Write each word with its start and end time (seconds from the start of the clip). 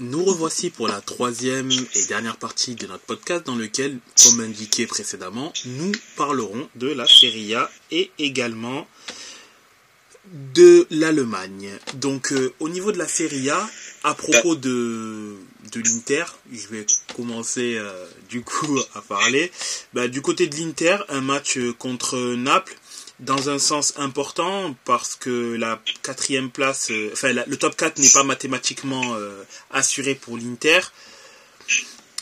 Nous 0.00 0.24
revoici 0.24 0.70
pour 0.70 0.86
la 0.86 1.00
troisième 1.00 1.72
et 1.72 2.04
dernière 2.06 2.36
partie 2.36 2.76
de 2.76 2.86
notre 2.86 3.02
podcast 3.02 3.44
dans 3.46 3.56
lequel, 3.56 3.98
comme 4.22 4.40
indiqué 4.40 4.86
précédemment, 4.86 5.52
nous 5.66 5.90
parlerons 6.16 6.68
de 6.76 6.86
la 6.86 7.04
Serie 7.04 7.56
A 7.56 7.68
et 7.90 8.12
également 8.20 8.86
de 10.54 10.86
l'Allemagne. 10.90 11.70
Donc 11.94 12.32
euh, 12.32 12.54
au 12.60 12.68
niveau 12.68 12.92
de 12.92 12.98
la 12.98 13.08
Serie 13.08 13.50
A, 13.50 13.68
à 14.04 14.14
propos 14.14 14.54
de, 14.54 15.34
de 15.72 15.80
l'Inter, 15.80 16.24
je 16.52 16.68
vais 16.68 16.86
commencer 17.16 17.74
euh, 17.76 18.06
du 18.28 18.42
coup 18.42 18.78
à 18.94 19.00
parler. 19.00 19.50
Bah, 19.94 20.06
du 20.06 20.22
côté 20.22 20.46
de 20.46 20.54
l'Inter, 20.56 20.98
un 21.08 21.22
match 21.22 21.58
contre 21.78 22.16
Naples 22.36 22.76
dans 23.20 23.50
un 23.50 23.58
sens 23.58 23.94
important 23.96 24.76
parce 24.84 25.16
que 25.16 25.56
la 25.56 25.80
quatrième 26.02 26.50
place, 26.50 26.90
euh, 26.90 27.10
enfin 27.12 27.32
le 27.32 27.56
top 27.56 27.76
4 27.76 27.98
n'est 27.98 28.10
pas 28.10 28.24
mathématiquement 28.24 29.14
euh, 29.14 29.42
assuré 29.70 30.14
pour 30.14 30.36
l'Inter. 30.36 30.80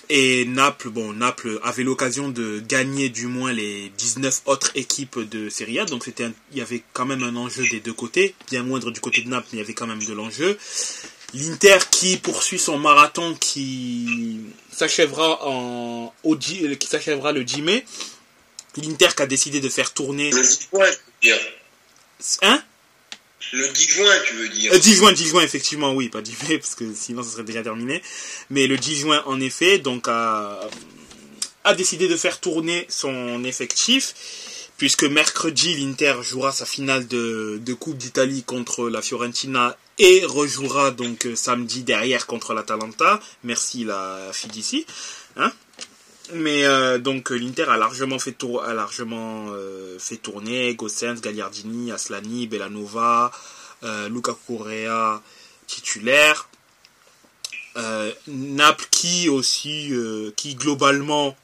Et 0.09 0.45
Naples, 0.45 0.89
bon, 0.89 1.13
Naples 1.13 1.59
avait 1.65 1.83
l'occasion 1.83 2.29
de 2.29 2.61
gagner 2.61 3.09
du 3.09 3.27
moins 3.27 3.53
les 3.53 3.91
19 3.99 4.43
autres 4.47 4.71
équipes 4.77 5.19
de 5.19 5.49
Serie 5.49 5.81
A, 5.81 5.85
donc 5.85 6.05
c'était, 6.05 6.29
il 6.53 6.59
y 6.59 6.61
avait 6.61 6.85
quand 6.93 7.07
même 7.07 7.25
un 7.25 7.35
enjeu 7.35 7.65
des 7.69 7.81
deux 7.81 7.93
côtés, 7.93 8.37
bien 8.49 8.63
moindre 8.63 8.93
du 8.93 9.01
côté 9.01 9.23
de 9.23 9.29
Naples, 9.29 9.49
mais 9.53 9.59
il 9.59 9.63
y 9.63 9.65
avait 9.65 9.75
quand 9.75 9.89
même 9.89 10.03
de 10.03 10.13
l'enjeu. 10.13 10.57
L'Inter 11.35 11.79
qui 11.91 12.19
poursuit 12.19 12.59
son 12.59 12.79
marathon 12.79 13.35
qui 13.35 14.39
s'achèvera 14.71 15.41
en, 15.45 16.15
au, 16.23 16.37
qui 16.37 16.87
s'achèvera 16.87 17.33
le 17.33 17.43
10 17.43 17.63
mai 17.63 17.85
l'Inter 18.83 19.09
qui 19.17 19.23
a 19.23 19.27
décidé 19.27 19.61
de 19.61 19.69
faire 19.69 19.93
tourner. 19.93 20.31
Le 20.31 20.43
10 20.43 20.69
juin, 20.71 20.87
tu 20.91 21.29
veux 21.29 21.35
dire. 21.35 21.39
Hein? 22.43 22.63
Le 23.53 23.69
10 23.69 23.89
juin, 23.89 24.15
tu 24.27 24.35
veux 24.35 24.49
dire. 24.49 24.73
Euh, 24.73 24.79
10 24.79 24.95
juin, 24.95 25.13
10 25.13 25.29
juin, 25.29 25.43
effectivement, 25.43 25.93
oui, 25.93 26.09
pas 26.09 26.23
10 26.23 26.49
mai, 26.49 26.59
parce 26.61 26.75
que 26.75 26.93
sinon 26.95 27.23
ça 27.23 27.31
serait 27.31 27.45
déjà 27.45 27.63
terminé. 27.63 28.03
Mais 28.51 28.67
le 28.67 28.77
10 28.77 28.97
juin, 28.97 29.23
en 29.27 29.41
effet, 29.41 29.79
donc 29.79 30.09
a, 30.09 30.61
a 31.65 31.75
décidé 31.75 32.09
de 32.09 32.17
faire 32.17 32.41
tourner 32.41 32.87
son 32.89 33.45
effectif. 33.45 34.15
Puisque 34.79 35.05
mercredi, 35.05 35.75
l'Inter 35.75 36.17
jouera 36.21 36.53
sa 36.53 36.67
finale 36.67 37.07
de, 37.07 37.59
de 37.65 37.73
Coupe 37.73 37.97
d'Italie 37.97 38.43
contre 38.43 38.91
la 38.91 39.01
Fiorentina 39.01 39.75
et 39.99 40.23
rejouera 40.27 40.91
donc 40.91 41.27
samedi 41.35 41.83
derrière 41.83 42.27
contre 42.27 42.53
l'Atalanta. 42.53 43.21
Merci 43.43 43.85
la 43.85 44.31
fille 44.35 44.51
d'ici. 44.51 44.85
Hein? 45.37 45.51
Mais 46.35 46.65
euh, 46.65 46.99
donc 46.99 47.31
l'Inter 47.31 47.65
a 47.69 47.77
largement 47.77 48.19
fait 48.19 48.33
tour, 48.33 48.63
a 48.63 48.75
largement 48.75 49.47
euh, 49.51 49.99
fait 49.99 50.17
tourner 50.17 50.75
Gossens, 50.75 51.21
Gagliardini, 51.21 51.93
Aslani, 51.93 52.47
Bellanova, 52.47 53.31
euh, 53.85 54.09
Luca 54.09 54.37
Correa 54.47 55.23
titulaire. 55.67 56.49
Naples 58.27 58.87
qui 58.91 59.29
aussi 59.29 59.93
qui 60.35 60.55
globalement 60.55 61.37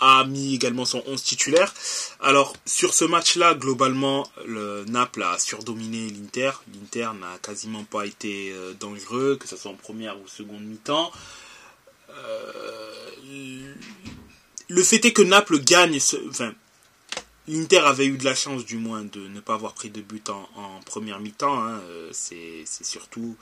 a 0.00 0.24
mis 0.24 0.56
également 0.56 0.84
son 0.84 1.00
11 1.06 1.22
titulaire. 1.22 1.72
Alors 2.20 2.56
sur 2.66 2.92
ce 2.92 3.04
match-là, 3.04 3.54
globalement, 3.54 4.28
le 4.46 4.84
Naples 4.88 5.22
a 5.22 5.38
surdominé 5.38 6.10
l'Inter. 6.10 6.50
L'Inter 6.72 7.10
n'a 7.20 7.38
quasiment 7.40 7.84
pas 7.84 8.04
été 8.04 8.52
dangereux, 8.80 9.36
que 9.40 9.46
ce 9.46 9.56
soit 9.56 9.70
en 9.70 9.74
première 9.74 10.18
ou 10.18 10.26
seconde 10.26 10.64
mi-temps. 10.64 11.12
Euh, 12.16 13.74
le 14.68 14.82
fait 14.82 15.04
est 15.04 15.12
que 15.12 15.22
Naples 15.22 15.60
gagne, 15.60 15.98
enfin, 16.28 16.54
l'Inter 17.48 17.78
avait 17.78 18.06
eu 18.06 18.16
de 18.16 18.24
la 18.24 18.34
chance 18.34 18.64
du 18.64 18.76
moins 18.76 19.04
de 19.04 19.20
ne 19.28 19.40
pas 19.40 19.54
avoir 19.54 19.74
pris 19.74 19.90
de 19.90 20.00
but 20.00 20.30
en, 20.30 20.80
première 20.86 21.20
mi-temps. 21.20 21.62
Hein. 21.62 21.80
Euh, 21.88 22.10
c'est 22.12 22.64
surtout 22.66 23.36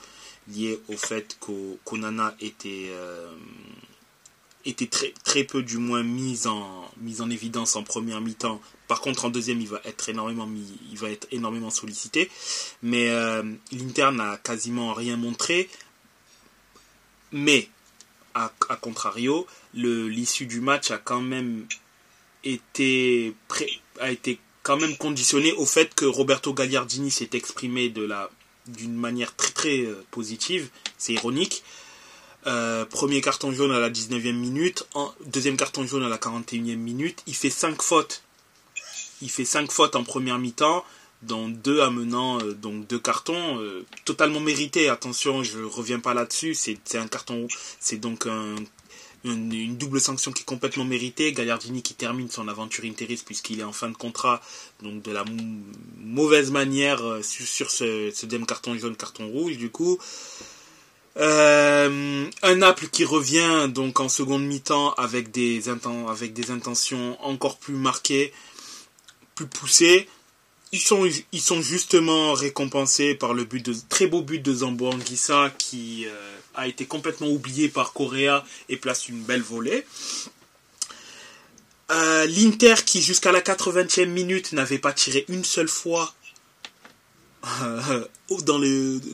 lié 0.49 0.81
au 0.89 0.97
fait 0.97 1.39
qu'Onana 1.41 2.35
était, 2.41 2.89
euh, 2.91 3.33
très, 5.25 5.45
peu 5.45 5.63
du 5.63 5.79
moins 5.79 6.03
mis 6.03 6.47
en, 6.47 6.91
évidence 7.31 7.77
en 7.77 7.83
première 7.83 8.21
mi-temps. 8.21 8.61
Par 8.89 9.01
contre, 9.01 9.25
en 9.25 9.31
deuxième, 9.31 9.61
il 9.61 9.69
va 9.69 9.81
être 9.85 10.09
énormément, 10.09 10.47
mis, 10.47 10.67
il 10.91 10.99
va 10.99 11.11
être 11.11 11.29
énormément 11.31 11.71
sollicité. 11.71 12.31
Mais 12.83 13.09
l'Inter 13.71 14.11
n'a 14.13 14.37
quasiment 14.39 14.93
rien 14.93 15.17
montré. 15.17 15.71
Mais 17.31 17.69
à, 18.35 18.51
contrario, 18.81 19.47
l'issue 19.75 20.47
du 20.47 20.61
match 20.61 20.91
a 20.91 20.99
quand 20.99 21.21
même 21.21 21.67
été 22.45 23.35
a 24.01 24.11
été 24.11 24.39
quand 24.63 24.77
même 24.77 24.97
conditionné 24.97 25.53
au 25.53 25.67
fait 25.67 25.95
que 25.95 26.05
Roberto 26.05 26.53
Gagliardini 26.53 27.11
s'est 27.11 27.31
exprimé 27.33 27.89
de 27.89 28.03
la 28.03 28.31
d'une 28.67 28.95
manière 28.95 29.35
très 29.35 29.51
très 29.51 29.81
euh, 29.81 30.05
positive, 30.11 30.69
c'est 30.97 31.15
ironique. 31.15 31.65
Euh, 32.47 32.85
premier 32.85 33.21
carton 33.21 33.53
jaune 33.53 33.73
à 33.73 33.79
la 33.79 33.91
19e 33.91 34.33
minute, 34.33 34.87
deuxième 35.27 35.57
carton 35.57 35.87
jaune 35.87 36.05
à 36.05 36.09
la 36.09 36.19
41e 36.19 36.77
minute, 36.77 37.23
il 37.27 37.35
fait 37.35 37.51
5 37.51 37.81
fautes. 37.83 38.23
Il 39.21 39.31
fait 39.31 39.45
5 39.45 39.71
fautes 39.71 39.97
en 39.97 40.05
première 40.05 40.39
mi-temps, 40.39 40.85
dont 41.23 41.49
deux 41.49 41.81
amenant 41.81 42.41
euh, 42.41 42.53
donc 42.53 42.87
deux 42.87 42.99
cartons 42.99 43.59
euh, 43.59 43.85
totalement 44.05 44.41
mérités. 44.41 44.89
Attention, 44.89 45.43
je 45.43 45.61
reviens 45.61 46.01
pas 46.01 46.15
là-dessus. 46.15 46.55
C'est 46.55 46.79
un 46.97 47.07
carton, 47.07 47.47
c'est 47.81 47.99
donc 47.99 48.27
une, 49.25 49.77
double 49.77 50.01
sanction 50.01 50.33
qui 50.33 50.43
est 50.43 50.47
complètement 50.47 50.85
méritée. 50.85 51.33
Gagliardini 51.33 51.83
qui 51.83 51.95
termine 51.95 52.29
son 52.31 52.49
aventure 52.49 52.85
interiste 52.85 53.25
puisqu'il 53.25 53.61
est 53.61 53.65
en 53.65 53.73
fin 53.73 53.89
de 53.89 53.97
contrat, 53.97 54.43
donc 54.83 55.03
de 55.03 55.13
la 55.13 55.25
mauvaise 55.99 56.51
manière 56.51 57.05
euh, 57.05 57.23
sur, 57.23 57.71
ce, 57.71 58.11
deuxième 58.25 58.47
carton 58.47 58.77
jaune, 58.77 58.97
carton 58.97 59.29
rouge 59.29 59.57
du 59.59 59.71
coup. 59.71 59.99
un 61.17 62.57
Naples 62.57 62.89
qui 62.89 63.05
revient 63.05 63.69
donc 63.73 64.01
en 64.01 64.09
seconde 64.09 64.45
mi-temps 64.45 64.95
avec 64.95 65.31
des, 65.31 65.63
avec 66.09 66.33
des 66.33 66.51
intentions 66.51 67.23
encore 67.25 67.59
plus 67.59 67.75
marquées, 67.75 68.33
plus 69.37 69.47
poussées 69.47 70.09
ils 70.73 70.81
sont, 70.81 71.09
ils 71.33 71.41
sont 71.41 71.61
justement 71.61 72.33
récompensés 72.33 73.15
par 73.15 73.35
le 73.35 73.45
but 73.45 73.65
de 73.65 73.77
très 73.91 74.07
beau 74.07 74.23
but 74.23 74.41
de 74.41 74.55
Zambo 74.55 74.89
Anguissa 74.91 75.53
qui 75.59 76.07
euh, 76.07 76.37
a 76.55 76.67
été 76.67 76.87
complètement 76.87 77.29
oublié 77.29 77.69
par 77.69 77.93
Correa 77.93 78.45
et 78.71 78.79
place 78.79 79.09
une 79.09 79.23
belle 79.23 79.43
volée. 79.43 79.85
Euh, 81.91 82.25
L'Inter 82.25 82.77
qui 82.87 83.03
jusqu'à 83.03 83.33
la 83.33 83.43
80e 83.43 84.07
minute 84.07 84.53
n'avait 84.53 84.79
pas 84.79 84.95
tiré 84.95 85.27
une 85.29 85.45
seule 85.45 85.69
fois 85.69 86.15
euh, 87.63 88.05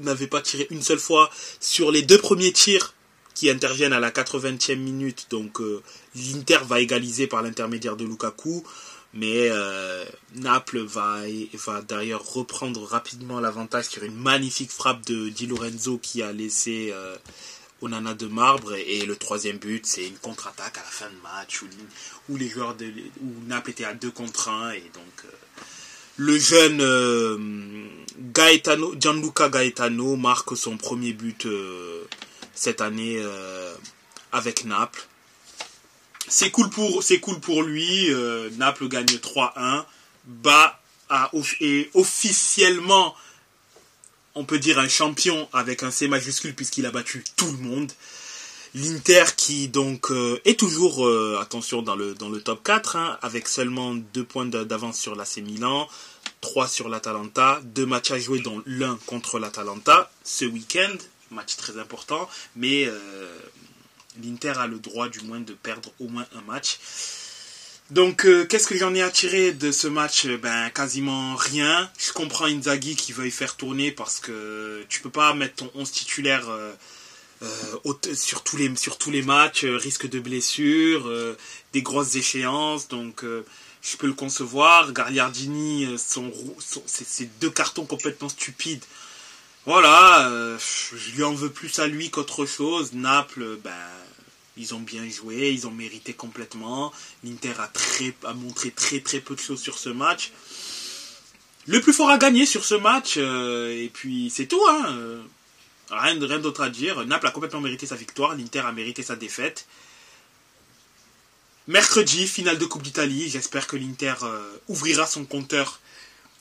n'avait 0.03 0.29
pas 0.29 0.41
tiré 0.41 0.69
une 0.71 0.83
seule 0.83 1.01
fois 1.01 1.29
sur 1.59 1.91
les 1.91 2.03
deux 2.03 2.19
premiers 2.19 2.53
tirs 2.53 2.95
qui 3.35 3.51
interviennent 3.51 3.93
à 3.93 4.01
la 4.01 4.13
80e 4.13 4.77
minute 4.77 5.27
donc 5.31 5.61
l'Inter 6.15 6.59
va 6.69 6.81
égaliser 6.81 7.27
par 7.27 7.43
l'intermédiaire 7.43 7.97
de 7.97 8.05
Lukaku 8.05 8.65
mais 9.15 9.49
euh, 9.51 10.05
Naples 10.35 10.81
va, 10.81 11.23
va 11.55 11.83
d'ailleurs 11.83 12.25
reprendre 12.33 12.85
rapidement 12.85 13.41
l'avantage 13.41 13.87
sur 13.87 14.03
une 14.03 14.15
magnifique 14.15 14.71
frappe 14.71 15.05
de 15.07 15.31
Di 15.31 15.47
Lorenzo 15.47 15.99
qui 15.99 16.23
a 16.23 16.33
laissé 16.33 16.91
euh, 16.93 17.17
Onana 17.81 18.15
de 18.15 18.27
marbre. 18.27 18.75
Et, 18.75 19.07
le 19.07 19.17
troisième 19.17 19.57
but, 19.57 19.87
c'est 19.87 20.07
une 20.07 20.19
contre-attaque 20.19 20.77
à 20.77 20.83
la 20.83 20.91
fin 20.91 21.09
de 21.09 21.23
match 21.23 21.63
où, 22.29 22.37
les 22.37 22.49
joueurs 22.49 22.75
de 22.75 22.87
où 23.23 23.33
Naples 23.47 23.71
était 23.71 23.85
à 23.85 23.95
2 23.95 24.11
contre 24.11 24.51
1. 24.51 24.73
Et 24.73 24.91
donc, 24.93 25.25
euh, 25.25 25.29
le 26.17 26.39
jeune 26.39 27.89
Gaetano, 28.35 28.95
Gianluca 28.99 29.49
Gaetano 29.49 30.17
marque 30.17 30.57
son 30.57 30.77
premier 30.77 31.13
but 31.13 31.47
cette 32.55 32.81
année 32.81 33.25
avec 34.33 34.65
Naples 34.65 35.08
c'est 36.29 36.51
cool 36.51 36.71
pour 37.41 37.63
lui. 37.63 38.13
Euh, 38.13 38.51
Naples 38.59 38.89
gagne 38.89 39.07
3-1, 39.07 39.85
bat 40.27 40.81
à, 41.09 41.31
et 41.61 41.91
officiellement 41.95 43.15
on 44.35 44.45
peut 44.45 44.59
dire 44.59 44.79
un 44.79 44.89
champion 44.89 45.49
avec 45.53 45.83
un 45.83 45.91
C 45.91 46.07
majuscule 46.07 46.55
puisqu'il 46.55 46.87
a 46.87 46.91
battu 46.91 47.25
tout 47.37 47.51
le 47.51 47.59
monde. 47.59 47.91
L'Inter 48.75 49.25
qui 49.37 49.69
donc 49.69 50.11
euh, 50.11 50.41
est 50.45 50.59
toujours 50.59 51.07
euh, 51.07 51.39
attention 51.41 51.83
dans 51.83 51.97
le 51.97 52.15
top 52.45 52.63
4 52.63 52.97
hein, 52.97 53.19
avec 53.23 53.49
seulement 53.49 53.95
deux 53.95 54.25
points 54.25 54.47
d'avance 54.47 54.99
sur 54.99 55.17
l'AC 55.17 55.39
Milan, 55.39 55.89
3 56.43 56.69
sur 56.69 56.89
l'Atalanta, 56.89 57.61
deux 57.65 57.87
matchs 57.87 58.13
à 58.13 58.19
jouer 58.19 58.39
dont 58.41 58.63
l'un 58.67 58.99
contre 59.07 59.39
l'Atalanta 59.39 60.11
ce 60.23 60.45
week-end, 60.45 60.95
match 61.31 61.57
très 61.57 61.79
important, 61.79 62.29
mais 62.55 62.89
l'Inter 64.23 64.55
a 64.57 64.67
le 64.67 64.79
droit 64.79 65.09
du 65.09 65.21
moins 65.21 65.41
de 65.41 65.53
perdre 65.53 65.91
au 66.01 66.09
moins 66.09 66.27
un 66.37 66.43
match. 66.43 66.79
Donc, 67.91 68.27
euh, 68.27 68.45
qu'est-ce 68.45 68.67
que 68.67 68.77
j'en 68.77 68.95
ai 68.95 69.03
attiré 69.03 69.53
de 69.53 69.73
ce 69.73 69.87
match? 69.87 70.27
Ben, 70.27 70.69
quasiment 70.71 71.37
rien. 71.37 71.91
Je 71.99 72.13
comprends 72.13 72.45
Inzaghi 72.45 72.97
qui 72.97 73.13
veuille 73.13 73.31
faire 73.31 73.57
tourner 73.57 73.93
parce 73.93 74.21
que 74.21 74.85
tu 74.91 75.01
peux 75.01 75.11
pas 75.11 75.33
mettre 75.33 75.57
ton 75.57 75.71
11 75.75 75.91
titulaire 75.91 76.51
euh, 76.51 76.73
euh, 77.43 78.15
sur, 78.15 78.45
tous 78.45 78.59
les, 78.59 79.23
matchs, 79.23 79.65
risque 79.65 80.09
de 80.09 80.21
blessure, 80.21 81.11
des 81.73 81.81
grosses 81.81 82.17
échéances. 82.17 82.89
Donc, 82.89 83.25
je 83.25 83.97
peux 83.97 84.07
le 84.07 84.13
concevoir. 84.13 84.93
Gagliardini, 84.93 85.89
ses 85.99 87.27
deux 87.41 87.51
cartons 87.51 87.87
complètement 87.87 88.29
stupides 88.29 88.85
voilà, 89.69 90.31
euh, 90.31 90.57
je 90.97 91.15
lui 91.15 91.23
en 91.25 91.35
veux 91.35 91.51
plus 91.51 91.79
à 91.79 91.87
lui 91.87 92.09
qu'autre 92.09 92.47
chose. 92.47 92.95
Naples, 92.95 93.59
ben, 93.63 93.71
ils 94.59 94.75
ont 94.75 94.81
bien 94.81 95.09
joué, 95.09 95.51
ils 95.53 95.67
ont 95.67 95.71
mérité 95.71 96.13
complètement. 96.13 96.93
L'Inter 97.25 97.55
a, 97.59 97.71
a 98.29 98.35
montré 98.35 98.71
très 98.71 99.01
très 99.01 99.21
peu 99.21 99.35
de 99.35 99.41
choses 99.41 99.61
sur 99.61 99.79
ce 99.79 99.89
match. 99.89 100.33
Le 101.67 101.81
plus 101.81 101.93
fort 101.93 102.11
a 102.11 102.19
gagné 102.19 102.47
sur 102.47 102.65
ce 102.65 102.75
match, 102.75 103.15
euh, 103.19 103.71
et 103.71 103.91
puis 103.93 104.31
c'est 104.35 104.47
tout. 104.47 104.63
Hein. 104.71 104.87
Euh, 104.99 105.21
rien, 105.91 106.19
rien 106.19 106.39
d'autre 106.39 106.63
à 106.63 106.71
dire. 106.71 107.05
Naples 107.07 107.27
a 107.27 107.31
complètement 107.31 107.61
mérité 107.61 107.87
sa 107.87 107.97
victoire, 107.97 108.35
l'Inter 108.35 108.61
a 108.61 108.73
mérité 108.73 109.03
sa 109.03 109.17
défaite. 109.17 109.67
Mercredi, 111.67 112.27
finale 112.27 112.57
de 112.57 112.65
Coupe 112.65 112.83
d'Italie. 112.83 113.29
J'espère 113.29 113.67
que 113.67 113.77
l'Inter 113.77 114.15
ouvrira 114.69 115.07
son 115.07 115.27
compteur 115.27 115.81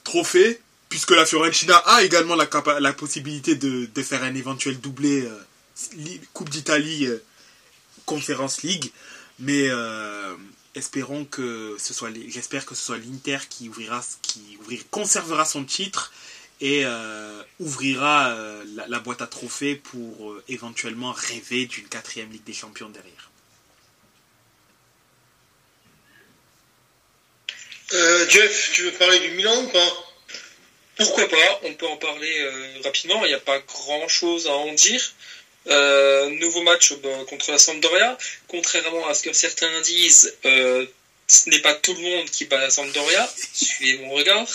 trophée 0.05 0.61
puisque 0.87 1.11
la 1.11 1.25
Fiorentina 1.25 1.75
a 1.75 2.03
également 2.03 2.35
la, 2.35 2.93
possibilité 2.93 3.55
de, 3.55 4.01
faire 4.01 4.23
un 4.23 4.33
éventuel 4.33 4.79
doublé 4.79 5.23
euh, 5.23 6.17
Coupe 6.33 6.49
d'Italie, 6.49 7.09
euh, 8.07 8.18
Conférence 8.18 8.63
League, 8.63 8.92
mais 9.39 9.68
euh, 9.69 10.36
espérons 10.75 11.25
que 11.25 11.75
ce 11.80 11.94
soit, 11.94 12.09
j'espère 12.27 12.65
que 12.65 12.75
ce 12.75 12.86
soit 12.86 12.98
l'Inter 12.98 13.39
qui 13.50 13.69
ouvrira, 13.69 14.04
qui 14.21 14.57
conservera 14.89 15.45
son 15.45 15.63
titre 15.63 16.12
et 16.59 16.86
ouvrira 17.59 18.36
la, 18.75 18.88
la, 18.88 19.00
boîte 19.00 19.21
à 19.21 19.27
trophées 19.27 19.75
pour 19.75 20.36
éventuellement 20.48 21.12
rêver 21.12 21.68
d'une 21.68 21.88
quatrième 21.88 22.31
Ligue 22.31 22.44
des 22.45 22.54
Champions 22.54 22.89
derrière. 22.89 23.30
Jeff, 28.30 28.71
tu 28.74 28.83
veux 28.83 28.92
parler 28.94 29.19
du 29.19 29.31
Milan 29.31 29.63
ou 29.63 29.68
pas? 29.68 30.07
Pourquoi 30.98 31.30
pas? 31.30 31.60
On 31.63 31.74
peut 31.75 31.88
en 31.88 31.98
parler 31.98 32.39
euh, 32.39 32.81
rapidement. 32.83 33.24
Il 33.25 33.30
n'y 33.30 33.36
a 33.36 33.39
pas 33.39 33.60
grand-chose 33.60 34.48
à 34.48 34.53
en 34.53 34.74
dire. 34.74 35.01
Euh, 35.69 36.29
nouveau 36.39 36.61
match 36.63 36.93
bah, 37.03 37.09
contre 37.29 37.51
la 37.51 37.57
Sampdoria. 37.57 38.17
Contrairement 38.47 39.07
à 39.07 39.13
ce 39.13 39.23
que 39.23 39.33
certains 39.33 39.81
disent, 39.81 40.33
euh, 40.45 40.85
ce 41.27 41.49
n'est 41.49 41.59
pas 41.59 41.73
tout 41.75 41.93
le 41.93 42.01
monde 42.01 42.29
qui 42.29 42.45
bat 42.45 42.59
la 42.59 42.69
Sampdoria. 42.69 43.29
Suivez 43.53 43.97
mon 43.99 44.11
regard. 44.11 44.47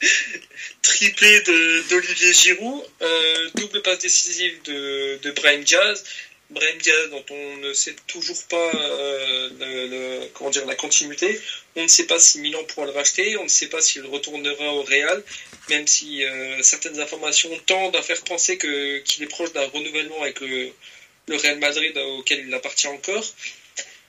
Triplé 0.82 1.40
d'Olivier 1.90 2.32
Giroud. 2.32 2.82
double 3.54 3.82
passe 3.82 3.98
décisive 4.00 4.62
de, 4.62 5.18
de 5.22 5.30
Brahim 5.32 5.62
Diaz. 5.62 6.04
Diaz 6.50 7.10
dont 7.10 7.24
on 7.30 7.56
ne 7.58 7.72
sait 7.74 7.94
toujours 8.06 8.42
pas 8.44 8.70
comment 10.34 10.50
dire, 10.50 10.66
la 10.66 10.74
continuité. 10.74 11.38
On 11.76 11.82
ne 11.82 11.88
sait 11.88 12.04
pas 12.04 12.18
si 12.18 12.40
Milan 12.40 12.64
pourra 12.64 12.86
le 12.86 12.92
racheter, 12.92 13.36
on 13.36 13.44
ne 13.44 13.48
sait 13.48 13.68
pas 13.68 13.80
s'il 13.80 14.04
retournera 14.06 14.72
au 14.72 14.82
Real, 14.82 15.22
même 15.68 15.86
si 15.86 16.24
euh, 16.24 16.62
certaines 16.62 17.00
informations 17.00 17.50
tendent 17.66 17.96
à 17.96 18.02
faire 18.02 18.22
penser 18.22 18.58
qu'il 18.58 19.22
est 19.22 19.28
proche 19.28 19.52
d'un 19.52 19.66
renouvellement 19.66 20.22
avec 20.22 20.40
le, 20.40 20.72
Real 21.28 21.58
Madrid 21.58 21.96
auquel 21.98 22.46
il 22.46 22.54
appartient 22.54 22.86
encore. 22.86 23.24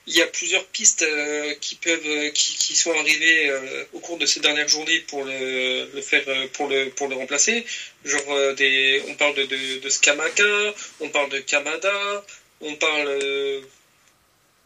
Il 0.09 0.15
y 0.15 0.21
a 0.21 0.27
plusieurs 0.27 0.65
pistes 0.65 1.03
euh, 1.03 1.53
qui 1.61 1.75
peuvent, 1.75 2.05
euh, 2.05 2.29
qui, 2.31 2.75
sont 2.75 2.91
arrivées 2.93 3.51
au 3.93 3.99
cours 3.99 4.17
de 4.17 4.25
ces 4.25 4.39
dernières 4.39 4.67
journées 4.67 4.99
pour 5.01 5.23
le, 5.23 6.01
faire, 6.01 6.23
pour 6.53 6.67
le, 6.67 6.89
pour 6.89 7.07
le 7.07 7.15
remplacer. 7.15 7.65
Genre 8.03 8.55
des, 8.55 9.03
on 9.07 9.15
parle 9.15 9.35
de, 9.35 9.79
de, 9.79 9.89
Skamaka, 9.89 10.73
on 10.99 11.09
parle 11.09 11.29
de 11.29 11.39
Kamada, 11.39 12.25
on 12.61 12.75
parle 12.75 13.19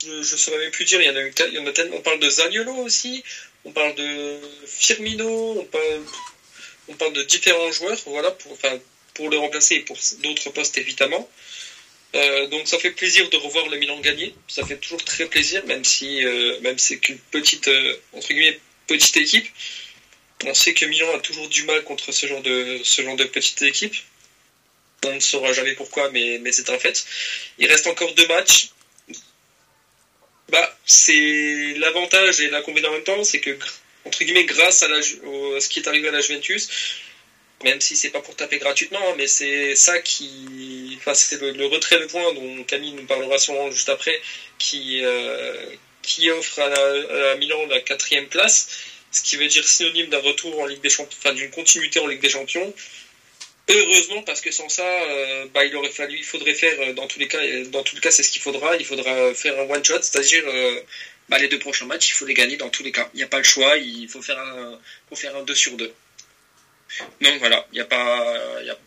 je 0.03 0.17
ne 0.17 0.23
saurais 0.23 0.57
même 0.57 0.71
plus 0.71 0.85
dire, 0.85 1.01
il 1.01 1.05
y 1.05 1.09
en 1.09 1.15
a, 1.15 1.47
il 1.47 1.53
y 1.53 1.59
en 1.59 1.65
a 1.67 1.71
tellement. 1.71 1.97
On 1.97 2.01
parle 2.01 2.19
de 2.19 2.29
Zaniolo 2.29 2.73
aussi, 2.75 3.23
on 3.65 3.71
parle 3.71 3.95
de 3.95 4.39
Firmino, 4.65 5.59
on 5.59 5.65
parle, 5.65 6.01
on 6.89 6.93
parle 6.95 7.13
de 7.13 7.23
différents 7.23 7.71
joueurs, 7.71 7.97
voilà, 8.05 8.31
pour, 8.31 8.51
enfin, 8.51 8.77
pour 9.13 9.29
le 9.29 9.37
remplacer 9.37 9.75
et 9.75 9.79
pour 9.81 9.97
d'autres 10.21 10.49
postes 10.51 10.77
évidemment. 10.77 11.29
Euh, 12.15 12.47
donc 12.47 12.67
ça 12.67 12.77
fait 12.77 12.91
plaisir 12.91 13.29
de 13.29 13.37
revoir 13.37 13.67
le 13.69 13.77
Milan 13.77 13.99
gagner. 13.99 14.35
Ça 14.47 14.65
fait 14.65 14.77
toujours 14.77 15.03
très 15.03 15.25
plaisir, 15.25 15.65
même 15.65 15.83
si 15.83 16.23
euh, 16.23 16.59
même 16.61 16.77
c'est 16.77 16.99
qu'une 16.99 17.17
petite 17.17 17.67
euh, 17.67 17.95
entre 18.13 18.27
guillemets 18.27 18.59
petite 18.87 19.17
équipe. 19.17 19.47
On 20.45 20.53
sait 20.53 20.73
que 20.73 20.85
Milan 20.85 21.07
a 21.15 21.19
toujours 21.19 21.47
du 21.47 21.63
mal 21.63 21.83
contre 21.83 22.11
ce 22.11 22.27
genre 22.27 22.41
de 22.41 22.81
ce 22.83 23.01
genre 23.01 23.15
petite 23.15 23.61
équipe. 23.63 23.95
On 25.05 25.15
ne 25.15 25.19
saura 25.19 25.51
jamais 25.53 25.73
pourquoi, 25.73 26.09
mais, 26.11 26.39
c'est 26.51 26.69
un 26.69 26.79
fait. 26.79 27.05
Il 27.57 27.67
reste 27.67 27.87
encore 27.87 28.13
deux 28.13 28.27
matchs 28.27 28.69
bah, 30.49 30.79
c'est 30.85 31.73
l'avantage 31.77 32.39
et 32.39 32.49
l'inconvénient 32.49 32.89
en 32.89 32.93
même 32.93 33.03
temps, 33.03 33.23
c'est 33.23 33.39
que 33.39 33.57
entre 34.05 34.23
guillemets, 34.23 34.45
grâce 34.45 34.83
à, 34.83 34.87
ce 35.01 35.67
qui 35.69 35.79
est 35.79 35.87
arrivé 35.87 36.09
à 36.09 36.11
la 36.11 36.21
Juventus, 36.21 36.69
même 37.63 37.81
si 37.81 37.95
c'est 37.95 38.09
pas 38.09 38.21
pour 38.21 38.35
taper 38.35 38.57
gratuitement, 38.59 39.15
mais 39.17 39.27
c'est 39.27 39.75
ça 39.75 39.99
qui, 39.99 40.97
enfin, 40.99 41.13
c'est 41.13 41.41
le, 41.41 41.65
retrait 41.65 41.99
de 41.99 42.05
points 42.05 42.33
dont 42.33 42.63
Camille 42.63 42.93
nous 42.93 43.05
parlera 43.05 43.37
sûrement 43.37 43.71
juste 43.71 43.89
après, 43.89 44.19
qui 44.57 45.01
euh, 45.03 45.65
qui 46.01 46.29
offre 46.29 46.59
à, 46.59 47.35
Milan 47.35 47.65
la 47.67 47.79
quatrième 47.79 48.27
place, 48.27 48.67
ce 49.11 49.21
qui 49.23 49.37
veut 49.37 49.47
dire 49.47 49.65
synonyme 49.67 50.09
d'un 50.09 50.19
retour 50.19 50.59
en 50.59 50.65
Ligue 50.65 50.81
des 50.81 50.89
Champions, 50.89 51.17
enfin 51.19 51.33
d'une 51.33 51.49
continuité 51.51 51.99
en 51.99 52.07
Ligue 52.07 52.21
des 52.21 52.29
Champions. 52.29 52.73
Heureusement, 53.69 54.23
parce 54.23 54.41
que 54.41 54.51
sans 54.51 54.67
ça, 54.67 54.85
euh, 54.85 55.45
bah, 55.53 55.63
il 55.63 55.73
aurait 55.77 55.89
fallu, 55.89 56.17
il 56.17 56.25
faudrait 56.25 56.53
faire, 56.53 56.75
euh, 56.81 56.91
dans 56.93 57.07
tous 57.07 57.19
les 57.19 57.29
cas, 57.29 57.39
dans 57.71 57.81
tous 57.83 57.95
les 57.95 58.01
cas, 58.01 58.11
c'est 58.11 58.23
ce 58.23 58.29
qu'il 58.29 58.41
faudra, 58.41 58.75
il 58.75 58.85
faudra 58.85 59.33
faire 59.33 59.57
un 59.57 59.69
one 59.69 59.85
shot, 59.85 60.01
c'est-à-dire 60.01 60.43
bah, 61.29 61.37
les 61.37 61.47
deux 61.47 61.59
prochains 61.59 61.85
matchs, 61.85 62.09
il 62.09 62.13
faut 62.13 62.25
les 62.25 62.33
gagner 62.33 62.57
dans 62.57 62.69
tous 62.69 62.83
les 62.83 62.91
cas. 62.91 63.09
Il 63.13 63.17
n'y 63.17 63.23
a 63.23 63.27
pas 63.27 63.37
le 63.37 63.43
choix, 63.43 63.77
il 63.77 64.09
faut 64.09 64.21
faire 64.21 64.39
un, 64.39 64.79
faut 65.09 65.15
faire 65.15 65.35
un 65.37 65.43
2 65.43 65.55
sur 65.55 65.77
2. 65.77 65.93
Donc 67.21 67.39
voilà, 67.39 67.65
il 67.71 67.75
n'y 67.75 67.81
a 67.81 67.85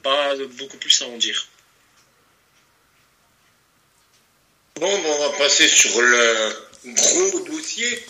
pas, 0.02 0.36
beaucoup 0.58 0.76
plus 0.76 1.02
à 1.02 1.06
en 1.06 1.16
dire. 1.16 1.46
Bon, 4.76 4.88
on 4.88 5.18
va 5.18 5.38
passer 5.38 5.68
sur 5.68 6.00
le 6.00 6.52
gros 6.86 7.40
dossier 7.40 8.06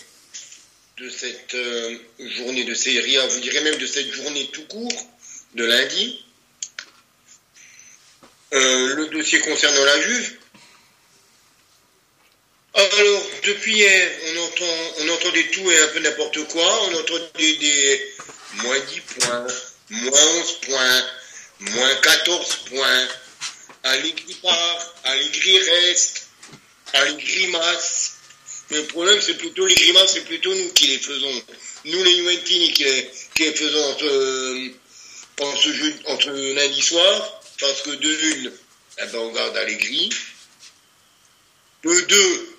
de 0.97 1.09
cette 1.09 1.55
journée 2.19 2.65
de 2.65 2.73
série 2.73 3.17
A, 3.17 3.27
vous 3.27 3.39
direz 3.39 3.61
même 3.61 3.77
de 3.77 3.85
cette 3.85 4.11
journée 4.11 4.47
tout 4.47 4.65
court 4.65 5.07
de 5.53 5.65
lundi. 5.65 6.23
Euh, 8.53 8.95
le 8.95 9.07
dossier 9.07 9.39
concernant 9.41 9.83
la 9.83 10.01
Juve. 10.01 10.37
Alors, 12.73 13.21
depuis 13.43 13.75
hier, 13.75 14.11
on, 14.27 14.43
entend, 14.43 14.93
on 14.99 15.09
entendait 15.09 15.47
tout 15.51 15.69
et 15.69 15.79
un 15.79 15.87
peu 15.87 15.99
n'importe 15.99 16.47
quoi. 16.47 16.83
On 16.83 16.95
entendait 16.99 17.55
des 17.55 18.13
moins 18.63 18.79
10 18.79 18.99
points, 19.01 19.47
moins 19.89 20.11
11 20.11 20.53
points, 20.61 21.05
moins 21.59 21.95
14 21.95 22.55
points. 22.69 23.07
Allegri 23.83 24.33
part, 24.35 24.95
Allegri 25.05 25.59
reste, 25.59 26.27
Allegri 26.93 27.47
masse. 27.47 28.13
Mais 28.69 28.77
le 28.77 28.87
problème, 28.87 29.19
c'est 29.21 29.37
plutôt 29.37 29.65
les 29.65 29.75
grimaces, 29.75 30.13
c'est 30.13 30.25
plutôt 30.25 30.53
nous 30.53 30.73
qui 30.73 30.87
les 30.87 30.97
faisons. 30.97 31.43
Nous, 31.85 32.03
les 32.03 32.15
Juventini, 32.17 32.73
qui 32.73 32.83
les, 32.83 33.11
qui 33.33 33.43
les 33.43 33.53
faisons 33.53 33.89
entre, 35.39 35.71
jeu, 35.71 35.95
entre 36.07 36.31
lundi 36.31 36.81
soir 36.81 37.41
parce 37.59 37.81
que 37.81 37.91
de 37.91 38.09
une, 38.35 38.51
eh 38.99 39.05
ben, 39.05 39.19
on 39.19 39.31
garde 39.31 39.55
Allegri. 39.57 40.09
De 41.83 42.01
deux, 42.01 42.57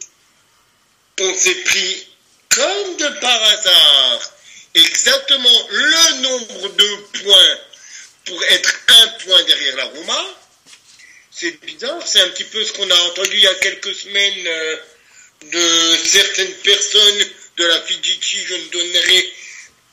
on 1.21 1.37
s'est 1.37 1.55
pris 1.57 2.09
comme 2.49 2.97
de 2.97 3.21
par 3.21 3.43
hasard 3.43 4.33
exactement 4.75 5.69
le 5.71 6.23
nombre 6.23 6.69
de 6.69 6.97
points 7.23 7.59
pour 8.27 8.45
être 8.45 8.75
un 8.89 9.07
point 9.25 9.43
derrière 9.45 9.77
la 9.77 9.85
Roma. 9.85 10.25
C'est 11.31 11.53
bizarre, 11.65 12.03
c'est 12.07 12.21
un 12.21 12.29
petit 12.31 12.45
peu 12.45 12.63
ce 12.65 12.73
qu'on 12.73 12.91
a 12.91 13.01
entendu 13.11 13.37
il 13.37 13.43
y 13.43 13.47
a 13.47 13.55
quelques 13.57 13.95
semaines 13.95 14.47
euh, 14.47 14.77
de 15.43 15.97
certaines 16.05 16.53
personnes 16.55 17.25
de 17.57 17.65
la 17.65 17.81
Fidici, 17.83 18.39
je 18.45 18.55
ne 18.55 18.69
donnerai 18.69 19.33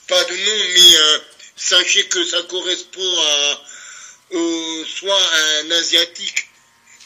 pas 0.08 0.24
de 0.24 0.36
nom, 0.36 0.66
mais 0.74 0.98
euh, 0.98 1.20
sachez 1.56 2.06
que 2.08 2.24
ça 2.26 2.42
correspond 2.44 3.20
à, 3.22 3.62
soit 4.88 5.32
un 5.62 5.72
asiatique, 5.72 6.48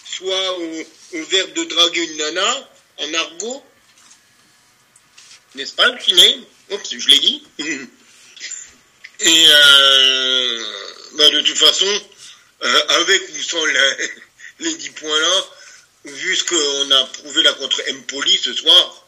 soit 0.06 0.60
au, 0.60 0.86
verbe 1.14 1.54
de 1.54 1.64
draguer 1.66 2.04
une 2.04 2.18
nana, 2.18 2.70
en 2.98 3.14
argot. 3.14 3.64
N'est-ce 5.56 5.74
pas, 5.74 5.88
le 5.88 5.98
kiné 5.98 6.40
Oups, 6.70 6.98
je 6.98 7.08
l'ai 7.08 7.20
dit. 7.20 7.44
Et 9.22 9.46
euh, 9.50 10.64
bah, 11.14 11.30
de 11.30 11.42
toute 11.42 11.58
façon, 11.58 12.02
euh, 12.64 12.82
avec 12.90 13.22
ou 13.30 13.44
sans 13.44 13.66
les, 14.60 14.76
10 14.76 14.90
points 14.92 15.20
là, 15.20 15.46
vu 16.06 16.36
ce 16.36 16.44
qu'on 16.44 16.92
a 16.92 17.04
prouvé 17.06 17.44
là 17.44 17.54
contre 17.54 17.82
Empoli 17.92 18.38
ce 18.38 18.54
soir, 18.54 19.08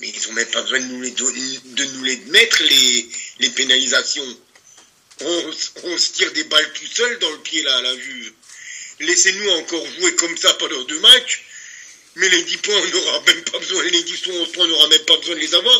mais 0.00 0.08
ils 0.08 0.28
n'ont 0.28 0.34
même 0.34 0.50
pas 0.50 0.62
besoin 0.62 0.80
de 0.80 0.84
nous 0.86 1.00
les, 1.00 1.10
de 1.10 1.84
nous 1.84 2.04
les 2.04 2.16
mettre, 2.26 2.62
les, 2.62 3.08
les 3.38 3.50
pénalisations 3.50 4.36
on, 5.24 5.52
se 5.98 6.12
tire 6.12 6.32
des 6.32 6.44
balles 6.44 6.72
tout 6.72 6.86
seul 6.86 7.18
dans 7.18 7.30
le 7.30 7.38
pied 7.38 7.62
là, 7.62 7.76
à 7.76 7.82
la 7.82 7.94
vue. 7.94 8.34
Laissez-nous 9.00 9.50
encore 9.50 9.84
jouer 9.98 10.14
comme 10.16 10.36
ça 10.36 10.52
pendant 10.54 10.82
deux 10.84 11.00
matchs, 11.00 11.44
mais 12.16 12.28
les 12.28 12.42
10 12.42 12.56
points, 12.58 12.74
on 12.76 12.86
n'aura 12.88 13.20
même 13.26 13.44
pas 13.44 13.58
besoin, 13.58 13.84
les 13.84 14.02
10 14.02 14.16
points, 14.18 14.34
on 14.58 14.66
n'aura 14.66 14.88
même 14.88 15.04
pas 15.04 15.16
besoin 15.16 15.34
de 15.34 15.40
les 15.40 15.54
avoir 15.54 15.78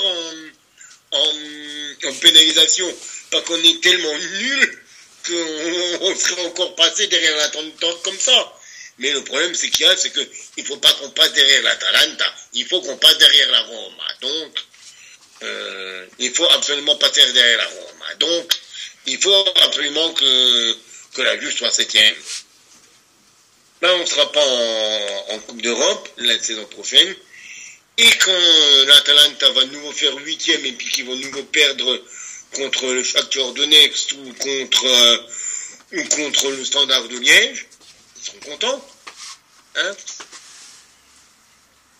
en, 1.12 2.12
pénalisation. 2.20 2.94
Pas 3.30 3.40
qu'on 3.42 3.62
est 3.62 3.82
tellement 3.82 4.16
nul 4.18 4.82
qu'on 5.26 6.16
serait 6.16 6.46
encore 6.46 6.74
passé 6.74 7.06
derrière 7.06 7.36
l'Atalanta 7.36 7.86
comme 8.02 8.18
ça. 8.18 8.52
Mais 8.98 9.10
le 9.12 9.24
problème, 9.24 9.54
c'est 9.54 9.70
qu'il 9.70 9.86
y 9.86 9.88
a, 9.88 9.96
c'est 9.96 10.12
qu'il 10.12 10.28
ne 10.58 10.64
faut 10.64 10.76
pas 10.76 10.92
qu'on 10.94 11.10
passe 11.10 11.32
derrière 11.32 11.62
l'Atalanta. 11.62 12.34
Il 12.54 12.66
faut 12.66 12.80
qu'on 12.80 12.96
passe 12.96 13.18
derrière 13.18 13.50
la 13.50 13.62
Roma. 13.62 14.04
Donc, 14.20 14.58
euh, 15.42 16.06
il 16.18 16.32
faut 16.34 16.48
absolument 16.50 16.96
passer 16.96 17.32
derrière 17.32 17.58
la 17.58 17.66
Roma. 17.68 18.14
Donc, 18.18 18.52
il 19.06 19.20
faut 19.20 19.44
absolument 19.62 20.12
que, 20.12 20.76
que 21.14 21.22
la 21.22 21.38
Juve 21.40 21.56
soit 21.56 21.70
septième. 21.70 22.14
Là, 23.82 23.94
on 23.94 24.00
ne 24.00 24.06
sera 24.06 24.30
pas 24.30 24.46
en, 25.30 25.38
Coupe 25.40 25.60
d'Europe 25.60 26.08
la 26.18 26.38
saison 26.38 26.64
prochaine. 26.66 27.14
Et 27.98 28.10
quand 28.10 28.84
l'Atalanta 28.86 29.50
va 29.50 29.64
de 29.64 29.72
nouveau 29.72 29.92
faire 29.92 30.14
huitième 30.16 30.64
et 30.64 30.72
puis 30.72 30.88
qu'ils 30.88 31.04
vont 31.04 31.16
de 31.16 31.22
nouveau 31.22 31.42
perdre 31.44 32.00
contre 32.54 32.86
le 32.86 33.02
Shakhtar 33.02 33.52
Donetsk 33.52 34.12
ou 34.12 34.32
contre, 34.34 34.86
euh, 34.86 35.18
ou 35.92 36.04
contre 36.04 36.50
le 36.50 36.64
Standard 36.64 37.08
de 37.08 37.18
Liège, 37.18 37.66
ils 38.16 38.24
seront 38.24 38.38
contents. 38.40 38.88
Hein 39.76 39.96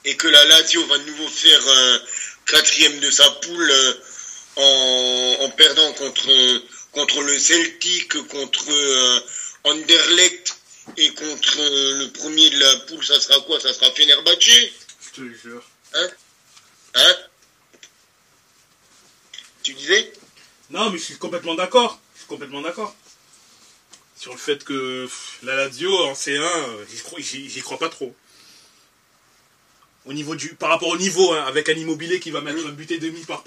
et 0.05 0.17
que 0.17 0.29
la 0.29 0.45
Lazio 0.47 0.85
va 0.87 0.99
de 0.99 1.05
nouveau 1.05 1.29
faire 1.29 1.69
un 1.69 2.01
quatrième 2.47 2.99
de 3.01 3.11
sa 3.11 3.29
poule 3.31 3.71
euh, 3.71 5.37
en, 5.41 5.51
perdant 5.51 5.93
contre, 5.95 6.63
contre 6.93 7.23
le 7.23 7.39
Celtic, 7.39 8.15
contre 8.29 8.71
euh, 8.71 9.21
Anderlecht 9.65 10.57
et 10.97 11.15
contre 11.15 11.59
le 11.59 12.13
premier 12.13 12.51
de 12.51 12.59
la 12.59 12.77
poule, 12.87 13.05
ça 13.05 13.21
sera 13.21 13.41
quoi? 13.43 13.61
Ça 13.61 13.73
sera 13.73 13.91
Fenerbahce 13.93 14.71
Je 15.01 15.11
te 15.15 15.35
jure. 15.35 15.65
Hein? 15.95 16.09
Hein? 16.95 17.17
Tu 19.63 19.75
disais? 19.75 20.13
Non, 20.71 20.91
mais 20.91 20.99
je 20.99 21.05
suis 21.05 21.19
complètement 21.19 21.55
d'accord. 21.55 22.01
Je 22.15 22.21
suis 22.21 22.29
complètement 22.29 22.63
d'accord. 22.63 22.95
Sur 24.17 24.33
le 24.33 24.39
fait 24.39 24.65
que 24.65 25.09
la 25.43 25.57
Lazio 25.57 25.93
en 26.07 26.13
C1, 26.13 26.41
j'y 27.19 27.61
crois, 27.61 27.79
pas 27.79 27.89
trop. 27.89 28.15
Au 30.05 30.13
niveau 30.13 30.35
du, 30.35 30.55
par 30.55 30.71
rapport 30.71 30.89
au 30.89 30.97
niveau, 30.97 31.33
hein, 31.33 31.45
avec 31.47 31.69
un 31.69 31.75
immobilier 31.75 32.19
qui 32.19 32.31
va 32.31 32.41
mettre 32.41 32.67
un 32.67 32.73
but 32.73 32.91
et 32.91 32.99
demi 32.99 33.25
par 33.25 33.45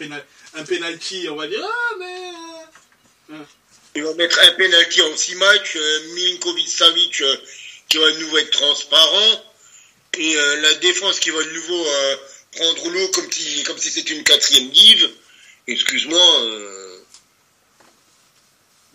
un 0.54 0.64
penalty, 0.64 1.28
on 1.30 1.36
va 1.36 1.48
dire 1.48 1.62
ah 1.64 1.96
mais. 2.00 2.32
Euh, 3.32 3.40
hein. 3.40 3.46
Il 3.96 4.04
va 4.04 4.14
mettre 4.16 4.38
un 4.42 4.52
penalty 4.52 5.02
en 5.02 5.16
6 5.16 5.36
matchs, 5.36 5.78
euh, 5.78 6.14
Milinkovic 6.14 6.68
Savic 6.68 7.22
euh, 7.22 7.38
qui 7.88 7.98
va 7.98 8.12
de 8.12 8.18
nouveau 8.20 8.38
être 8.40 8.52
transparent, 8.52 9.46
et 10.18 10.36
euh, 10.36 10.56
la 10.58 10.74
défense 10.76 11.20
qui 11.20 11.30
va 11.30 11.42
de 11.42 11.52
nouveau 11.52 11.88
prendre 12.52 12.90
l'eau 12.90 13.08
comme 13.10 13.32
si, 13.32 13.64
comme 13.64 13.78
si 13.78 13.90
c'était 13.90 14.14
une 14.14 14.24
quatrième 14.24 14.70
dive. 14.70 15.10
Excuse-moi. 15.68 16.42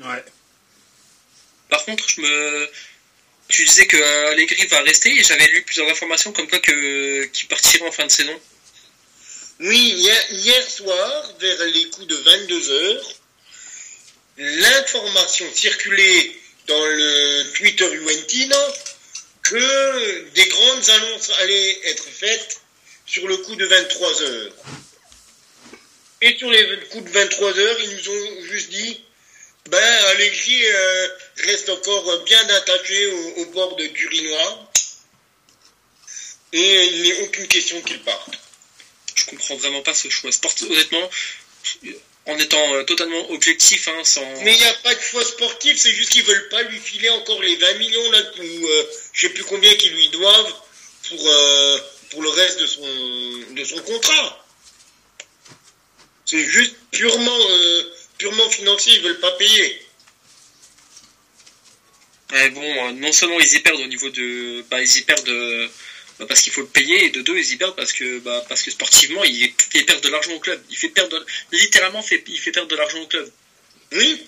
Ouais. 0.01 0.25
Par 1.69 1.85
contre, 1.85 2.05
je 2.09 2.21
me. 2.21 2.69
Tu 3.49 3.65
disais 3.65 3.87
que 3.87 3.97
Allegri 4.31 4.67
va 4.67 4.81
rester 4.83 5.11
et 5.11 5.25
j'avais 5.25 5.47
lu 5.49 5.63
plusieurs 5.63 5.91
informations 5.91 6.33
comme 6.33 6.49
quoi 6.49 6.61
que 6.61 7.25
qu'il 7.25 7.49
partirait 7.49 7.87
en 7.87 7.93
fin 7.93 8.07
de 8.07 8.13
saison. 8.13 8.41
Oui, 9.61 9.93
hier, 9.97 10.27
hier 10.31 10.71
soir, 10.71 11.35
vers 11.39 11.65
les 11.67 11.91
coups 11.91 12.07
de 12.07 12.17
22 12.17 12.71
heures, 12.71 13.20
l'information 14.41 15.47
circulait 15.55 16.33
dans 16.67 16.87
le 16.87 17.53
Twitter 17.53 17.87
Juventino 17.93 18.57
que 19.43 20.29
des 20.31 20.47
grandes 20.47 20.91
annonces 20.91 21.31
allaient 21.41 21.81
être 21.91 22.05
faites 22.05 22.61
sur 23.07 23.27
le 23.29 23.37
coup 23.39 23.55
de 23.57 23.67
23 23.67 24.23
heures. 24.23 24.53
Et 26.23 26.37
sur 26.39 26.51
les 26.51 26.81
coups 26.91 27.05
de 27.05 27.11
23 27.11 27.59
heures, 27.59 27.81
ils 27.81 27.97
nous 27.97 28.09
ont 28.09 28.45
juste 28.45 28.71
dit, 28.71 29.01
ben, 29.69 30.05
Allegri 30.07 30.67
euh, 30.67 31.09
reste 31.45 31.69
encore 31.69 32.25
bien 32.25 32.49
attaché 32.49 33.07
au, 33.37 33.47
bord 33.47 33.77
de 33.77 33.87
Turinois. 33.89 34.71
Et 36.53 36.85
il 36.87 37.03
n'est 37.03 37.21
aucune 37.23 37.47
question 37.47 37.81
qu'il 37.83 38.03
parte. 38.03 38.31
Je 39.15 39.25
comprends 39.27 39.57
vraiment 39.57 39.83
pas 39.83 39.95
ce 39.95 40.09
choix. 40.09 40.31
Honnêtement, 40.63 41.11
en 42.31 42.39
étant 42.39 42.75
euh, 42.75 42.85
totalement 42.85 43.31
objectif. 43.31 43.89
Hein, 43.89 44.05
sans... 44.05 44.25
Mais 44.43 44.55
il 44.55 44.59
n'y 44.59 44.65
a 44.65 44.75
pas 44.83 44.95
de 44.95 45.01
choix 45.01 45.25
sportif, 45.25 45.77
c'est 45.77 45.93
juste 45.93 46.11
qu'ils 46.11 46.25
veulent 46.25 46.49
pas 46.49 46.63
lui 46.63 46.79
filer 46.79 47.11
encore 47.11 47.43
les 47.43 47.57
20 47.57 47.75
millions, 47.75 48.11
là, 48.13 48.19
ou 48.39 48.67
euh, 48.67 48.83
je 49.13 49.27
sais 49.27 49.33
plus 49.33 49.45
combien 49.45 49.75
qu'ils 49.75 49.93
lui 49.93 50.09
doivent 50.11 50.55
pour, 51.09 51.29
euh, 51.29 51.79
pour 52.11 52.23
le 52.23 52.31
reste 52.31 52.61
de 52.61 52.67
son, 52.67 53.55
de 53.55 53.65
son 53.65 53.81
contrat. 53.81 54.47
C'est 56.25 56.45
juste 56.45 56.77
purement, 56.93 57.39
purement 58.17 58.49
financier, 58.51 58.95
ils 58.95 59.03
veulent 59.03 59.19
pas 59.19 59.33
payer. 59.33 59.83
bon, 62.53 62.93
non 62.93 63.11
seulement 63.11 63.41
ils 63.41 63.55
y 63.55 63.59
perdent 63.59 63.81
au 63.81 63.87
niveau 63.87 64.11
de. 64.11 64.65
Bah, 64.71 64.81
ils 64.81 64.97
y 64.97 65.03
perdent 65.03 65.69
bah, 66.21 66.27
parce 66.29 66.43
qu'il 66.43 66.53
faut 66.53 66.61
le 66.61 66.67
payer, 66.67 67.07
et 67.07 67.11
de 67.11 67.23
deux, 67.23 67.39
ils 67.39 67.53
y 67.53 67.57
perdent 67.57 67.75
parce 67.75 67.95
que, 67.95 68.19
bah, 68.19 68.45
parce 68.47 68.63
que 68.63 68.71
sportivement, 68.71 69.25
il, 69.25 69.55
fait 69.57 69.85
perdre 69.85 70.03
de 70.03 70.11
l'argent 70.11 70.33
au 70.33 70.39
club. 70.39 70.63
Il 70.69 70.77
fait 70.77 70.91
perdre, 70.91 71.25
littéralement, 71.51 72.03
fait, 72.03 72.23
il 72.29 72.39
fait 72.39 72.53
perdre 72.53 72.69
de 72.69 72.77
l'argent 72.77 73.01
au 73.01 73.07
club. 73.07 73.31
Oui. 73.93 74.23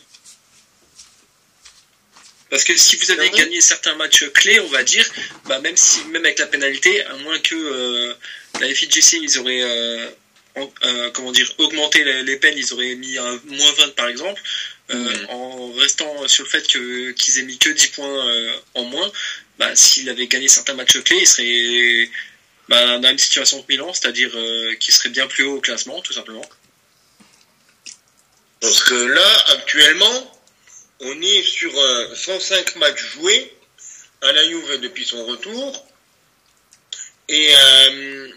Parce 2.48 2.64
que 2.64 2.74
si 2.78 2.96
vous 2.96 3.10
avez 3.10 3.28
gagné 3.28 3.60
certains 3.60 3.94
matchs 3.96 4.24
clés, 4.32 4.58
on 4.60 4.68
va 4.68 4.82
dire, 4.84 5.06
bah, 5.44 5.58
même 5.60 5.76
si, 5.76 6.02
même 6.06 6.24
avec 6.24 6.38
la 6.38 6.46
pénalité, 6.46 7.04
à 7.04 7.16
moins 7.18 7.38
que 7.40 7.54
euh, 7.54 8.14
la 8.58 8.74
FIGC, 8.74 9.18
ils 9.20 9.38
auraient, 9.38 9.62
euh, 9.62 10.06
euh, 10.56 11.10
comment 11.10 11.32
dire, 11.32 11.52
augmenté 11.58 12.04
les, 12.04 12.36
peines, 12.38 12.56
ils 12.56 12.72
auraient 12.72 12.94
mis 12.94 13.18
un 13.18 13.38
moins 13.44 13.72
20 13.72 13.94
par 13.96 14.08
exemple, 14.08 14.40
en 15.28 15.72
restant 15.72 16.26
sur 16.26 16.44
le 16.44 16.50
fait 16.50 16.66
qu'ils 16.66 17.38
aient 17.38 17.42
mis 17.42 17.58
que 17.58 17.68
10 17.68 17.86
points 17.88 18.54
en 18.74 18.84
moins, 18.84 19.12
bah, 19.58 19.74
s'il 19.76 20.08
avait 20.08 20.26
gagné 20.26 20.48
certains 20.48 20.74
matchs 20.74 21.00
clés, 21.02 21.18
il 21.20 21.26
serait 21.26 22.10
bah, 22.68 22.86
dans 22.86 22.92
la 22.92 22.98
même 22.98 23.18
situation 23.18 23.62
que 23.62 23.66
Milan, 23.68 23.92
c'est-à-dire 23.92 24.30
euh, 24.34 24.74
qu'il 24.76 24.94
serait 24.94 25.10
bien 25.10 25.26
plus 25.26 25.44
haut 25.44 25.56
au 25.56 25.60
classement, 25.60 26.00
tout 26.00 26.12
simplement. 26.12 26.48
Parce 28.60 28.82
que 28.84 28.94
là, 28.94 29.44
actuellement, 29.54 30.40
on 31.00 31.20
est 31.20 31.42
sur 31.42 31.72
105 32.14 32.76
matchs 32.76 33.04
joués 33.14 33.52
à 34.22 34.32
la 34.32 34.44
Juve 34.44 34.80
depuis 34.80 35.04
son 35.04 35.26
retour. 35.26 35.86
Et 37.28 37.54
euh, 37.54 38.28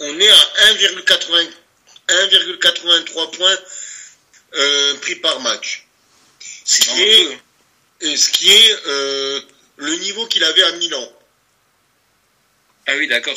on 0.00 0.20
est 0.20 0.30
à 0.30 0.74
1,83 0.74 3.36
points 3.36 3.58
euh, 4.54 4.94
pris 4.96 5.14
par 5.16 5.40
match. 5.40 5.86
Ce 6.64 6.80
qui 6.80 7.02
est, 7.02 7.38
ce 8.16 8.30
qui 8.30 8.52
est 8.52 8.76
le 9.76 9.94
niveau 9.96 10.26
qu'il 10.26 10.44
avait 10.44 10.62
à 10.62 10.72
Milan. 10.72 11.12
Ah 12.86 12.96
oui, 12.96 13.08
d'accord. 13.08 13.36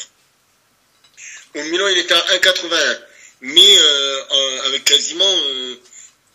Au 1.55 1.63
Milan, 1.63 1.87
il 1.87 1.97
était 1.99 2.13
à 2.13 2.25
1,81. 2.37 2.99
Mais 3.41 3.77
euh, 3.79 4.61
avec 4.65 4.83
quasiment, 4.83 5.35
euh, 5.49 5.75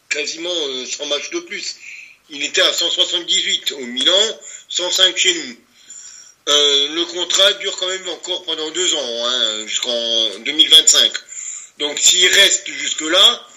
quasiment 0.09 0.55
100 0.55 1.03
euh, 1.03 1.07
matchs 1.07 1.31
de 1.31 1.41
plus. 1.41 1.77
Il 2.31 2.43
était 2.45 2.63
à 2.63 2.73
178 2.73 3.73
au 3.73 3.87
Milan, 3.87 4.39
105 4.69 5.17
chez 5.17 5.35
nous. 5.35 5.57
le 6.47 7.05
contrat 7.05 7.53
dure 7.55 7.77
quand 7.77 7.89
même 7.89 8.09
encore 8.09 8.45
pendant 8.45 8.71
deux 8.71 8.95
ans, 8.95 9.27
hein, 9.27 9.67
jusqu'en 9.67 10.39
2025. 10.39 11.13
Donc 11.79 11.99
s'il 11.99 12.29
reste 12.29 12.69
jusque-là, 12.69 13.49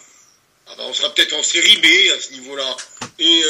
ah 0.68 0.76
ben, 0.78 0.84
on 0.86 0.94
sera 0.94 1.14
peut-être 1.14 1.34
en 1.34 1.44
série 1.44 1.78
B 1.78 2.12
à 2.16 2.20
ce 2.20 2.32
niveau-là. 2.34 2.78
Et 3.20 3.44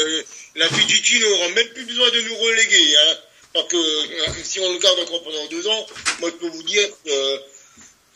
la 0.54 0.68
Fidjiti 0.68 1.18
n'aura 1.20 1.48
même 1.50 1.68
plus 1.68 1.84
besoin 1.84 2.10
de 2.10 2.20
nous 2.20 2.36
reléguer. 2.36 2.96
Hein, 2.96 3.16
parce 3.56 3.68
que 3.68 3.76
euh, 3.76 4.32
si 4.44 4.60
on 4.60 4.72
le 4.72 4.78
garde 4.78 4.98
encore 5.00 5.22
pendant 5.22 5.46
deux 5.46 5.66
ans, 5.66 5.86
moi 6.20 6.30
je 6.30 6.34
peux 6.36 6.48
vous 6.48 6.62
dire 6.62 6.88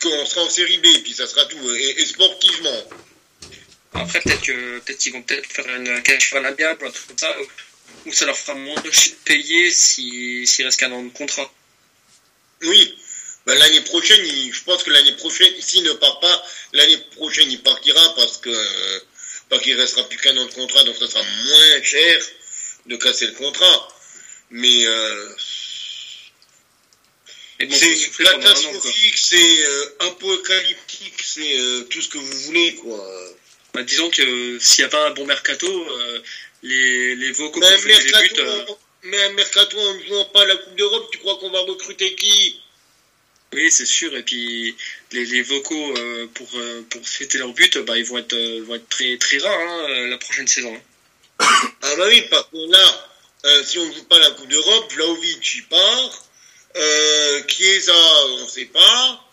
qu'on 0.01 0.25
sera 0.25 0.41
en 0.43 0.49
série 0.49 0.77
B, 0.77 0.87
puis 1.03 1.13
ça 1.13 1.27
sera 1.27 1.45
tout, 1.45 1.75
et, 1.75 2.05
sportivement. 2.05 2.83
Après, 3.93 4.21
peut-être 4.21 4.41
que 4.41 4.79
peut-être 4.79 4.99
qu'ils 4.99 5.13
vont 5.13 5.21
peut-être 5.23 5.47
faire 5.47 5.67
une 5.75 6.01
cache 6.03 6.33
à 6.33 6.41
ou 6.41 6.45
un 6.45 6.53
truc 6.53 7.07
comme 7.07 7.17
ça, 7.17 7.35
où 8.05 8.13
ça 8.13 8.25
leur 8.25 8.37
fera 8.37 8.55
moins 8.55 8.79
de 8.81 8.91
payer 9.25 9.71
s'ils 9.71 10.47
si, 10.47 10.63
restent 10.63 10.79
qu'un 10.79 10.91
an 10.91 11.03
de 11.03 11.09
contrat. 11.09 11.51
Oui, 12.63 12.95
ben, 13.51 13.59
l'année 13.59 13.81
prochaine, 13.81 14.25
je 14.25 14.63
pense 14.63 14.81
que 14.83 14.91
l'année 14.91 15.11
prochaine, 15.17 15.53
s'il 15.59 15.83
ne 15.83 15.91
part 15.91 16.21
pas, 16.21 16.45
l'année 16.71 16.97
prochaine 17.17 17.51
il 17.51 17.61
partira 17.61 18.15
parce 18.15 18.37
que 18.37 18.49
pas 19.49 19.59
qu'il 19.59 19.77
restera 19.77 20.07
plus 20.07 20.17
qu'un 20.17 20.37
an 20.37 20.45
de 20.45 20.51
contrat, 20.51 20.85
donc 20.85 20.95
ça 20.95 21.09
sera 21.09 21.21
moins 21.21 21.83
cher 21.83 22.21
de 22.85 22.95
casser 22.95 23.27
le 23.27 23.33
contrat. 23.33 23.89
Mais 24.51 24.85
euh, 24.85 25.29
c'est 27.59 28.23
catastrophique, 28.23 29.17
c'est 29.17 29.65
euh, 29.65 29.95
apocalyptique, 29.99 31.21
c'est 31.21 31.59
euh, 31.59 31.81
tout 31.89 32.01
ce 32.01 32.07
que 32.07 32.19
vous 32.19 32.37
voulez, 32.43 32.75
quoi. 32.75 33.05
Bah, 33.73 33.83
disons 33.83 34.09
que 34.09 34.59
s'il 34.59 34.83
n'y 34.83 34.87
a 34.87 34.89
pas 34.89 35.07
un 35.07 35.11
bon 35.11 35.25
mercato, 35.25 35.87
les, 36.63 37.15
les 37.15 37.31
vocaux 37.33 37.59
mais 37.59 37.67
un, 37.67 37.81
mercato, 37.81 38.79
mais 39.03 39.21
un 39.23 39.33
mercato 39.33 39.77
en 39.77 39.93
ne 39.95 40.03
jouant 40.05 40.25
pas 40.25 40.45
la 40.45 40.55
Coupe 40.55 40.75
d'Europe, 40.77 41.09
tu 41.11 41.17
crois 41.17 41.37
qu'on 41.37 41.49
va 41.49 41.59
recruter 41.59 42.15
qui? 42.15 42.61
Oui, 43.53 43.71
c'est 43.71 43.85
sûr. 43.85 44.15
Et 44.15 44.23
puis 44.23 44.75
les, 45.11 45.25
les 45.25 45.41
vocaux 45.41 45.93
pour, 46.33 46.49
pour 46.89 47.07
fêter 47.07 47.37
leur 47.37 47.53
but, 47.53 47.77
bah, 47.79 47.97
ils 47.97 48.05
vont 48.05 48.17
être, 48.17 48.37
vont 48.65 48.75
être 48.75 48.89
très, 48.89 49.17
très 49.17 49.37
rares 49.39 49.59
hein, 49.59 50.07
la 50.07 50.17
prochaine 50.17 50.47
saison. 50.47 50.79
Ah 51.83 51.95
bah 51.97 52.05
oui, 52.07 52.21
par 52.29 52.47
contre 52.49 52.71
là, 52.71 53.11
euh, 53.45 53.63
si 53.63 53.79
on 53.79 53.85
ne 53.87 53.91
joue 53.93 54.03
pas 54.03 54.19
la 54.19 54.29
Coupe 54.31 54.47
d'Europe, 54.47 54.93
Vlaovic 54.93 55.55
il 55.55 55.65
part, 55.65 56.23
euh, 56.77 57.41
Chiesa 57.47 57.93
on 58.27 58.43
ne 58.43 58.47
sait 58.47 58.65
pas, 58.65 59.31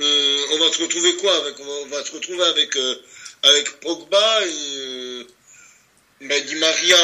euh, 0.00 0.46
on 0.52 0.58
va 0.58 0.72
se 0.72 0.82
retrouver 0.82 1.16
quoi 1.16 1.36
avec, 1.38 1.58
On 1.58 1.86
va 1.86 2.04
se 2.04 2.12
retrouver 2.12 2.44
avec, 2.44 2.76
euh, 2.76 3.02
avec 3.42 3.80
Pogba, 3.80 4.46
et, 4.46 4.52
euh, 4.76 5.24
ben, 6.20 6.44
Di 6.44 6.54
Maria 6.56 6.98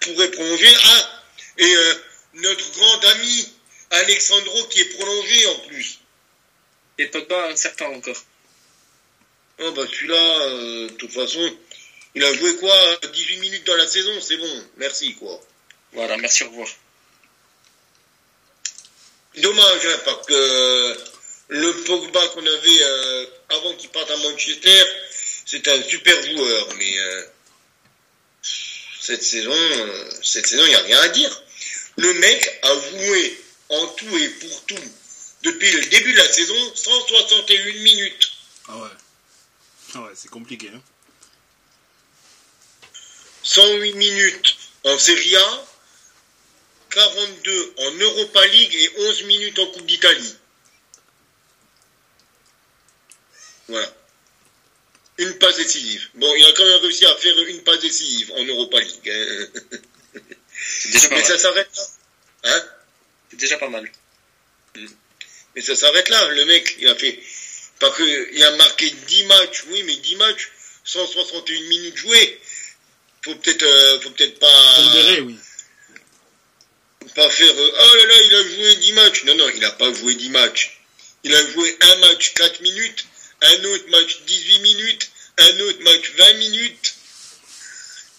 pourrait 0.00 0.30
prolonger. 0.30 0.74
Ah, 0.84 1.22
et 1.58 1.76
euh, 1.76 1.94
notre 2.34 2.70
grand 2.72 3.04
ami 3.04 3.52
Alexandro 3.90 4.64
qui 4.68 4.80
est 4.80 4.96
prolongé 4.96 5.46
en 5.46 5.58
plus. 5.68 5.98
Et 6.98 7.06
Pogba 7.06 7.48
incertain 7.48 7.86
encore. 7.86 8.22
Oh 9.60 9.72
bah 9.72 9.86
celui-là, 9.90 10.40
euh, 10.42 10.88
de 10.88 10.94
toute 10.94 11.12
façon, 11.12 11.56
il 12.14 12.24
a 12.24 12.34
joué 12.34 12.56
quoi 12.56 12.96
18 13.12 13.36
minutes 13.38 13.66
dans 13.66 13.76
la 13.76 13.86
saison, 13.86 14.20
c'est 14.20 14.36
bon, 14.36 14.64
merci 14.76 15.14
quoi. 15.14 15.40
Voilà, 15.92 16.16
merci, 16.16 16.44
au 16.44 16.50
revoir. 16.50 16.68
Dommage, 19.36 19.86
hein, 19.86 20.00
parce 20.04 20.26
que 20.26 20.34
euh, 20.34 20.94
le 21.48 21.72
Pogba 21.84 22.26
qu'on 22.28 22.46
avait 22.46 22.82
euh, 22.82 23.26
avant 23.50 23.74
qu'il 23.74 23.90
parte 23.90 24.10
à 24.10 24.16
Manchester, 24.16 24.84
c'était 25.46 25.70
un 25.70 25.82
super 25.82 26.20
joueur, 26.26 26.68
mais 26.76 26.98
euh, 26.98 27.22
cette 29.00 29.22
saison, 29.22 29.54
cette 30.22 30.46
saison, 30.46 30.64
il 30.64 30.70
n'y 30.70 30.74
a 30.74 30.82
rien 30.82 31.00
à 31.00 31.08
dire. 31.08 31.42
Le 31.96 32.12
mec 32.14 32.58
a 32.62 32.74
joué 32.90 33.40
en 33.70 33.86
tout 33.88 34.16
et 34.16 34.28
pour 34.30 34.64
tout 34.66 34.92
depuis 35.42 35.70
le 35.70 35.84
début 35.86 36.12
de 36.12 36.18
la 36.18 36.32
saison 36.32 36.74
161 36.74 37.72
minutes. 37.82 38.32
Ah 38.68 38.76
ouais. 38.78 38.88
Ah 39.94 40.00
ouais, 40.02 40.12
c'est 40.14 40.30
compliqué. 40.30 40.70
Hein. 40.74 40.82
108 43.42 43.92
minutes 43.94 44.56
en 44.84 44.98
Serie 44.98 45.36
A, 45.36 45.66
42 46.90 47.74
en 47.78 47.90
Europa 47.92 48.46
League 48.46 48.74
et 48.74 48.90
11 48.98 49.22
minutes 49.24 49.58
en 49.58 49.66
Coupe 49.68 49.86
d'Italie. 49.86 50.36
Voilà. 53.68 53.94
Une 55.18 55.36
passe 55.38 55.56
décisive. 55.56 56.08
Bon, 56.14 56.32
il 56.36 56.44
a 56.44 56.52
quand 56.52 56.64
même 56.64 56.80
réussi 56.80 57.04
à 57.04 57.16
faire 57.16 57.38
une 57.38 57.62
passe 57.64 57.80
décisive 57.80 58.32
en 58.36 58.44
Europa 58.44 58.80
League. 58.80 59.10
hein. 59.10 59.46
Déjà 60.92 61.08
Mais 61.10 61.24
ça 61.24 61.38
s'arrête 61.38 61.70
là. 61.76 61.82
Hein? 62.44 62.64
C'est 63.30 63.36
déjà 63.36 63.58
pas 63.58 63.68
mal. 63.68 63.90
Mais 65.54 65.62
ça 65.62 65.76
s'arrête 65.76 66.08
là. 66.08 66.28
Le 66.28 66.44
mec, 66.44 66.76
il 66.80 66.88
a 66.88 66.94
fait. 66.94 67.18
Parce 67.78 67.96
qu'il 67.96 68.44
a 68.44 68.56
marqué 68.56 68.90
10 68.90 69.24
matchs, 69.24 69.64
oui, 69.68 69.82
mais 69.84 69.96
10 69.96 70.16
matchs, 70.16 70.50
161 70.84 71.60
minutes 71.68 71.96
jouées. 71.96 72.40
Faut 73.24 73.34
peut-être 73.36 73.62
euh, 73.62 74.00
faut 74.00 74.10
peut-être 74.10 74.38
pas. 74.38 74.74
Pondéré, 74.76 75.20
oui. 75.20 75.36
pas 77.14 77.30
faire 77.30 77.50
euh, 77.52 77.72
oh 77.80 77.96
là 77.96 78.06
là 78.06 78.22
il 78.22 78.34
a 78.34 78.42
joué 78.44 78.76
10 78.76 78.92
matchs 78.92 79.24
non 79.24 79.34
non 79.34 79.48
il 79.48 79.60
n'a 79.60 79.70
pas 79.72 79.92
joué 79.92 80.14
10 80.14 80.28
matchs 80.30 80.80
il 81.24 81.34
a 81.34 81.50
joué 81.50 81.76
un 81.80 81.96
match 81.96 82.34
4 82.34 82.60
minutes 82.60 83.06
un 83.42 83.64
autre 83.64 83.88
match 83.90 84.20
18 84.26 84.58
minutes 84.60 85.10
un 85.38 85.60
autre 85.60 85.82
match 85.82 86.12
20 86.16 86.32
minutes 86.34 86.94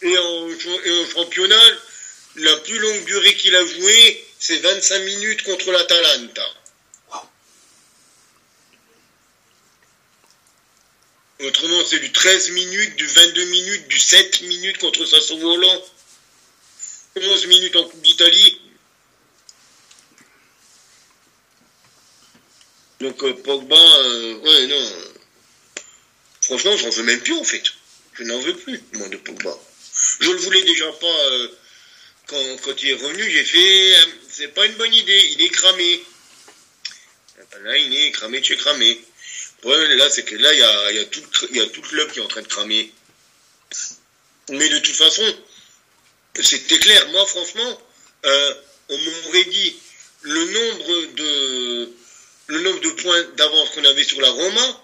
et 0.02 0.18
en, 0.18 0.50
et 0.50 0.92
en 0.92 1.10
championnat 1.12 1.62
la 2.36 2.56
plus 2.58 2.78
longue 2.80 3.06
durée 3.06 3.36
qu'il 3.36 3.56
a 3.56 3.66
joué 3.66 4.26
c'est 4.40 4.58
25 4.58 5.00
minutes 5.00 5.44
contre 5.44 5.72
l'Atalanta 5.72 6.46
autrement 11.42 11.86
c'est 11.86 12.00
du 12.00 12.12
13 12.12 12.52
minutes 12.52 12.96
du 12.96 13.06
22 13.06 13.46
minutes 13.46 13.88
du 13.88 14.00
7 14.00 14.42
minutes 14.42 14.78
contre 14.80 15.06
Sassuolo 15.06 15.70
11 17.16 17.48
minutes 17.48 17.76
en 17.76 17.84
Coupe 17.84 18.02
d'Italie 18.02 18.60
Donc 23.00 23.24
euh, 23.24 23.34
Pogba, 23.34 23.78
euh, 23.78 24.36
ouais, 24.40 24.68
non. 24.68 24.92
franchement, 26.42 26.76
j'en 26.76 26.90
veux 26.90 27.04
même 27.04 27.22
plus 27.22 27.34
en 27.34 27.44
fait. 27.44 27.64
Je 28.14 28.24
n'en 28.24 28.40
veux 28.40 28.56
plus, 28.56 28.82
moi, 28.94 29.08
de 29.08 29.16
Pogba. 29.16 29.58
Je 30.20 30.30
le 30.30 30.38
voulais 30.38 30.64
déjà 30.64 30.92
pas 30.92 31.08
euh, 31.08 31.48
quand, 32.28 32.58
quand 32.64 32.84
il 32.84 32.90
est 32.90 32.94
revenu. 32.96 33.30
J'ai 33.30 33.46
fait, 33.46 33.96
c'est 34.32 34.50
pas 34.50 34.66
une 34.66 34.76
bonne 34.76 34.94
idée. 34.94 35.30
Il 35.32 35.42
est 35.42 35.50
cramé. 35.50 36.04
Là, 37.64 37.78
il 37.78 37.96
est 37.96 38.12
cramé, 38.12 38.42
tu 38.42 38.54
es 38.54 38.58
cramé. 38.58 39.02
Le 39.58 39.62
problème 39.62 39.98
là, 39.98 40.10
c'est 40.10 40.24
que 40.24 40.36
là, 40.36 40.54
il 40.54 40.60
y 40.60 40.64
a, 40.64 40.92
y, 40.92 41.00
a 41.00 41.06
tout, 41.06 41.24
y 41.52 41.60
a 41.60 41.66
tout 41.68 41.82
le 41.82 41.88
club 41.90 42.12
qui 42.12 42.20
est 42.20 42.22
en 42.22 42.28
train 42.28 42.42
de 42.42 42.48
cramer. 42.48 42.92
Mais 44.50 44.70
de 44.70 44.80
toute 44.80 44.96
façon, 44.96 45.26
c'était 46.42 46.80
clair. 46.80 47.08
Moi, 47.10 47.26
franchement, 47.26 47.82
euh, 48.26 48.54
on 48.90 48.98
m'aurait 48.98 49.46
dit 49.46 49.76
le 50.22 50.46
nombre 50.46 51.14
de 51.16 51.90
le 52.48 52.62
nombre 52.62 52.80
de 52.80 52.90
points 52.90 53.24
d'avance 53.38 53.70
qu'on 53.70 53.86
avait 53.86 54.04
sur 54.04 54.20
la 54.22 54.32
Roma, 54.32 54.82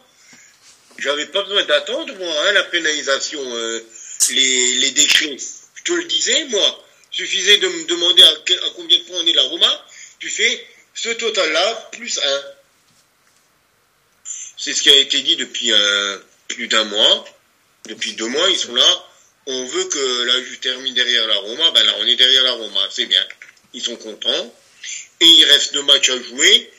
j'avais 1.00 1.26
pas 1.26 1.42
besoin 1.44 1.64
d'attendre, 1.64 2.14
moi, 2.16 2.34
hein, 2.42 2.52
la 2.52 2.64
pénalisation, 2.66 3.42
euh, 3.44 3.84
les, 4.30 4.74
les 4.76 4.92
décrets. 4.92 5.38
Je 5.76 5.84
te 5.84 5.94
le 5.94 6.04
disais, 6.06 6.46
moi. 6.46 6.85
Suffisait 7.16 7.58
de 7.58 7.68
me 7.68 7.86
demander 7.86 8.24
à, 8.24 8.34
combien 8.76 8.98
de 8.98 9.04
points 9.04 9.20
on 9.20 9.26
est 9.26 9.34
la 9.34 9.44
Roma, 9.44 9.86
tu 10.20 10.30
fais 10.30 10.68
ce 10.94 11.10
total-là 11.10 11.90
plus 11.94 12.20
1. 12.20 12.42
C'est 14.58 14.74
ce 14.74 14.82
qui 14.82 14.90
a 14.90 14.96
été 14.96 15.22
dit 15.22 15.36
depuis 15.36 15.72
euh, 15.72 16.18
plus 16.50 16.68
d'un 16.68 16.84
mois. 16.84 17.26
Depuis 17.86 18.14
deux 18.14 18.28
mois, 18.28 18.50
ils 18.50 18.58
sont 18.58 18.76
là. 18.76 19.06
On 19.46 19.66
veut 19.66 19.86
que 19.86 20.24
la 20.24 20.44
Juve 20.44 20.60
termine 20.60 20.94
derrière 20.94 21.28
la 21.28 21.38
Roma. 21.38 21.72
Ben 21.72 21.86
là, 21.86 21.94
on 22.00 22.06
est 22.06 22.16
derrière 22.16 22.44
la 22.44 22.54
Roma. 22.54 22.82
C'est 22.90 23.06
bien. 23.06 23.26
Ils 23.74 23.82
sont 23.82 23.96
contents. 23.96 24.56
Et 25.22 25.26
il 25.26 25.46
reste 25.46 25.74
deux 25.74 25.84
matchs 25.84 26.10
à 26.10 26.22
jouer 26.22 26.72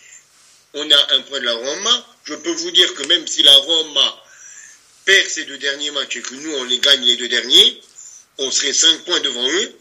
on 0.77 0.90
a 0.90 1.14
un 1.14 1.22
point 1.22 1.40
de 1.40 1.46
la 1.46 1.55
Roma. 1.55 2.07
Je 2.25 2.35
peux 2.35 2.53
vous 2.53 2.70
dire 2.70 2.92
que 2.94 3.05
même 3.05 3.27
si 3.27 3.42
la 3.42 3.55
Roma 3.55 4.22
perd 5.07 5.29
ses 5.29 5.44
deux 5.44 5.59
derniers 5.59 5.90
matchs 5.92 6.16
et 6.16 6.22
que 6.22 6.35
nous, 6.35 6.53
on 6.55 6.64
les 6.64 6.79
gagne 6.79 7.03
les 7.03 7.16
deux 7.16 7.29
derniers, 7.29 7.81
on 8.38 8.51
serait 8.51 8.75
5 8.75 9.05
points 9.05 9.20
devant 9.20 9.49
eux, 9.49 9.75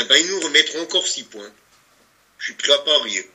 eh 0.00 0.04
ben, 0.04 0.16
ils 0.16 0.30
nous 0.30 0.40
remettront 0.40 0.82
encore 0.82 1.06
6 1.06 1.24
points. 1.24 1.50
Je 2.38 2.44
suis 2.46 2.54
prêt 2.54 2.72
à 2.72 2.78
parier. 2.78 3.28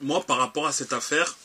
Moi, 0.00 0.22
par 0.24 0.38
rapport 0.38 0.66
à 0.66 0.72
cette 0.72 0.92
affaire, 0.92 1.36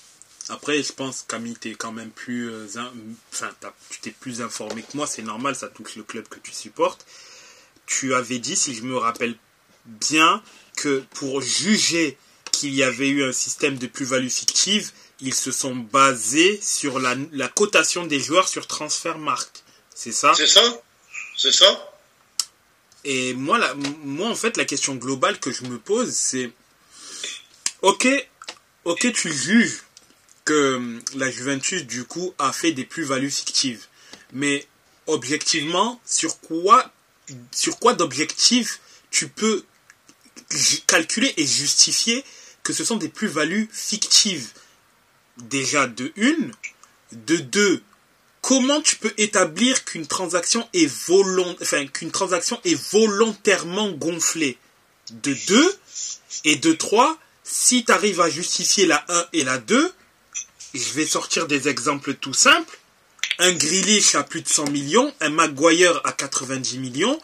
après, 0.50 0.84
je 0.84 0.92
pense, 0.92 1.24
Camille, 1.28 1.56
t'es 1.56 1.72
quand 1.76 1.92
même 1.92 2.12
plus, 2.12 2.50
euh, 2.50 2.68
in- 2.76 2.92
enfin, 3.32 3.50
tu 3.90 4.00
t'es 4.02 4.12
plus 4.12 4.42
informé 4.42 4.82
que 4.84 4.98
moi, 4.98 5.08
c'est 5.08 5.22
normal, 5.22 5.56
ça 5.56 5.70
touche 5.70 5.96
le 5.96 6.04
club 6.04 6.28
que 6.28 6.40
tu 6.40 6.52
supportes. 6.52 7.06
Tu 7.86 8.14
avais 8.14 8.40
dit, 8.40 8.56
si 8.56 8.74
je 8.76 8.82
me 8.84 8.98
rappelle 8.98 9.36
bien, 9.86 10.44
que 10.76 11.04
pour 11.12 11.42
juger 11.42 12.18
qu'il 12.52 12.74
y 12.74 12.84
avait 12.84 13.10
eu 13.10 13.24
un 13.24 13.32
système 13.32 13.78
de 13.78 13.88
plus-value 13.88 14.30
fictive, 14.30 14.92
ils 15.22 15.36
se 15.36 15.52
sont 15.52 15.76
basés 15.76 16.60
sur 16.62 17.00
la, 17.00 17.16
la 17.32 17.48
cotation 17.48 18.06
des 18.06 18.20
joueurs 18.20 18.48
sur 18.48 18.68
Transfermarkt. 18.68 19.64
C'est 19.94 20.12
ça? 20.12 20.34
C'est 20.36 20.48
ça? 20.48 20.82
C'est 21.38 21.52
ça? 21.52 21.88
Et 23.04 23.34
moi, 23.34 23.58
la, 23.58 23.74
moi, 24.04 24.30
en 24.30 24.36
fait, 24.36 24.58
la 24.58 24.66
question 24.66 24.96
globale 24.96 25.40
que 25.40 25.52
je 25.52 25.64
me 25.64 25.78
pose, 25.78 26.12
c'est 26.12 26.52
ok, 27.82 28.08
ok, 28.86 29.12
tu 29.14 29.34
juges 29.34 29.84
que 30.46 30.76
hum, 30.76 31.02
la 31.16 31.30
Juventus, 31.30 31.86
du 31.86 32.04
coup, 32.04 32.34
a 32.38 32.52
fait 32.52 32.72
des 32.72 32.86
plus-values 32.86 33.32
fictives. 33.32 33.86
Mais 34.34 34.68
objectivement, 35.08 36.00
sur 36.06 36.40
quoi, 36.40 36.92
sur 37.52 37.80
quoi 37.80 37.94
d'objectif 37.94 38.80
tu 39.10 39.28
peux 39.28 39.64
calculer 40.88 41.34
et 41.38 41.46
justifier 41.46 42.24
que 42.64 42.74
ce 42.74 42.84
sont 42.84 42.98
des 42.98 43.10
plus-values 43.10 43.70
fictives? 43.72 44.50
Déjà, 45.42 45.88
de 45.88 46.12
une. 46.16 46.54
De 47.12 47.38
deux, 47.38 47.84
comment 48.42 48.82
tu 48.82 48.96
peux 48.96 49.14
établir 49.18 49.86
qu'une 49.86 50.08
transaction 50.08 50.68
est 50.74 50.86
volontairement 52.92 53.92
gonflée? 53.92 54.58
De 55.12 55.34
2 55.48 55.76
et 56.46 56.56
de 56.56 56.72
3 56.72 57.18
si 57.44 57.84
tu 57.84 57.92
arrives 57.92 58.22
à 58.22 58.30
justifier 58.30 58.86
la 58.86 59.04
1 59.10 59.26
et 59.34 59.44
la 59.44 59.58
2 59.58 59.94
je 60.74 60.94
vais 60.94 61.06
sortir 61.06 61.48
des 61.48 61.68
exemples 61.68 62.14
tout 62.14 62.34
simples. 62.34 62.80
Un 63.40 63.52
Grealish 63.52 64.16
à 64.16 64.24
plus 64.24 64.42
de 64.42 64.48
100 64.48 64.70
millions 64.70 65.14
un 65.20 65.30
Maguire 65.30 66.00
à 66.06 66.14
90 66.14 66.78
millions 66.78 67.20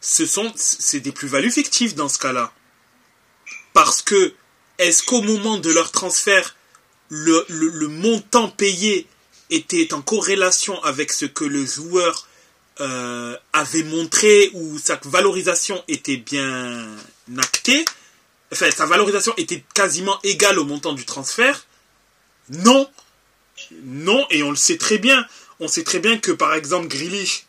ce 0.00 0.26
sont 0.26 0.52
c'est 0.56 1.00
des 1.00 1.12
plus-values 1.12 1.52
fictives 1.52 1.94
dans 1.94 2.08
ce 2.08 2.18
cas-là. 2.18 2.52
Parce 3.72 4.02
que 4.02 4.34
est-ce 4.78 5.04
qu'au 5.04 5.22
moment 5.22 5.58
de 5.58 5.70
leur 5.70 5.92
transfert 5.92 6.56
le, 7.12 7.88
montant 7.88 8.48
payé 8.48 9.06
était 9.50 9.92
en 9.92 10.00
corrélation 10.00 10.82
avec 10.82 11.12
ce 11.12 11.26
que 11.26 11.44
le 11.44 11.66
joueur 11.66 12.26
euh, 12.80 13.36
avait 13.52 13.82
montré 13.82 14.50
ou 14.54 14.78
sa 14.78 14.98
valorisation 15.04 15.84
était 15.88 16.16
bien 16.16 16.88
actée, 17.36 17.84
enfin 18.50 18.70
sa 18.70 18.86
valorisation 18.86 19.34
était 19.36 19.62
quasiment 19.74 20.18
égale 20.22 20.58
au 20.58 20.64
montant 20.64 20.94
du 20.94 21.04
transfert, 21.04 21.66
Non, 22.48 22.88
non, 23.84 24.26
et 24.30 24.42
on 24.42 24.50
le 24.50 24.56
sait 24.56 24.78
très 24.78 24.98
bien. 24.98 25.26
On 25.60 25.68
sait 25.68 25.84
très 25.84 25.98
bien 25.98 26.18
que 26.18 26.32
par 26.32 26.54
exemple 26.54 26.88
Grealish, 26.88 27.44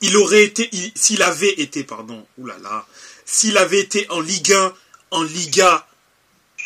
il 0.00 0.16
aurait 0.16 0.42
été, 0.42 0.68
s'il 0.96 1.22
avait 1.22 1.60
été, 1.60 1.84
pardon, 1.84 2.26
oulala, 2.38 2.86
s'il 3.24 3.56
avait 3.56 3.80
été 3.80 4.06
en 4.10 4.20
Ligue 4.20 4.52
1, 4.52 4.74
en 5.12 5.22
Liga, 5.22 5.86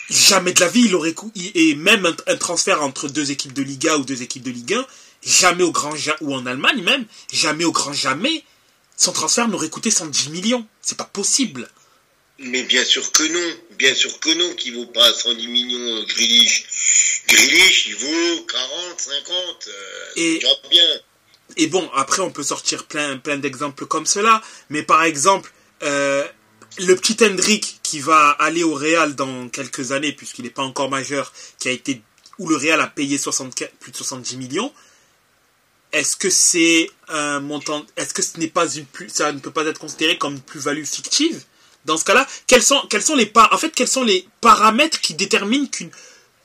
jamais 0.08 0.52
de 0.52 0.60
la 0.60 0.68
vie 0.68 0.84
il 0.86 0.94
aurait 0.94 1.14
et 1.54 1.74
même 1.74 2.14
un, 2.26 2.36
transfert 2.36 2.82
entre 2.82 3.08
deux 3.08 3.30
équipes 3.30 3.52
de 3.52 3.62
Liga 3.62 3.96
ou 3.98 4.04
deux 4.04 4.22
équipes 4.22 4.42
de 4.42 4.50
Ligue 4.50 4.74
1, 4.74 4.86
jamais 5.22 5.62
au 5.62 5.72
grand 5.72 5.94
ou 6.20 6.34
en 6.34 6.46
Allemagne 6.46 6.82
même, 6.82 7.04
jamais 7.32 7.64
au 7.64 7.72
grand 7.72 7.92
jamais, 7.92 8.44
son 8.96 9.12
transfert 9.12 9.48
n'aurait 9.48 9.70
coûté 9.70 9.90
110 9.90 10.30
millions. 10.30 10.66
C'est 10.82 10.96
pas 10.96 11.04
possible. 11.04 11.68
Mais 12.40 12.62
bien 12.64 12.84
sûr 12.84 13.10
que 13.12 13.24
non, 13.24 13.56
bien 13.76 13.94
sûr 13.94 14.18
que 14.20 14.30
non, 14.30 14.54
qu'il 14.54 14.74
vaut 14.74 14.86
pas 14.86 15.12
110 15.12 15.46
millions 15.48 15.96
euh, 15.96 16.04
Grealish. 16.06 17.24
Grealish, 17.28 17.86
il 17.86 17.96
vaut 17.96 18.46
40, 18.46 19.00
50, 19.00 19.68
euh, 19.68 19.72
et, 20.16 20.40
bien. 20.70 20.84
Et 21.56 21.66
bon, 21.66 21.88
après 21.94 22.22
on 22.22 22.30
peut 22.30 22.42
sortir 22.42 22.86
plein, 22.86 23.18
plein 23.18 23.38
d'exemples 23.38 23.86
comme 23.86 24.06
cela, 24.06 24.42
mais 24.70 24.82
par 24.82 25.02
exemple, 25.02 25.52
euh, 25.82 26.26
le 26.78 26.94
petit 26.94 27.16
Hendrick 27.24 27.80
qui 27.82 28.00
va 28.00 28.30
aller 28.30 28.64
au 28.64 28.74
Real 28.74 29.14
dans 29.14 29.48
quelques 29.48 29.92
années, 29.92 30.12
puisqu'il 30.12 30.44
n'est 30.44 30.50
pas 30.50 30.62
encore 30.62 30.90
majeur, 30.90 31.32
qui 31.58 31.68
a 31.68 31.72
été 31.72 32.02
où 32.38 32.48
le 32.48 32.56
Real 32.56 32.80
a 32.80 32.86
payé 32.86 33.18
plus 33.80 33.92
de 33.92 33.96
70 33.96 34.36
millions, 34.36 34.72
est-ce 35.92 36.16
que 36.16 36.30
c'est 36.30 36.90
un 37.08 37.40
montant, 37.40 37.84
est-ce 37.96 38.12
que 38.14 38.22
ce 38.22 38.38
n'est 38.38 38.48
pas 38.48 38.68
une 38.74 38.84
plus, 38.84 39.08
ça 39.08 39.32
ne 39.32 39.38
peut 39.38 39.50
pas 39.50 39.64
être 39.64 39.80
considéré 39.80 40.18
comme 40.18 40.34
une 40.34 40.40
plus-value 40.40 40.84
fictive? 40.84 41.44
Dans 41.84 41.96
ce 41.96 42.04
cas-là, 42.04 42.26
quels 42.46 42.62
sont, 42.62 42.80
quels 42.90 43.02
sont 43.02 43.14
les 43.14 43.32
en 43.34 43.58
fait, 43.58 43.70
quels 43.70 43.88
sont 43.88 44.04
les 44.04 44.28
paramètres 44.40 45.00
qui 45.00 45.14
déterminent 45.14 45.66
qu'une 45.66 45.90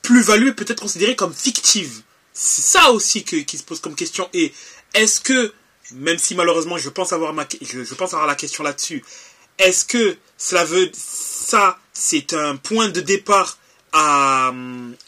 plus-value 0.02 0.52
peut 0.52 0.64
être 0.66 0.80
considérée 0.80 1.16
comme 1.16 1.34
fictive? 1.34 2.02
C'est 2.32 2.62
ça 2.62 2.90
aussi 2.90 3.22
qui 3.24 3.58
se 3.58 3.62
pose 3.62 3.80
comme 3.80 3.94
question. 3.94 4.28
Et 4.32 4.52
est-ce 4.94 5.20
que, 5.20 5.52
même 5.92 6.18
si 6.18 6.34
malheureusement 6.34 6.78
je 6.78 6.88
pense 6.88 7.12
avoir 7.12 7.34
ma, 7.34 7.46
je 7.60 7.94
pense 7.94 8.14
avoir 8.14 8.26
la 8.26 8.34
question 8.34 8.64
là-dessus, 8.64 9.04
est-ce 9.58 9.84
que 9.84 10.16
cela 10.38 10.64
veut, 10.64 10.90
ça, 10.94 11.78
c'est 11.92 12.34
un 12.34 12.56
point 12.56 12.88
de 12.88 13.00
départ 13.00 13.58
à, 13.92 14.52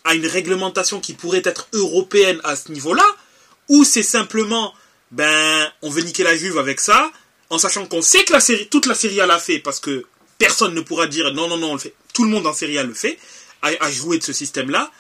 à 0.05 0.15
une 0.15 0.27
réglementation 0.27 1.01
qui 1.01 1.15
pourrait 1.15 1.43
être 1.45 1.69
européenne 1.73 2.41
à 2.45 2.57
ce 2.57 2.71
niveau-là, 2.73 3.05
ou 3.69 3.85
c'est 3.85 4.03
simplement, 4.03 4.73
ben, 5.11 5.71
on 5.83 5.91
veut 5.91 6.03
niquer 6.03 6.23
la 6.23 6.37
Juve 6.37 6.59
avec 6.59 6.81
ça, 6.81 7.11
en 7.51 7.59
sachant 7.59 7.87
qu'on 7.87 8.03
sait 8.03 8.25
que 8.25 8.33
la 8.33 8.41
série, 8.41 8.69
toute 8.69 8.87
la 8.87 8.95
série 8.95 9.21
A 9.21 9.27
l'a 9.27 9.39
fait, 9.39 9.59
parce 9.59 9.81
que 9.81 10.05
personne 10.39 10.75
ne 10.75 10.81
pourra 10.81 11.07
dire 11.07 11.33
non, 11.33 11.49
non, 11.49 11.57
non, 11.59 11.71
on 11.71 11.75
le 11.75 11.81
fait. 11.81 11.95
Tout 12.13 12.25
le 12.25 12.31
monde 12.31 12.47
en 12.47 12.53
série 12.53 12.79
A 12.79 12.83
le 12.83 12.95
fait, 12.95 13.19
a, 13.63 13.91
joué 13.91 14.19
de 14.19 14.23
ce 14.23 14.33
système-là, 14.33 14.91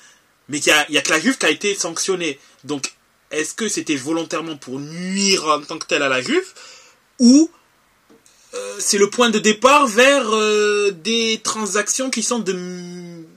mais 0.48 0.58
il 0.58 0.72
n'y 0.90 0.98
a, 0.98 1.02
que 1.02 1.10
la 1.10 1.20
Juve 1.20 1.38
qui 1.38 1.46
a 1.46 1.50
été 1.50 1.74
sanctionnée. 1.74 2.38
Donc, 2.64 2.92
est-ce 3.30 3.54
que 3.54 3.68
c'était 3.68 3.96
volontairement 3.96 4.56
pour 4.56 4.80
nuire 4.80 5.46
en 5.46 5.60
tant 5.60 5.78
que 5.78 5.86
tel 5.86 6.02
à 6.02 6.08
la 6.08 6.20
Juve, 6.20 6.52
ou 7.18 7.50
c'est 8.78 8.98
le 8.98 9.10
point 9.10 9.30
de 9.30 9.38
départ 9.38 9.86
vers 9.86 10.34
euh, 10.34 10.90
des 10.90 11.40
transactions 11.42 12.10
qui 12.10 12.22
sont 12.22 12.38
de 12.38 12.54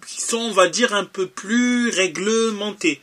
qui 0.08 0.21
sont 0.21 0.38
on 0.38 0.51
va 0.51 0.67
dire 0.67 0.93
un 0.93 1.05
peu 1.05 1.27
plus 1.27 1.89
réglementées. 1.89 3.01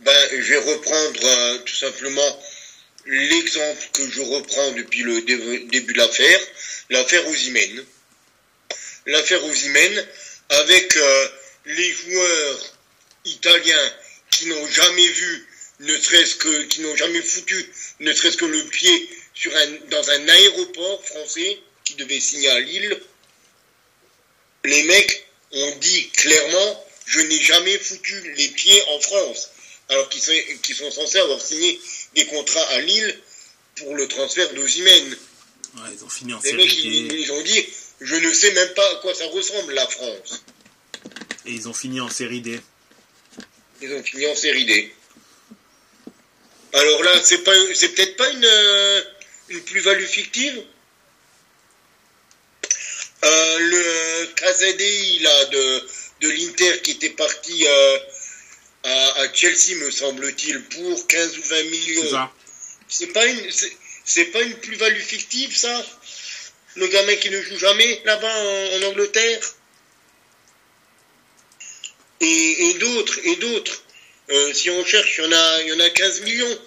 Ben, 0.00 0.28
je 0.32 0.48
vais 0.48 0.58
reprendre 0.58 1.20
euh, 1.24 1.58
tout 1.58 1.74
simplement 1.74 2.42
l'exemple 3.06 3.88
que 3.92 4.10
je 4.10 4.22
reprends 4.22 4.72
depuis 4.72 5.02
le 5.02 5.22
début 5.22 5.92
de 5.92 5.98
l'affaire, 5.98 6.40
l'affaire 6.90 7.26
Ozymen. 7.28 7.84
L'affaire 9.06 9.44
Ozymen 9.44 10.06
avec 10.48 10.98
les 11.66 11.92
joueurs 11.92 12.76
italiens 13.24 13.92
qui 14.30 14.46
n'ont 14.46 14.66
jamais 14.68 15.08
vu, 15.08 15.48
ne 15.80 15.96
serait-ce 15.96 16.36
que, 16.36 16.62
qui 16.64 16.80
n'ont 16.82 16.96
jamais 16.96 17.22
foutu, 17.22 17.66
ne 18.00 18.12
serait-ce 18.12 18.36
que 18.36 18.44
le 18.44 18.62
pied 18.64 19.08
sur 19.34 19.54
un, 19.54 19.66
dans 19.90 20.10
un 20.10 20.28
aéroport 20.28 21.04
français 21.04 21.58
qui 21.84 21.94
devait 21.94 22.20
signer 22.20 22.50
à 22.50 22.60
Lille, 22.60 23.00
les 24.64 24.82
mecs 24.84 25.26
ont 25.52 25.76
dit 25.80 26.08
clairement 26.10 26.84
je 27.06 27.20
n'ai 27.20 27.40
jamais 27.40 27.78
foutu 27.78 28.34
les 28.36 28.48
pieds 28.48 28.82
en 28.90 29.00
France, 29.00 29.50
alors 29.88 30.08
qu'ils 30.08 30.22
sont, 30.22 30.32
sont, 30.74 30.90
censés 30.90 31.18
avoir 31.18 31.40
signé 31.40 31.80
des 32.14 32.26
contrats 32.26 32.64
à 32.70 32.80
Lille 32.80 33.18
pour 33.76 33.94
le 33.94 34.06
transfert 34.08 34.52
d'Ozimène. 34.54 35.16
Ouais, 35.76 35.90
ils 35.94 36.04
ont 36.04 36.08
fini 36.08 36.34
en 36.34 36.40
les 36.44 36.52
mecs, 36.52 36.76
ils, 36.76 37.32
ont 37.32 37.42
dit 37.42 37.66
je 38.00 38.14
ne 38.14 38.32
sais 38.32 38.52
même 38.52 38.74
pas 38.74 38.88
à 38.92 38.94
quoi 38.96 39.14
ça 39.14 39.26
ressemble 39.26 39.74
la 39.74 39.86
France. 39.88 40.44
Et 41.46 41.52
ils 41.52 41.68
ont 41.68 41.74
fini 41.74 42.00
en 42.00 42.08
série 42.08 42.40
D. 42.40 42.60
Ils 43.80 43.92
ont 43.92 44.02
fini 44.02 44.26
en 44.26 44.36
série 44.36 44.64
D. 44.64 44.94
Alors 46.74 47.02
là, 47.02 47.20
c'est 47.22 47.42
pas, 47.42 47.52
c'est 47.74 47.90
peut-être 47.90 48.16
pas 48.16 48.30
une, 48.30 48.44
euh, 48.44 49.02
une 49.52 49.60
plus-value 49.62 50.04
fictive. 50.04 50.64
Euh, 53.24 53.58
le 53.58 54.26
KZDI 54.34 55.18
là, 55.20 55.44
de, 55.46 55.86
de 56.22 56.28
l'Inter 56.30 56.80
qui 56.82 56.92
était 56.92 57.10
parti 57.10 57.66
euh, 57.66 57.98
à, 58.84 59.32
Chelsea, 59.32 59.76
me 59.76 59.90
semble-t-il, 59.90 60.60
pour 60.64 61.06
15 61.06 61.38
ou 61.38 61.42
20 61.42 61.62
millions. 61.64 62.28
C'est 62.88 63.12
pas 63.12 63.24
une, 63.26 63.50
c'est 64.04 64.24
pas 64.26 64.42
une 64.42 64.54
plus-value 64.54 65.00
fictive, 65.00 65.56
ça? 65.56 65.86
Le 66.74 66.86
gamin 66.88 67.14
qui 67.16 67.30
ne 67.30 67.40
joue 67.42 67.58
jamais 67.58 68.02
là-bas 68.04 68.44
en, 68.76 68.82
Angleterre? 68.88 69.40
Et, 72.20 72.74
d'autres, 72.78 73.18
et 73.24 73.36
d'autres. 73.36 73.82
Euh, 74.30 74.54
si 74.54 74.70
on 74.70 74.84
cherche, 74.84 75.18
il 75.18 75.24
y 75.24 75.26
en 75.26 75.32
a, 75.32 75.62
il 75.62 75.68
y 75.68 75.72
en 75.72 75.80
a 75.80 75.90
15 75.90 76.20
millions. 76.22 76.58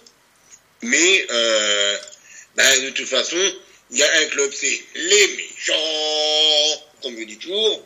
Mais 0.81 1.25
ben, 2.55 2.83
de 2.85 2.89
toute 2.91 3.07
façon, 3.07 3.37
il 3.91 3.97
y 3.97 4.03
a 4.03 4.17
un 4.17 4.25
club, 4.27 4.51
c'est 4.53 4.81
les 4.95 5.27
méchants, 5.35 6.85
comme 7.01 7.19
je 7.19 7.25
dis 7.25 7.37
toujours, 7.37 7.85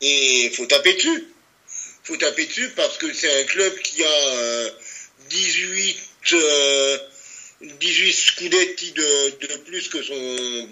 et 0.00 0.52
faut 0.54 0.66
taper 0.66 0.94
dessus. 0.94 1.28
Faut 2.04 2.16
taper 2.16 2.46
dessus 2.46 2.70
parce 2.76 2.98
que 2.98 3.12
c'est 3.12 3.42
un 3.42 3.44
club 3.44 3.76
qui 3.80 4.04
a 4.04 4.70
18, 5.28 5.98
euh, 6.34 6.98
18 7.62 8.08
euh, 8.08 8.12
scudetti 8.12 8.92
de, 8.92 9.46
de, 9.46 9.56
plus 9.64 9.88
que 9.88 10.02
son, 10.02 10.68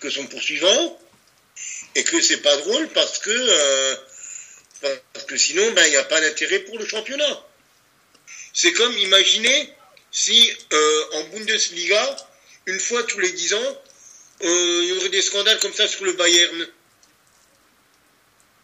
que 0.00 0.10
son 0.10 0.26
poursuivant, 0.26 1.00
et 1.94 2.04
que 2.04 2.20
c'est 2.20 2.42
pas 2.42 2.56
drôle 2.58 2.88
parce 2.88 3.18
que, 3.18 3.30
euh, 3.30 3.96
parce 5.12 5.26
que 5.26 5.36
sinon, 5.36 5.70
ben, 5.72 5.86
il 5.86 5.90
n'y 5.90 5.96
a 5.96 6.04
pas 6.04 6.20
d'intérêt 6.20 6.58
pour 6.60 6.78
le 6.78 6.86
championnat. 6.86 7.46
C'est 8.52 8.72
comme, 8.72 8.96
imaginez, 8.98 9.72
si 10.10 10.52
en 11.12 11.24
Bundesliga, 11.24 12.27
une 12.68 12.80
fois 12.80 13.02
tous 13.04 13.18
les 13.18 13.32
dix 13.32 13.54
ans, 13.54 13.82
euh, 14.44 14.80
il 14.82 14.88
y 14.90 14.92
aurait 14.92 15.08
des 15.08 15.22
scandales 15.22 15.58
comme 15.60 15.72
ça 15.72 15.88
sur 15.88 16.04
le 16.04 16.12
Bayern. 16.12 16.68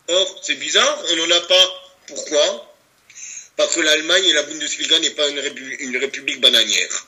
Or, 0.09 0.41
c'est 0.45 0.57
bizarre, 0.57 1.05
on 1.11 1.17
n'en 1.17 1.31
a 1.31 1.41
pas. 1.41 1.95
Pourquoi? 2.07 2.77
Parce 3.57 3.75
que 3.75 3.81
l'Allemagne 3.81 4.25
et 4.27 4.33
la 4.35 4.43
Bundesliga 4.43 4.99
n'est 4.99 5.11
pas 5.11 5.27
une, 5.29 5.41
république, 5.97 6.41
bananière. 6.41 7.07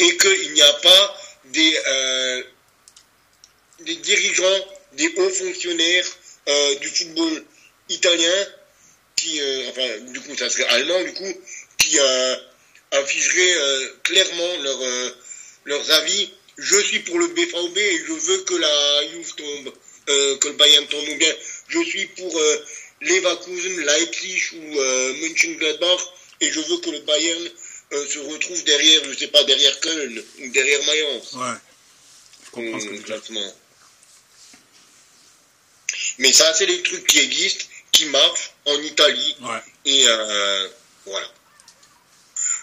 Et 0.00 0.16
qu'il 0.16 0.52
n'y 0.52 0.62
a 0.62 0.72
pas 0.72 1.20
des, 1.44 1.80
euh, 1.86 2.42
dirigeants, 3.80 4.66
des 4.94 5.14
hauts 5.16 5.30
fonctionnaires 5.30 6.06
euh, 6.48 6.74
du 6.76 6.88
football 6.88 7.44
italien 7.88 8.46
qui, 9.14 9.40
enfin, 9.68 9.98
du 10.08 10.20
coup, 10.20 10.36
ça 10.36 10.50
serait 10.50 10.66
allemand, 10.70 11.04
du 11.04 11.12
coup, 11.12 11.40
qui 11.78 11.98
afficheraient 12.92 13.92
clairement 14.02 14.56
leur 14.62 14.78
leurs 15.64 15.90
avis. 15.92 16.30
Je 16.58 16.78
suis 16.80 17.00
pour 17.00 17.18
le 17.18 17.28
BVB 17.28 17.78
et 17.78 17.98
je 18.06 18.12
veux 18.12 18.42
que 18.42 18.54
la 18.54 19.08
Juve 19.08 19.34
tombe, 19.34 19.72
euh, 20.08 20.36
que 20.38 20.48
le 20.48 20.54
Bayern 20.54 20.86
tombe. 20.88 21.08
Ou 21.08 21.16
bien 21.16 21.34
je 21.68 21.82
suis 21.82 22.06
pour 22.06 22.38
euh, 22.38 22.66
Leverkusen, 23.00 23.80
Leipzig 23.80 24.42
ou 24.54 24.78
euh, 24.78 25.14
Mönchengladbach 25.14 26.00
et 26.40 26.50
je 26.50 26.60
veux 26.60 26.78
que 26.78 26.90
le 26.90 27.00
Bayern 27.00 27.50
euh, 27.92 28.06
se 28.06 28.18
retrouve 28.18 28.62
derrière, 28.64 29.04
je 29.04 29.18
sais 29.18 29.28
pas, 29.28 29.42
derrière 29.44 29.80
Köln 29.80 30.22
ou 30.40 30.48
derrière 30.48 30.84
Mayence. 30.84 31.32
Ouais. 31.32 31.56
Je 32.44 32.50
comprends 32.50 32.80
ce 32.80 32.86
que 32.86 33.52
Mais 36.18 36.32
ça, 36.32 36.52
c'est 36.54 36.66
des 36.66 36.82
trucs 36.82 37.06
qui 37.06 37.20
existent, 37.20 37.64
qui 37.92 38.04
marchent 38.06 38.52
en 38.66 38.78
Italie. 38.82 39.36
Ouais. 39.40 39.62
Et 39.86 40.04
voilà. 41.06 41.26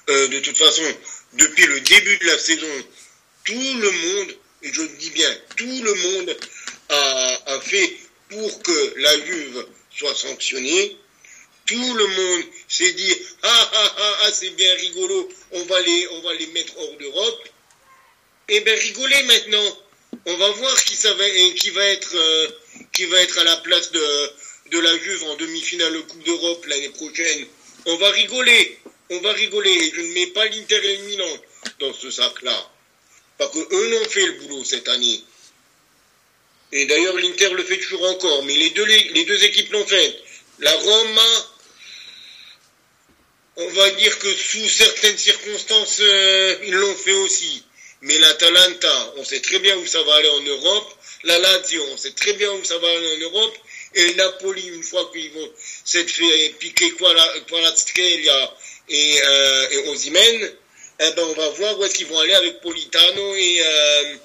De 0.07 0.39
toute 0.39 0.57
façon, 0.57 0.83
depuis 1.33 1.65
le 1.65 1.79
début 1.81 2.17
de 2.17 2.25
la 2.27 2.37
saison, 2.39 2.85
tout 3.43 3.53
le 3.53 3.91
monde, 3.91 4.35
et 4.63 4.73
je 4.73 4.81
dis 4.99 5.09
bien 5.11 5.37
tout 5.55 5.81
le 5.83 5.93
monde, 5.93 6.37
a, 6.89 7.59
fait 7.61 7.97
pour 8.29 8.63
que 8.63 8.93
la 8.97 9.25
Juve 9.25 9.65
soit 9.97 10.15
sanctionnée. 10.15 10.97
Tout 11.65 11.93
le 11.95 12.07
monde 12.07 12.45
s'est 12.69 12.93
dit 12.93 13.13
ah 13.43 13.69
ah 13.73 13.95
ah, 13.97 14.17
ah 14.23 14.31
c'est 14.31 14.51
bien 14.51 14.73
rigolo, 14.75 15.29
on 15.51 15.63
va 15.63 15.81
les 15.81 16.47
mettre 16.53 16.77
hors 16.77 16.97
d'Europe. 16.97 17.49
Eh 18.47 18.61
bien 18.61 18.73
rigolez 18.75 19.23
maintenant. 19.23 19.77
On 20.25 20.37
va 20.37 20.49
voir 20.51 20.83
qui 20.83 21.69
va 21.71 21.85
être 21.85 22.15
euh, 22.15 22.47
qui 22.93 23.05
va 23.05 23.21
être 23.21 23.37
à 23.39 23.43
la 23.43 23.57
place 23.57 23.91
de 23.91 24.31
de 24.71 24.79
la 24.79 24.97
Juve 24.97 25.23
en 25.23 25.35
demi-finale 25.35 25.93
de 25.93 25.99
Coupe 26.01 26.23
d'Europe 26.23 26.65
l'année 26.65 26.89
prochaine, 26.89 27.45
on 27.85 27.95
va 27.97 28.09
rigoler. 28.11 28.79
On 29.09 29.19
va 29.19 29.31
rigoler. 29.33 29.71
Et 29.71 29.91
je 29.93 30.01
ne 30.01 30.13
mets 30.13 30.27
pas 30.27 30.45
l'Inter 30.45 30.79
et 30.83 31.17
dans 31.79 31.93
ce 31.93 32.11
sac-là. 32.11 32.71
Parce 33.37 33.53
que 33.53 33.59
eux 33.59 33.89
n'ont 33.89 34.09
fait 34.09 34.25
le 34.25 34.33
boulot 34.33 34.63
cette 34.63 34.87
année. 34.87 35.23
Et 36.71 36.85
d'ailleurs, 36.85 37.15
l'Inter 37.17 37.49
le 37.51 37.63
fait 37.63 37.77
toujours 37.77 38.03
encore. 38.09 38.43
Mais 38.43 38.55
les 38.55 38.69
deux, 38.71 39.43
équipes 39.43 39.71
l'ont 39.71 39.85
fait. 39.85 40.19
La 40.59 40.73
Roma, 40.73 41.47
on 43.57 43.69
va 43.69 43.89
dire 43.91 44.17
que 44.19 44.33
sous 44.33 44.67
certaines 44.67 45.17
circonstances, 45.17 45.99
euh, 46.01 46.57
ils 46.65 46.73
l'ont 46.73 46.95
fait 46.95 47.13
aussi. 47.13 47.63
Mais 48.01 48.17
l'Atalanta, 48.19 49.13
on 49.17 49.23
sait 49.23 49.39
très 49.39 49.59
bien 49.59 49.75
où 49.77 49.85
ça 49.85 50.01
va 50.03 50.15
aller 50.15 50.29
en 50.29 50.41
Europe. 50.41 50.93
La 51.23 51.37
Lazio, 51.39 51.83
on 51.91 51.97
sait 51.97 52.11
très 52.11 52.33
bien 52.33 52.51
où 52.51 52.63
ça 52.63 52.77
va 52.77 52.87
aller 52.87 53.15
en 53.15 53.19
Europe. 53.19 53.57
Et 53.95 54.13
Napoli, 54.15 54.67
une 54.67 54.83
fois 54.83 55.09
qu'ils 55.11 55.31
vont 55.31 55.51
s'être 55.83 56.11
fait 56.11 56.49
piquer 56.59 56.91
Kvaratskhelia 56.91 58.55
et, 58.89 59.21
euh, 59.23 59.69
et 59.71 59.89
Ozymen, 59.89 60.51
eh 60.99 61.11
ben 61.11 61.23
on 61.23 61.33
va 61.33 61.49
voir 61.49 61.79
où 61.79 61.83
est-ce 61.83 61.93
qu'ils 61.93 62.07
vont 62.07 62.19
aller 62.19 62.33
avec 62.33 62.61
Politano 62.61 63.35
et, 63.35 63.61
euh, 63.63 64.15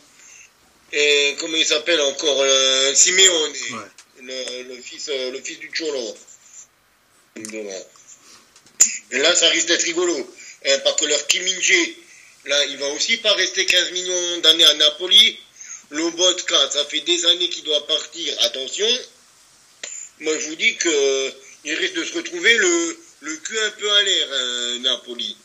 et 0.92 1.37
comment 1.38 1.57
il 1.57 1.66
s'appelle 1.66 2.01
encore, 2.01 2.40
euh, 2.40 2.94
Simeone, 2.94 3.53
le, 4.22 4.81
fils, 4.83 5.09
euh, 5.09 5.31
le 5.31 5.40
fils 5.40 5.59
du 5.59 5.70
Cholo. 5.70 6.16
Et 9.11 9.18
là, 9.18 9.35
ça 9.35 9.48
risque 9.48 9.68
d'être 9.68 9.85
rigolo. 9.85 10.35
Eh, 10.64 10.79
parce 10.85 11.01
que 11.01 11.07
leur 11.07 11.27
Kiminje, 11.27 11.94
là, 12.44 12.64
il 12.66 12.79
va 12.79 12.88
aussi 12.88 13.16
pas 13.18 13.33
rester 13.35 13.66
15 13.66 13.92
millions 13.92 14.38
d'années 14.38 14.64
à 14.64 14.75
Napoli. 14.75 15.38
Lobotka, 15.90 16.70
ça 16.70 16.85
fait 16.85 17.01
des 17.01 17.27
années 17.27 17.48
qu'il 17.48 17.64
doit 17.64 17.87
partir. 17.87 18.35
Attention. 18.42 18.88
Moi, 20.20 20.38
je 20.38 20.48
vous 20.48 20.57
dis 20.57 20.77
qu'il 20.77 21.75
risque 21.75 21.94
de 21.94 22.05
se 22.05 22.14
retrouver 22.14 22.57
le, 22.57 22.96
le 23.22 23.37
cul 23.37 23.58
un 23.58 23.70
peu 23.70 23.90
à 23.90 24.02
l'air, 24.02 24.28
hein, 24.32 24.78
Napoli. 24.80 25.37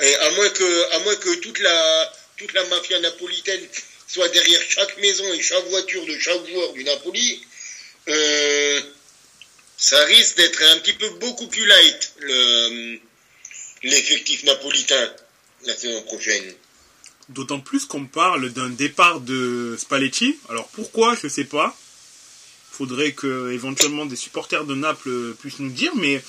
Et 0.00 0.14
à 0.14 0.30
moins 0.30 0.48
que, 0.50 0.92
à 0.92 0.98
moins 1.00 1.16
que 1.16 1.34
toute 1.36 1.58
la, 1.58 2.12
toute 2.36 2.52
la 2.54 2.64
mafia 2.66 2.98
napolitaine 3.00 3.60
soit 4.08 4.28
derrière 4.28 4.60
chaque 4.68 4.96
maison 4.98 5.32
et 5.32 5.42
chaque 5.42 5.66
voiture 5.66 6.04
de 6.06 6.18
chaque 6.18 6.46
joueur 6.48 6.72
du 6.72 6.84
Napoli, 6.84 7.44
euh, 8.08 8.80
ça 9.76 10.02
risque 10.04 10.36
d'être 10.36 10.62
un 10.62 10.78
petit 10.78 10.92
peu 10.94 11.08
beaucoup 11.20 11.48
plus 11.48 11.66
light, 11.66 12.14
l'effectif 13.82 14.44
napolitain 14.44 15.12
la 15.66 15.76
saison 15.76 16.02
prochaine. 16.02 16.54
D'autant 17.28 17.60
plus 17.60 17.84
qu'on 17.84 18.06
parle 18.06 18.52
d'un 18.52 18.68
départ 18.70 19.20
de 19.20 19.76
Spalletti. 19.78 20.38
Alors 20.48 20.68
pourquoi, 20.68 21.16
je 21.20 21.28
sais 21.28 21.44
pas. 21.44 21.76
Faudrait 22.72 23.12
que 23.12 23.52
éventuellement 23.52 24.06
des 24.06 24.16
supporters 24.16 24.64
de 24.64 24.74
Naples 24.74 25.34
puissent 25.34 25.58
nous 25.58 25.70
dire, 25.70 25.92
mais 25.94 26.22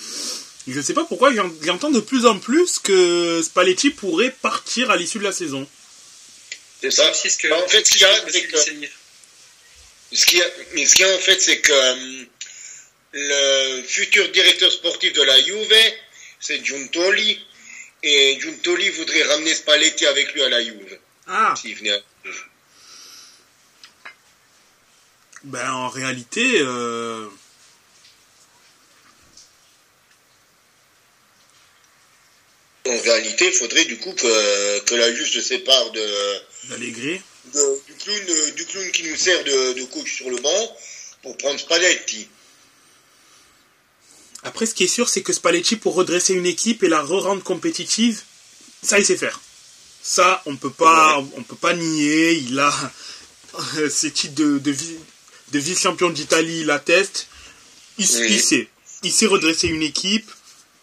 je 0.67 0.77
ne 0.77 0.81
sais 0.81 0.93
pas 0.93 1.05
pourquoi 1.05 1.31
j'entends 1.61 1.89
de 1.89 1.99
plus 1.99 2.25
en 2.25 2.37
plus 2.37 2.79
que 2.79 3.41
Spalletti 3.41 3.89
pourrait 3.89 4.35
partir 4.41 4.91
à 4.91 4.97
l'issue 4.97 5.19
de 5.19 5.23
la 5.23 5.31
saison. 5.31 5.67
C'est 6.81 6.91
ça. 6.91 7.13
Ce 7.13 7.37
que, 7.37 7.51
en 7.51 7.67
fait, 7.67 7.85
ce 7.85 7.91
qu'il 7.91 8.01
y 8.01 8.05
a, 8.05 8.29
c'est 8.29 8.43
que. 8.43 8.57
Ce 10.11 10.25
qu'il 10.25 10.39
y 10.39 10.41
a, 10.41 10.47
mais 10.73 10.85
ce 10.85 10.95
qu'il 10.95 11.05
y 11.05 11.09
a 11.09 11.15
en 11.15 11.19
fait, 11.19 11.41
c'est 11.41 11.59
que 11.59 11.71
euh, 11.71 12.25
le 13.13 13.83
futur 13.83 14.29
directeur 14.31 14.71
sportif 14.71 15.13
de 15.13 15.23
la 15.23 15.41
Juve, 15.41 15.73
c'est 16.39 16.63
Giuntoli. 16.63 17.39
Et 18.03 18.37
Giuntoli 18.39 18.89
voudrait 18.89 19.23
ramener 19.23 19.55
Spalletti 19.55 20.05
avec 20.05 20.33
lui 20.33 20.43
à 20.43 20.49
la 20.49 20.63
Juve. 20.63 20.99
Ah. 21.27 21.53
S'il 21.59 21.75
venait 21.75 21.91
à... 21.91 22.01
Ben, 25.43 25.71
en 25.71 25.89
réalité, 25.89 26.59
euh... 26.61 27.27
En 32.85 32.97
réalité, 33.01 33.47
il 33.47 33.53
faudrait 33.53 33.85
du 33.85 33.97
coup 33.97 34.11
que, 34.13 34.79
que 34.79 34.95
la 34.95 35.13
Juve 35.13 35.27
se 35.27 35.41
sépare 35.41 35.91
de. 35.91 36.69
D'Allegri 36.69 37.21
du, 37.45 37.93
clown, 37.99 38.51
du 38.55 38.65
clown 38.65 38.91
qui 38.91 39.03
nous 39.03 39.15
sert 39.15 39.43
de, 39.43 39.73
de 39.73 39.83
coach 39.85 40.15
sur 40.15 40.29
le 40.29 40.37
banc 40.37 40.77
pour 41.21 41.37
prendre 41.37 41.59
Spalletti. 41.59 42.27
Après, 44.43 44.65
ce 44.65 44.73
qui 44.73 44.83
est 44.83 44.87
sûr, 44.87 45.07
c'est 45.07 45.23
que 45.23 45.33
Spalletti, 45.33 45.75
pour 45.77 45.95
redresser 45.95 46.33
une 46.33 46.45
équipe 46.45 46.83
et 46.83 46.89
la 46.89 47.01
re-rendre 47.01 47.43
compétitive, 47.43 48.21
ça, 48.81 48.99
il 48.99 49.05
sait 49.05 49.17
faire. 49.17 49.41
Ça, 50.01 50.41
on 50.45 50.57
peut 50.57 50.71
pas, 50.71 51.19
on 51.37 51.43
peut 51.43 51.55
pas 51.55 51.73
nier. 51.73 52.33
Il 52.33 52.59
a 52.59 52.73
ses 53.89 54.11
titres 54.11 54.35
de, 54.35 54.57
de, 54.59 54.75
de 55.53 55.59
vice-champion 55.59 56.09
d'Italie, 56.09 56.61
il 56.61 56.71
atteste. 56.71 57.27
Il, 57.99 58.05
il, 58.05 58.41
sait. 58.41 58.67
Il 59.03 59.11
sait 59.11 59.27
redresser 59.27 59.67
une 59.67 59.83
équipe 59.83 60.29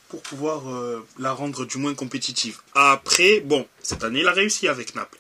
pour 0.09 0.23
pouvoir 0.23 0.71
euh, 0.71 1.05
la 1.19 1.33
rendre 1.33 1.65
du 1.67 1.79
moins 1.79 1.95
compétitive. 1.95 2.59
Après, 2.75 3.41
bon, 3.41 3.67
cette 3.83 4.05
année, 4.05 4.21
il 4.21 4.29
a 4.29 4.33
réussi 4.33 4.69
avec 4.69 4.95
Naples. 4.95 5.19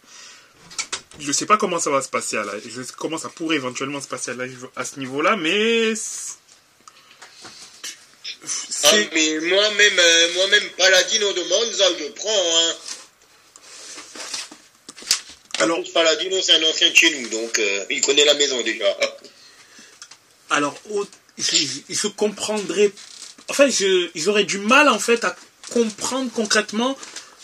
Je 1.18 1.26
ne 1.26 1.32
sais 1.32 1.46
pas 1.46 1.56
comment 1.56 1.80
ça 1.80 1.90
va 1.90 2.00
se 2.00 2.08
passer 2.08 2.36
à 2.36 2.44
la, 2.44 2.52
je 2.60 2.82
sais 2.82 2.92
comment 2.96 3.18
ça 3.18 3.28
pourrait 3.28 3.56
éventuellement 3.56 4.00
se 4.00 4.08
passer 4.08 4.30
à, 4.30 4.80
à 4.80 4.84
ce 4.84 4.98
niveau-là, 5.00 5.36
mais 5.36 5.94
ah, 8.84 8.92
mais 9.12 9.38
moi-même, 9.40 9.98
euh, 9.98 10.32
moi-même, 10.34 10.68
Paladino 10.78 11.32
de 11.32 11.42
Monza, 11.42 11.84
je 11.98 12.04
prends. 12.12 12.56
Hein. 12.56 12.74
Alors, 15.58 15.78
Paladino, 15.92 16.40
c'est 16.40 16.54
un 16.54 16.62
ancien 16.62 16.88
de 16.88 16.96
chez 16.96 17.10
nous, 17.18 17.28
donc 17.28 17.58
euh, 17.58 17.84
il 17.90 18.00
connaît 18.00 18.24
la 18.24 18.32
maison 18.34 18.62
déjà. 18.62 18.96
Alors, 20.50 20.76
il 21.38 21.96
se 21.96 22.06
comprendrait. 22.06 22.92
Enfin, 23.48 23.68
j'aurais 24.14 24.44
du 24.44 24.58
mal 24.58 24.88
en 24.88 24.98
fait 24.98 25.24
à 25.24 25.34
comprendre 25.72 26.30
concrètement 26.32 26.96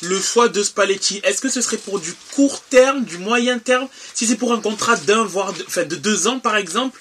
le 0.02 0.20
choix 0.20 0.48
de 0.48 0.62
Spalletti. 0.62 1.20
Est-ce 1.24 1.40
que 1.40 1.48
ce 1.48 1.60
serait 1.60 1.78
pour 1.78 2.00
du 2.00 2.12
court 2.34 2.60
terme, 2.62 3.04
du 3.04 3.18
moyen 3.18 3.58
terme? 3.58 3.88
Si 4.14 4.26
c'est 4.26 4.36
pour 4.36 4.52
un 4.52 4.60
contrat 4.60 4.96
d'un, 4.96 5.24
voire 5.24 5.52
de, 5.52 5.64
enfin, 5.66 5.84
de 5.84 5.96
deux 5.96 6.26
ans 6.26 6.38
par 6.38 6.56
exemple, 6.56 7.00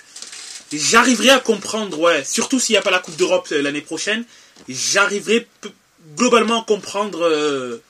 j'arriverai 0.72 1.30
à 1.30 1.40
comprendre, 1.40 2.00
ouais. 2.00 2.24
Surtout 2.24 2.60
s'il 2.60 2.74
n'y 2.74 2.78
a 2.78 2.82
pas 2.82 2.92
la 2.92 3.00
Coupe 3.00 3.16
d'Europe 3.16 3.48
euh, 3.52 3.62
l'année 3.62 3.82
prochaine, 3.82 4.24
j'arriverai 4.68 5.48
globalement 6.16 6.62
à 6.62 6.66
comprendre 6.66 7.24
euh, 7.24 7.82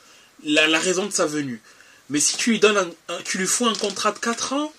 la, 0.43 0.79
raison 0.79 1.05
de 1.05 1.11
sa 1.11 1.25
venue. 1.25 1.61
Mais 2.09 2.19
si 2.19 2.37
tu 2.37 2.51
lui 2.51 2.59
donnes, 2.59 2.91
tu 3.23 3.37
lui 3.37 3.47
fous 3.47 3.67
un 3.67 3.73
contrat 3.73 4.11
de 4.11 4.19
4 4.19 4.53
ans, 4.53 4.71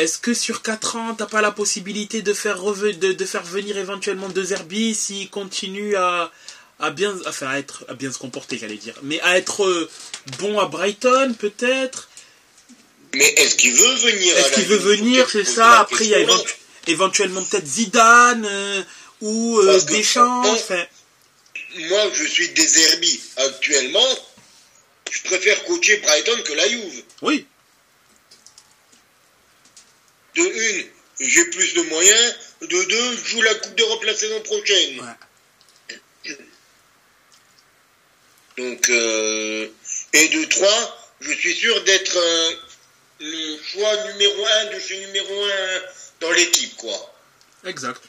est-ce 0.00 0.18
que 0.18 0.34
sur 0.34 0.62
4 0.62 0.96
ans, 0.96 1.14
t'as 1.14 1.26
pas 1.26 1.40
la 1.40 1.50
possibilité 1.50 2.22
de 2.22 2.32
faire, 2.32 2.62
de, 2.62 3.24
faire 3.24 3.42
venir 3.42 3.76
éventuellement 3.76 4.28
deux 4.28 4.52
Herbis 4.52 4.94
s'il 4.94 5.30
continue 5.30 5.96
à, 5.96 6.30
à 6.78 6.90
bien, 6.90 7.14
enfin 7.26 7.48
à 7.48 7.58
être, 7.58 7.84
à 7.88 7.94
bien 7.94 8.10
se 8.10 8.18
comporter, 8.18 8.58
j'allais 8.58 8.76
dire, 8.76 8.94
mais 9.02 9.20
à 9.20 9.36
être 9.36 9.64
euh, 9.64 9.90
bon 10.38 10.58
à 10.58 10.66
Brighton 10.66 11.34
peut-être? 11.38 12.08
Mais 13.14 13.28
est-ce 13.36 13.56
qu'il 13.56 13.74
veut 13.74 13.94
venir 13.96 14.38
Est-ce 14.38 14.52
qu'il 14.54 14.66
veut 14.66 14.76
venir, 14.76 15.28
c'est 15.28 15.44
ça 15.44 15.80
Après, 15.80 16.04
il 16.04 16.10
y 16.10 16.14
a 16.14 16.24
éventuellement 16.86 17.42
peut-être 17.42 17.66
Zidane 17.66 18.46
euh, 18.48 18.82
ou 19.20 19.58
euh, 19.58 19.80
Deschamps. 19.82 20.42
Moi, 20.42 22.10
je 22.14 22.24
suis 22.24 22.48
désherbi 22.50 23.20
actuellement. 23.36 24.08
Je 25.10 25.22
préfère 25.22 25.64
coacher 25.64 25.96
Brighton 25.98 26.42
que 26.44 26.52
la 26.52 26.68
Juve. 26.68 27.02
Oui. 27.22 27.46
De 30.40 30.46
une, 30.46 30.86
j'ai 31.20 31.44
plus 31.46 31.74
de 31.74 31.82
moyens. 31.82 32.34
De 32.62 32.66
deux, 32.66 33.16
je 33.16 33.24
joue 33.24 33.42
la 33.42 33.54
Coupe 33.56 33.74
d'Europe 33.74 34.04
la 34.04 34.16
saison 34.16 34.40
prochaine. 34.40 35.16
Donc, 38.56 38.88
euh, 38.90 39.68
et 40.12 40.28
de 40.28 40.44
trois, 40.46 41.10
je 41.20 41.32
suis 41.32 41.54
sûr 41.54 41.82
d'être 41.84 42.18
le 43.20 43.62
choix 43.62 43.96
numéro 44.12 44.46
un 44.46 44.64
de 44.66 44.80
ce 44.80 44.94
numéro 44.94 45.44
un 45.44 45.80
dans 46.20 46.32
l'équipe, 46.32 46.76
quoi. 46.76 47.14
Exact. 47.66 48.02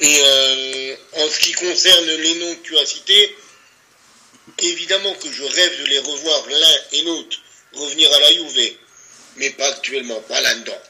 Et 0.00 0.20
euh, 0.24 0.96
en 1.12 1.28
ce 1.28 1.38
qui 1.38 1.52
concerne 1.52 2.06
les 2.06 2.34
noms 2.36 2.54
que 2.56 2.62
tu 2.62 2.78
as 2.78 2.86
cités, 2.86 3.36
évidemment 4.58 5.14
que 5.14 5.30
je 5.30 5.42
rêve 5.42 5.80
de 5.80 5.86
les 5.86 5.98
revoir 5.98 6.46
l'un 6.48 6.76
et 6.92 7.02
l'autre 7.02 7.38
revenir 7.74 8.12
à 8.12 8.20
la 8.20 8.32
Juve, 8.32 8.76
mais 9.36 9.50
pas 9.50 9.68
actuellement, 9.68 10.20
pas 10.22 10.40
là-dedans. 10.40 10.82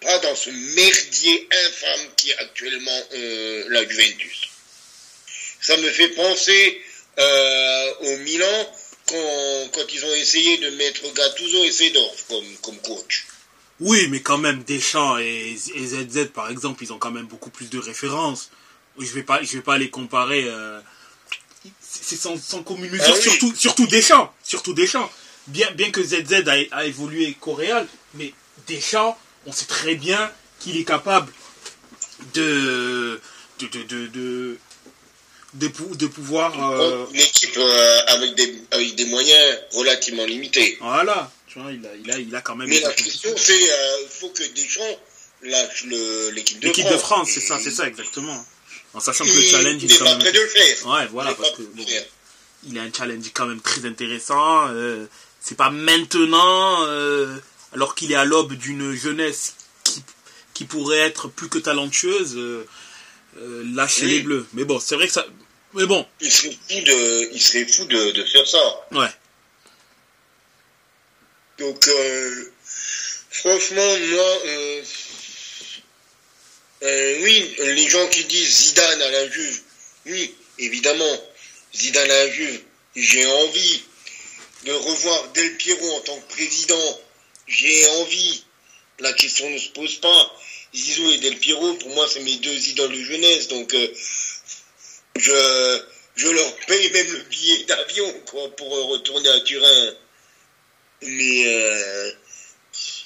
Pas 0.00 0.18
dans 0.20 0.34
ce 0.34 0.50
merdier 0.50 1.48
infâme 1.66 2.06
qui 2.16 2.30
est 2.30 2.38
actuellement 2.38 3.00
euh, 3.14 3.64
la 3.68 3.86
Juventus. 3.86 4.48
Ça 5.60 5.76
me 5.76 5.90
fait 5.90 6.08
penser 6.10 6.82
euh, 7.18 7.94
au 8.00 8.16
Milan 8.18 8.72
quand, 9.72 9.92
ils 9.92 10.04
ont 10.04 10.14
essayé 10.14 10.58
de 10.58 10.70
mettre 10.70 11.02
Gattuso 11.12 11.64
et 11.64 11.72
Sedorf 11.72 12.24
comme, 12.28 12.56
comme 12.62 12.78
coach. 12.78 13.26
Oui, 13.80 14.08
mais 14.08 14.20
quand 14.20 14.38
même, 14.38 14.62
Deschamps 14.62 15.18
et, 15.18 15.56
et 15.74 15.86
ZZ, 15.86 16.28
par 16.32 16.50
exemple, 16.50 16.84
ils 16.84 16.92
ont 16.92 16.98
quand 16.98 17.10
même 17.10 17.26
beaucoup 17.26 17.50
plus 17.50 17.68
de 17.70 17.78
références. 17.78 18.50
Je 18.98 19.12
vais 19.12 19.22
pas, 19.22 19.42
je 19.42 19.52
vais 19.52 19.62
pas 19.62 19.78
les 19.78 19.90
comparer. 19.90 20.44
Euh, 20.46 20.80
c'est 21.80 22.16
sans, 22.16 22.36
sans 22.38 22.62
commune 22.62 22.90
mesure, 22.90 23.14
ah 23.16 23.20
surtout, 23.20 23.54
surtout 23.56 23.86
Deschamps. 23.86 24.32
Surtout 24.44 24.74
Deschamps. 24.74 25.10
Bien, 25.50 25.70
bien 25.72 25.90
que 25.90 26.02
ZZ 26.02 26.46
a, 26.46 26.76
a 26.76 26.84
évolué 26.84 27.36
Coréal, 27.40 27.86
mais 28.14 28.32
Deschamps, 28.66 29.18
on 29.46 29.52
sait 29.52 29.66
très 29.66 29.94
bien 29.94 30.30
qu'il 30.60 30.76
est 30.76 30.84
capable 30.84 31.32
de 32.34 33.20
de, 33.58 33.66
de, 33.66 34.06
de, 34.06 34.58
de, 35.54 36.06
pouvoir... 36.06 36.72
Euh, 36.72 37.06
une 37.12 37.20
équipe 37.20 37.56
euh, 37.56 37.98
avec, 38.06 38.34
des, 38.34 38.62
avec 38.70 38.94
des 38.94 39.04
moyens 39.06 39.58
relativement 39.72 40.24
limités. 40.24 40.78
Voilà, 40.80 41.30
tu 41.46 41.58
vois, 41.58 41.72
il 41.72 41.84
a, 41.86 41.90
il 42.02 42.10
a, 42.10 42.18
il 42.18 42.34
a 42.34 42.40
quand 42.40 42.56
même... 42.56 42.68
Mais 42.68 42.80
la 42.80 42.92
question, 42.92 43.30
c'est 43.36 43.60
il 43.60 43.68
euh, 43.68 44.08
faut 44.08 44.30
que 44.30 44.44
Deschamps 44.54 44.98
lâche 45.42 45.84
l'équipe 46.32 46.60
de 46.60 46.68
France. 46.68 46.76
L'équipe 46.76 46.92
de 46.92 46.98
France, 46.98 47.30
c'est 47.32 47.40
ça, 47.40 47.58
c'est 47.62 47.70
ça, 47.70 47.86
exactement. 47.86 48.44
En 48.94 49.00
sachant 49.00 49.24
que 49.24 49.30
le 49.30 49.42
challenge, 49.42 49.82
il, 49.82 49.92
est, 49.92 49.98
quand 49.98 50.04
pas 50.04 50.16
prêt 50.16 50.32
de 50.32 50.40
le 50.40 50.46
faire. 50.46 50.86
Ouais, 50.86 51.06
voilà, 51.10 51.34
parce 51.34 51.50
que... 51.52 51.62
il 52.66 52.78
a 52.78 52.82
un 52.82 52.92
challenge 52.92 53.30
quand 53.34 53.46
même 53.46 53.60
très 53.60 53.84
intéressant. 53.86 54.68
C'est 55.40 55.56
pas 55.56 55.70
maintenant, 55.70 56.84
alors 57.72 57.94
qu'il 57.94 58.12
est 58.12 58.16
à 58.16 58.24
l'aube 58.24 58.54
d'une 58.54 58.94
jeunesse 58.94 59.54
qui, 59.84 60.02
qui 60.54 60.64
pourrait 60.64 60.98
être 60.98 61.28
plus 61.28 61.48
que 61.48 61.58
talentueuse 61.58 62.36
euh, 63.38 63.62
lâcher 63.74 64.06
les 64.06 64.20
bleus. 64.20 64.46
Mais 64.52 64.64
bon, 64.64 64.80
c'est 64.80 64.94
vrai 64.96 65.06
que 65.06 65.12
ça. 65.12 65.26
Mais 65.74 65.86
bon. 65.86 66.06
Il 66.20 66.32
serait 66.32 66.50
fou 66.50 66.80
de, 66.80 67.32
il 67.32 67.40
serait 67.40 67.66
fou 67.66 67.84
de, 67.84 68.10
de 68.10 68.24
faire 68.24 68.46
ça. 68.46 68.88
Ouais. 68.92 69.08
Donc, 71.58 71.86
euh, 71.88 72.52
franchement, 73.30 73.96
moi, 73.98 74.38
euh, 74.46 74.82
euh, 76.82 77.18
oui, 77.22 77.54
les 77.58 77.88
gens 77.88 78.06
qui 78.08 78.24
disent 78.24 78.68
Zidane 78.68 79.02
à 79.02 79.10
la 79.10 79.30
Juve, 79.30 79.60
oui, 80.06 80.34
évidemment, 80.58 81.22
Zidane 81.74 82.10
à 82.10 82.24
la 82.24 82.30
Juve, 82.30 82.62
j'ai 82.96 83.26
envie 83.26 83.82
de 84.64 84.72
revoir 84.72 85.28
Del 85.32 85.56
Piero 85.56 85.92
en 85.96 86.00
tant 86.00 86.20
que 86.20 86.32
président. 86.34 87.00
J'ai 87.46 87.86
envie. 87.88 88.44
La 88.98 89.12
question 89.14 89.48
ne 89.48 89.58
se 89.58 89.70
pose 89.70 89.96
pas. 90.00 90.36
Zizou 90.74 91.10
et 91.10 91.18
Del 91.18 91.38
Piero, 91.38 91.74
pour 91.74 91.90
moi, 91.94 92.06
c'est 92.12 92.20
mes 92.20 92.36
deux 92.36 92.68
idoles 92.68 92.92
de 92.92 93.02
jeunesse. 93.02 93.48
Donc, 93.48 93.72
euh, 93.74 93.94
je, 95.16 95.82
je 96.16 96.28
leur 96.28 96.56
paye 96.66 96.90
même 96.90 97.10
le 97.12 97.22
billet 97.22 97.64
d'avion 97.64 98.12
quoi, 98.26 98.54
pour 98.56 98.68
retourner 98.68 99.28
à 99.28 99.40
Turin. 99.40 99.94
Mais 101.02 101.46
euh, 101.46 102.12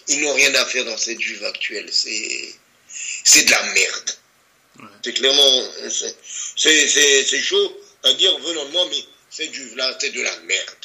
ils 0.09 0.21
n'ont 0.21 0.35
rien 0.35 0.55
à 0.57 0.67
faire 0.67 0.85
dans 0.85 0.99
cette 0.99 1.21
juve 1.21 1.45
actuelle. 1.45 1.89
C'est, 1.93 2.55
c'est 3.25 3.45
de 3.45 3.51
la 3.51 3.63
merde. 3.73 4.11
C'est 5.05 5.13
clairement. 5.13 5.63
C'est, 5.89 6.89
c'est, 6.89 7.25
c'est 7.25 7.43
chaud 7.43 7.81
à 8.03 8.13
dire 8.15 8.37
venant 8.41 8.65
de 8.67 8.71
moi, 8.73 8.87
mais 8.91 9.05
cette 9.31 9.55
juve-là, 9.55 9.97
c'est 10.01 10.11
de 10.11 10.23
la 10.23 10.37
merde. 10.41 10.77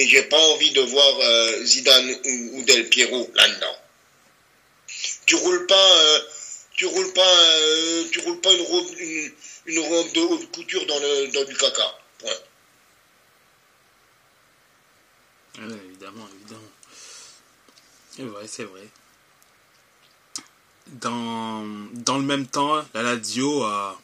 Et 0.00 0.08
j'ai 0.08 0.22
pas 0.22 0.38
envie 0.38 0.70
de 0.70 0.80
voir 0.80 1.20
euh, 1.20 1.62
Zidane 1.62 2.10
ou, 2.54 2.62
Del 2.62 2.88
Piero 2.88 3.30
là-dedans. 3.34 3.76
Tu 5.26 5.34
roules 5.34 5.66
pas, 5.66 5.92
euh, 5.98 6.20
tu 6.72 6.86
roules 6.86 7.12
pas, 7.12 7.20
euh, 7.20 8.08
tu 8.10 8.20
roules 8.20 8.40
pas 8.40 8.50
une 8.50 8.62
robe, 8.62 8.86
une, 9.66 9.78
robe 9.80 10.12
de 10.12 10.20
haute 10.20 10.50
couture 10.52 10.86
dans, 10.86 10.98
le, 10.98 11.26
dans 11.32 11.44
du 11.44 11.54
caca. 11.54 11.98
Point. 12.18 12.30
évidemment, 15.58 16.26
évidemment. 16.34 16.72
C'est 18.10 18.22
vrai, 18.22 18.46
c'est 18.46 18.64
vrai. 18.64 18.88
Dans, 20.86 21.62
dans 21.92 22.16
le 22.16 22.24
même 22.24 22.46
temps, 22.46 22.82
la 22.94 23.02
Lazio 23.02 23.64
a 23.64 24.00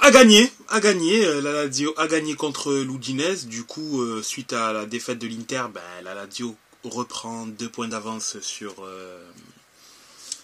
a 0.00 0.10
gagné, 0.10 0.52
a 0.68 0.80
gagné, 0.80 1.24
euh, 1.24 1.40
la 1.40 1.52
Lazio 1.52 1.94
a 1.96 2.06
gagné 2.06 2.34
contre 2.34 2.72
l'Udinese. 2.72 3.46
Du 3.46 3.64
coup, 3.64 4.02
euh, 4.02 4.22
suite 4.22 4.52
à 4.52 4.72
la 4.72 4.86
défaite 4.86 5.18
de 5.18 5.26
l'Inter, 5.26 5.64
ben, 5.72 5.82
la 6.02 6.14
Lazio 6.14 6.56
reprend 6.84 7.46
deux 7.46 7.68
points 7.68 7.88
d'avance 7.88 8.38
sur, 8.40 8.84
euh, 8.84 9.24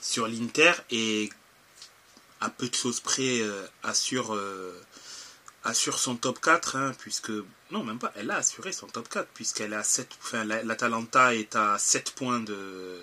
sur 0.01 0.27
l'Inter 0.27 0.73
et 0.91 1.31
à 2.41 2.51
peu 2.51 2.69
de 2.69 2.75
choses 2.75 2.99
près 2.99 3.41
assure, 3.85 4.37
assure 5.63 6.01
son 6.01 6.17
top 6.17 6.41
4, 6.41 6.75
hein, 6.75 6.93
puisque 6.99 7.31
non 7.71 7.85
même 7.85 8.01
pas, 8.01 8.13
elle 8.17 8.33
a 8.33 8.39
assuré 8.39 8.73
son 8.73 8.89
top 8.89 9.09
4 9.09 9.29
puisqu'elle 9.33 9.75
a 9.75 9.85
7, 9.85 10.09
enfin 10.21 10.45
l'Atalanta 10.45 11.37
est 11.37 11.55
à 11.55 11.79
7 11.79 12.11
points 12.17 12.41
de, 12.41 13.01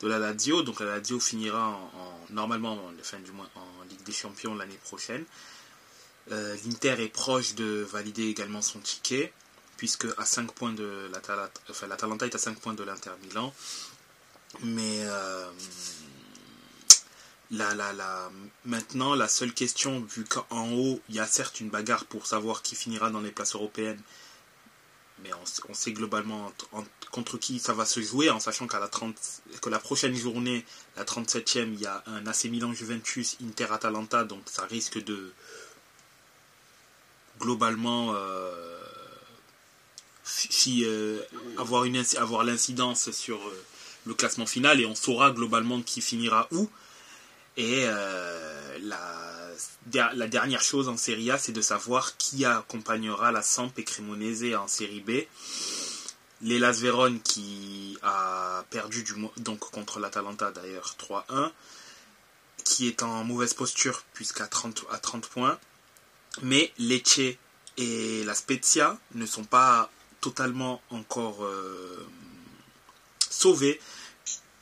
de 0.00 0.08
la 0.08 0.18
Lazio, 0.18 0.62
donc 0.62 0.80
la 0.80 0.86
Lazio 0.86 1.20
finira 1.20 1.68
en, 1.68 2.18
normalement 2.30 2.80
fin 3.02 3.18
du 3.18 3.30
mois 3.32 3.50
en 3.54 3.84
Ligue 3.90 4.02
des 4.04 4.12
Champions 4.12 4.54
l'année 4.54 4.80
prochaine. 4.84 5.26
Euh, 6.30 6.56
L'Inter 6.64 7.02
est 7.02 7.08
proche 7.08 7.54
de 7.54 7.86
valider 7.90 8.28
également 8.28 8.62
son 8.62 8.78
ticket, 8.78 9.32
puisque 9.76 10.06
à 10.18 10.24
5 10.24 10.52
points 10.52 10.72
de 10.72 11.08
l'Atalanta, 11.12 11.60
enfin, 11.68 11.88
est 11.88 12.34
à 12.34 12.38
5 12.38 12.58
points 12.60 12.74
de 12.74 12.84
l'Inter 12.84 13.10
Milan. 13.26 13.52
Mais 14.60 15.04
euh, 15.04 15.50
maintenant, 18.64 19.14
la 19.14 19.28
seule 19.28 19.52
question, 19.52 20.00
vu 20.00 20.24
qu'en 20.24 20.72
haut, 20.72 21.00
il 21.08 21.16
y 21.16 21.20
a 21.20 21.26
certes 21.26 21.60
une 21.60 21.70
bagarre 21.70 22.04
pour 22.04 22.26
savoir 22.26 22.62
qui 22.62 22.74
finira 22.74 23.10
dans 23.10 23.20
les 23.20 23.30
places 23.30 23.54
européennes, 23.54 24.00
mais 25.22 25.30
on, 25.68 25.74
sait 25.74 25.92
globalement 25.92 26.52
contre 27.10 27.38
qui 27.38 27.58
ça 27.58 27.72
va 27.72 27.84
se 27.84 28.00
jouer, 28.00 28.30
en 28.30 28.40
sachant 28.40 28.66
qu'à 28.66 28.80
la, 28.80 28.88
30, 28.88 29.14
que 29.60 29.68
la 29.68 29.78
prochaine 29.78 30.14
journée, 30.14 30.64
la 30.96 31.04
37e, 31.04 31.72
il 31.72 31.80
y 31.80 31.86
a 31.86 32.02
un 32.06 32.26
AC 32.26 32.44
Milan 32.44 32.72
Juventus 32.72 33.36
Inter 33.42 33.66
Atalanta, 33.70 34.24
donc 34.24 34.42
ça 34.46 34.64
risque 34.64 35.02
de, 35.02 35.32
globalement 37.42 38.14
euh, 38.14 38.52
euh, 40.68 41.20
avoir, 41.58 41.84
l'incidence 42.44 43.10
sur 43.10 43.36
euh, 43.36 43.64
le 44.06 44.14
classement 44.14 44.46
final 44.46 44.80
et 44.80 44.86
on 44.86 44.94
saura 44.94 45.32
globalement 45.32 45.82
qui 45.82 46.00
finira 46.00 46.48
où. 46.52 46.70
Et 47.56 47.84
la, 48.80 50.28
dernière 50.28 50.62
chose 50.62 50.88
en 50.88 50.96
Serie 50.96 51.30
A, 51.30 51.36
c'est 51.36 51.52
de 51.52 51.60
savoir 51.60 52.16
qui 52.16 52.46
accompagnera 52.46 53.30
la 53.30 53.42
Samp 53.42 53.72
et 53.76 54.56
en 54.56 54.68
Série 54.68 55.00
B. 55.00 55.10
L'Elas 56.40 56.78
Vérone 56.80 57.20
qui 57.20 57.98
a 58.02 58.64
perdu 58.70 59.02
du, 59.02 59.14
donc 59.36 59.58
contre 59.70 60.00
l'Atalanta 60.00 60.50
d'ailleurs 60.50 60.96
3-1, 60.98 61.50
qui 62.64 62.88
est 62.88 63.02
en 63.02 63.22
mauvaise 63.22 63.52
posture 63.52 64.02
puisqu'à 64.14 64.46
30, 64.46 64.86
à 64.90 64.98
30 64.98 65.26
points. 65.28 65.58
Mais 66.40 66.72
Lecce 66.78 67.36
et 67.76 68.24
la 68.24 68.34
Spezia 68.34 68.98
ne 69.14 69.26
sont 69.26 69.44
pas 69.44 69.90
totalement 70.20 70.80
encore 70.90 71.44
euh, 71.44 72.06
sauvés. 73.28 73.80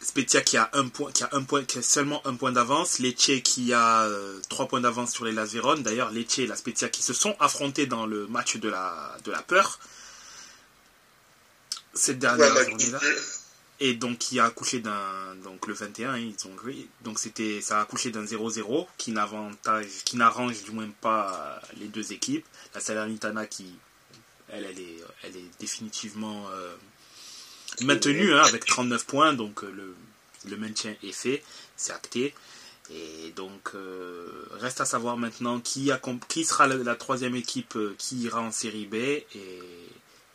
Spezia 0.01 0.41
qui 0.41 0.57
a 0.57 0.71
un 0.73 0.89
point, 0.89 1.13
qui 1.13 1.23
a 1.23 1.29
un 1.33 1.43
point, 1.45 1.63
qui 1.65 1.79
a 1.79 1.83
seulement 1.83 2.27
un 2.27 2.35
point 2.35 2.53
d'avance. 2.53 2.99
Lecce 2.99 3.43
qui 3.45 3.73
a 3.73 4.03
euh, 4.03 4.41
trois 4.49 4.67
points 4.67 4.81
d'avance 4.81 5.13
sur 5.13 5.25
les 5.25 5.33
Lazeron. 5.33 5.79
D'ailleurs, 5.79 6.11
Lecce 6.11 6.39
et 6.39 6.47
la 6.47 6.57
Spezia 6.57 6.89
qui 6.89 7.03
se 7.03 7.13
sont 7.13 7.37
affrontés 7.39 7.87
dans 7.87 8.07
le 8.07 8.27
match 8.27 8.57
de 8.57 8.69
la, 8.69 9.17
de 9.25 9.31
la 9.31 9.43
peur. 9.43 9.79
Cette 11.95 12.19
dernière 12.19 12.55
journée-là 12.65 13.01
et 13.81 13.95
donc 13.95 14.19
qui 14.19 14.39
a 14.39 14.45
accouché 14.45 14.81
donc 14.81 15.67
le 15.67 15.73
21 15.75 16.19
ils 16.19 16.35
ont 16.47 16.51
donc 17.03 17.19
c'était 17.19 17.63
ça 17.63 17.79
a 17.79 17.83
accouché 17.83 18.11
d'un 18.11 18.25
0-0 18.25 18.87
qui 18.99 19.11
n'avantage 19.11 19.87
qui 20.05 20.19
n'arrange 20.19 20.63
du 20.63 20.71
moins 20.71 20.89
pas 21.01 21.61
les 21.79 21.89
deux 21.89 22.13
équipes. 22.13 22.45
La 22.75 22.81
Salernitana 22.81 23.47
qui 23.47 23.73
elle 24.51 24.67
elle 24.67 24.79
est 24.79 24.97
elle 25.25 25.37
est 25.37 25.59
définitivement 25.59 26.45
euh, 26.51 26.75
maintenue 27.83 28.35
hein, 28.35 28.43
avec 28.45 28.67
39 28.67 29.07
points. 29.07 29.33
Donc 29.33 29.65
euh, 29.65 29.73
le, 29.75 29.97
le 30.51 30.57
maintien 30.59 30.95
est 31.03 31.13
fait 31.13 31.43
c'est 31.77 31.93
acté. 31.93 32.35
Et 32.93 33.31
donc 33.35 33.71
euh, 33.75 34.47
reste 34.59 34.83
à 34.83 34.85
savoir 34.85 35.17
maintenant 35.17 35.59
qui 35.59 35.91
qui 36.29 36.45
sera 36.45 36.67
la, 36.67 36.75
la 36.77 36.97
troisième 36.97 37.35
équipe 37.35 37.79
qui 37.97 38.17
ira 38.19 38.43
en 38.43 38.53
série 38.53 38.85
B. 38.85 38.95
Et 38.95 39.25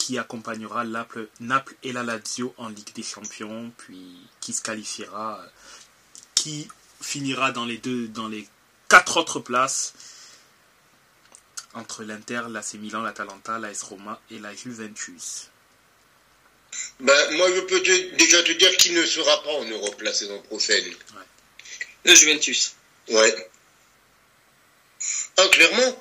qui 0.05 0.19
accompagnera 0.19 0.83
Naples, 0.83 1.27
Naples 1.39 1.73
et 1.81 1.91
la 1.91 2.03
Lazio 2.03 2.53
en 2.57 2.69
Ligue 2.69 2.93
des 2.93 3.01
Champions, 3.01 3.71
puis 3.75 4.15
qui 4.39 4.53
se 4.53 4.61
qualifiera, 4.61 5.43
qui 6.35 6.67
finira 7.01 7.51
dans 7.51 7.65
les 7.65 7.79
deux, 7.79 8.07
dans 8.09 8.27
les 8.27 8.47
quatre 8.87 9.17
autres 9.17 9.39
places 9.39 9.93
entre 11.73 12.03
l'Inter, 12.03 12.43
l'AC 12.51 12.75
Milan, 12.75 13.01
l'Atalanta, 13.01 13.57
l'AS 13.57 13.81
Roma 13.81 14.21
et 14.29 14.37
la 14.37 14.53
Juventus. 14.53 15.49
Ben, 16.99 17.31
moi, 17.37 17.47
je 17.55 17.61
peux 17.61 17.79
déjà 17.79 18.43
te 18.43 18.51
dire 18.51 18.77
qu'il 18.77 18.93
ne 18.93 19.05
sera 19.07 19.41
pas 19.41 19.53
en 19.53 19.65
Europe 19.65 19.99
la 20.03 20.13
saison 20.13 20.39
prochaine. 20.43 20.85
Le 22.03 22.13
Juventus. 22.13 22.75
Ouais. 23.09 23.49
Ah, 25.37 25.47
clairement. 25.47 25.97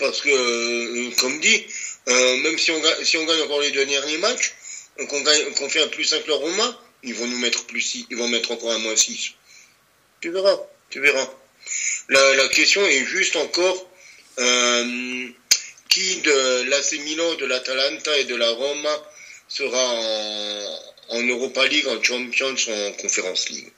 Parce 0.00 0.22
que, 0.22 0.28
euh, 0.28 1.14
comme 1.20 1.40
dit, 1.40 1.66
euh, 2.08 2.36
même 2.38 2.58
si 2.58 2.70
on, 2.70 2.80
gagne, 2.80 3.04
si 3.04 3.16
on 3.16 3.24
gagne 3.24 3.42
encore 3.42 3.60
les 3.60 3.70
deux 3.70 3.86
derniers 3.86 4.18
matchs, 4.18 4.54
qu'on 5.08 5.68
fait 5.70 5.82
un 5.82 5.88
plus 5.88 6.04
5 6.04 6.26
leur 6.26 6.38
Roma, 6.38 6.80
ils 7.02 7.14
vont 7.14 7.26
nous 7.26 7.38
mettre 7.38 7.66
plus 7.66 7.80
6, 7.80 8.06
ils 8.10 8.16
vont 8.16 8.28
mettre 8.28 8.50
encore 8.52 8.72
un 8.72 8.78
moins 8.78 8.96
6. 8.96 9.32
Tu 10.20 10.30
verras, 10.30 10.58
tu 10.90 11.00
verras. 11.00 11.30
La, 12.08 12.34
la 12.34 12.48
question 12.48 12.84
est 12.86 13.04
juste 13.04 13.36
encore 13.36 13.90
euh, 14.38 15.28
qui 15.88 16.16
de 16.20 16.62
l'AC 16.68 16.92
Milan, 17.04 17.34
de 17.34 17.46
l'Atalanta 17.46 18.18
et 18.18 18.24
de 18.24 18.34
la 18.34 18.50
Roma 18.50 19.02
sera 19.48 19.84
en, 19.84 20.80
en 21.10 21.22
Europa 21.22 21.66
League, 21.66 21.86
en 21.86 22.02
Champions, 22.02 22.54
en 22.68 22.92
Conference 22.92 23.48
League? 23.48 23.72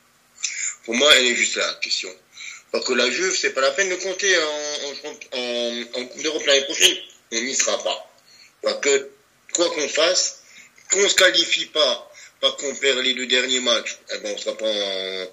Pour 0.84 0.94
moi, 0.94 1.14
elle 1.16 1.26
est 1.26 1.34
juste 1.34 1.56
là, 1.56 1.66
la 1.66 1.74
question. 1.74 2.14
Parce 2.72 2.84
que 2.84 2.92
la 2.92 3.10
Juve, 3.10 3.36
c'est 3.36 3.54
pas 3.54 3.60
la 3.60 3.70
peine 3.70 3.88
de 3.88 3.96
compter 3.96 4.36
en, 4.38 5.08
en, 5.38 6.00
en 6.00 6.06
Coupe 6.06 6.22
d'Europe 6.22 6.46
l'année 6.46 6.64
prochaine. 6.64 6.96
On 7.32 7.40
n'y 7.40 7.54
sera 7.54 7.82
pas. 7.82 8.15
Que, 8.74 9.10
quoi 9.54 9.70
qu'on 9.70 9.88
fasse, 9.88 10.42
qu'on 10.90 11.08
se 11.08 11.14
qualifie 11.14 11.66
pas, 11.66 12.12
pas 12.40 12.50
qu'on 12.52 12.74
perd 12.74 12.98
les 12.98 13.14
deux 13.14 13.26
derniers 13.26 13.60
matchs, 13.60 13.96
eh 14.12 14.18
ben, 14.18 14.34
on 14.34 14.38
sera 14.38 14.56
pas 14.56 14.66
en, 14.66 15.26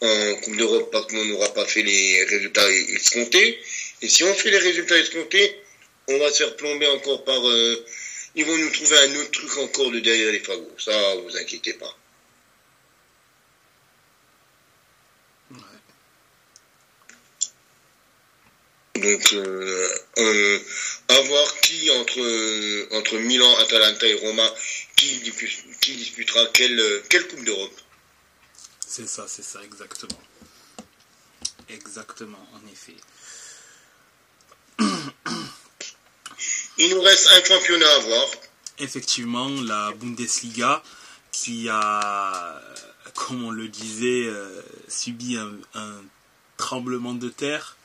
en 0.00 0.36
Coupe 0.36 0.56
d'Europe 0.56 0.90
parce 0.90 1.06
qu'on 1.06 1.24
n'aura 1.24 1.52
pas 1.52 1.66
fait 1.66 1.82
les 1.82 2.24
résultats 2.24 2.68
escomptés. 2.70 3.58
Et 4.02 4.08
si 4.08 4.24
on 4.24 4.34
fait 4.34 4.50
les 4.50 4.58
résultats 4.58 4.98
escomptés, 4.98 5.60
on 6.08 6.18
va 6.18 6.30
se 6.30 6.38
faire 6.38 6.56
plomber 6.56 6.86
encore 6.88 7.24
par... 7.24 7.46
Euh, 7.46 7.84
ils 8.34 8.44
vont 8.44 8.56
nous 8.56 8.70
trouver 8.70 8.96
un 8.96 9.16
autre 9.16 9.30
truc 9.32 9.56
encore 9.58 9.90
de 9.90 10.00
derrière 10.00 10.32
les 10.32 10.40
fagots. 10.40 10.76
Ça, 10.78 11.16
vous 11.16 11.36
inquiétez 11.36 11.74
pas. 11.74 11.96
Donc, 19.00 19.32
euh, 19.32 20.60
à 21.08 21.20
voir 21.22 21.60
qui 21.60 21.90
entre, 21.90 22.94
entre 22.96 23.16
Milan, 23.16 23.56
Atalanta 23.58 24.06
et 24.06 24.14
Roma, 24.14 24.48
qui, 24.96 25.20
qui 25.80 25.96
disputera 25.96 26.46
quelle, 26.52 27.02
quelle 27.08 27.26
Coupe 27.28 27.44
d'Europe. 27.44 27.80
C'est 28.86 29.08
ça, 29.08 29.26
c'est 29.28 29.44
ça, 29.44 29.62
exactement. 29.64 30.20
Exactement, 31.68 32.46
en 32.52 32.72
effet. 32.72 32.96
Il 36.78 36.90
nous 36.90 37.00
reste 37.00 37.28
un 37.32 37.44
championnat 37.44 37.90
à 37.90 37.98
voir. 38.00 38.26
Effectivement, 38.78 39.48
la 39.62 39.92
Bundesliga 39.92 40.82
qui 41.32 41.68
a, 41.70 42.60
comme 43.14 43.44
on 43.44 43.50
le 43.50 43.68
disait, 43.68 44.26
euh, 44.26 44.62
subi 44.88 45.36
un, 45.36 45.52
un 45.74 46.02
tremblement 46.56 47.14
de 47.14 47.28
terre. 47.28 47.76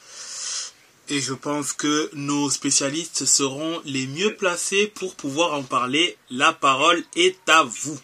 Et 1.07 1.21
je 1.21 1.33
pense 1.33 1.73
que 1.73 2.09
nos 2.13 2.49
spécialistes 2.49 3.25
seront 3.25 3.81
les 3.85 4.07
mieux 4.07 4.35
placés 4.35 4.87
pour 4.87 5.15
pouvoir 5.15 5.53
en 5.53 5.61
parler. 5.61 6.17
La 6.31 6.51
parole 6.51 7.03
est 7.15 7.37
à 7.47 7.63
vous. 7.63 7.99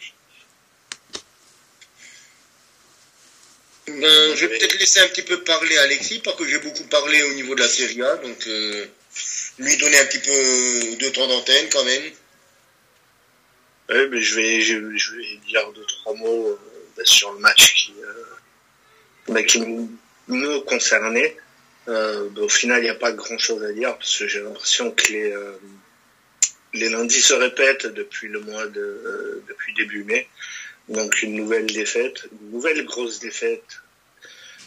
Ben, 3.87 4.35
je 4.35 4.45
vais 4.45 4.59
peut-être 4.59 4.79
laisser 4.79 4.99
un 4.99 5.07
petit 5.07 5.23
peu 5.23 5.43
parler 5.43 5.75
Alexis, 5.79 6.19
parce 6.19 6.37
que 6.37 6.47
j'ai 6.47 6.59
beaucoup 6.59 6.83
parlé 6.83 7.23
au 7.23 7.33
niveau 7.33 7.55
de 7.55 7.61
la 7.61 7.67
Serie 7.67 8.03
A, 8.03 8.17
donc 8.17 8.47
euh, 8.47 8.85
lui 9.57 9.77
donner 9.77 9.97
un 9.97 10.05
petit 10.05 10.19
peu 10.19 11.03
de 11.03 11.09
temps 11.09 11.27
d'antenne 11.27 11.67
quand 11.71 11.83
même. 11.83 12.03
Oui, 13.89 14.07
mais 14.11 14.21
je 14.21 14.35
vais, 14.35 14.61
je, 14.61 14.77
vais 14.77 15.39
dire 15.47 15.71
deux, 15.73 15.85
trois 15.85 16.13
mots 16.13 16.47
euh, 16.49 17.03
sur 17.03 17.33
le 17.33 17.39
match 17.39 17.73
qui, 17.73 17.93
euh, 18.03 19.33
ben, 19.33 19.43
qui 19.45 19.59
nous 19.59 20.61
concernait. 20.61 21.35
Ben, 21.87 22.37
au 22.37 22.49
final, 22.49 22.79
il 22.81 22.83
n'y 22.83 22.89
a 22.89 22.95
pas 22.95 23.11
grand-chose 23.11 23.63
à 23.63 23.71
dire, 23.71 23.97
parce 23.97 24.17
que 24.17 24.27
j'ai 24.27 24.41
l'impression 24.41 24.91
que 24.91 25.11
les, 25.11 25.35
les 26.73 26.89
lundis 26.89 27.21
se 27.21 27.33
répètent 27.33 27.87
depuis 27.87 28.27
le 28.27 28.39
mois 28.39 28.67
de 28.67 29.43
depuis 29.47 29.73
début 29.73 30.03
mai. 30.03 30.27
Donc 30.89 31.21
une 31.21 31.35
nouvelle 31.35 31.67
défaite, 31.67 32.23
une 32.31 32.51
nouvelle 32.51 32.83
grosse 32.85 33.19
défaite 33.19 33.81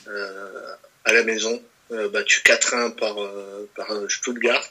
euh, 0.07 0.75
à 1.05 1.13
la 1.13 1.23
maison, 1.23 1.63
euh, 1.93 2.09
battu 2.09 2.41
4-1 2.45 2.95
par, 2.95 3.23
euh, 3.23 3.69
par 3.75 3.89
Stuttgart. 4.09 4.71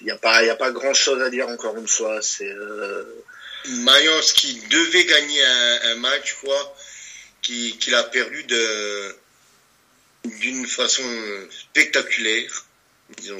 Il 0.00 0.04
n'y 0.04 0.10
a 0.10 0.16
pas, 0.16 0.36
a 0.38 0.54
pas 0.54 0.70
grand 0.70 0.94
chose 0.94 1.20
à 1.22 1.30
dire 1.30 1.48
encore 1.48 1.76
une 1.76 1.88
fois. 1.88 2.22
C'est 2.22 2.54
Mayence 3.66 4.32
qui 4.32 4.60
devait 4.68 5.04
gagner 5.04 5.44
un, 5.44 5.96
match, 5.96 6.34
quoi, 6.34 6.76
qu'il 7.78 7.94
a 7.94 8.04
perdu 8.04 8.44
d'une 10.24 10.66
façon 10.66 11.02
spectaculaire. 11.50 12.66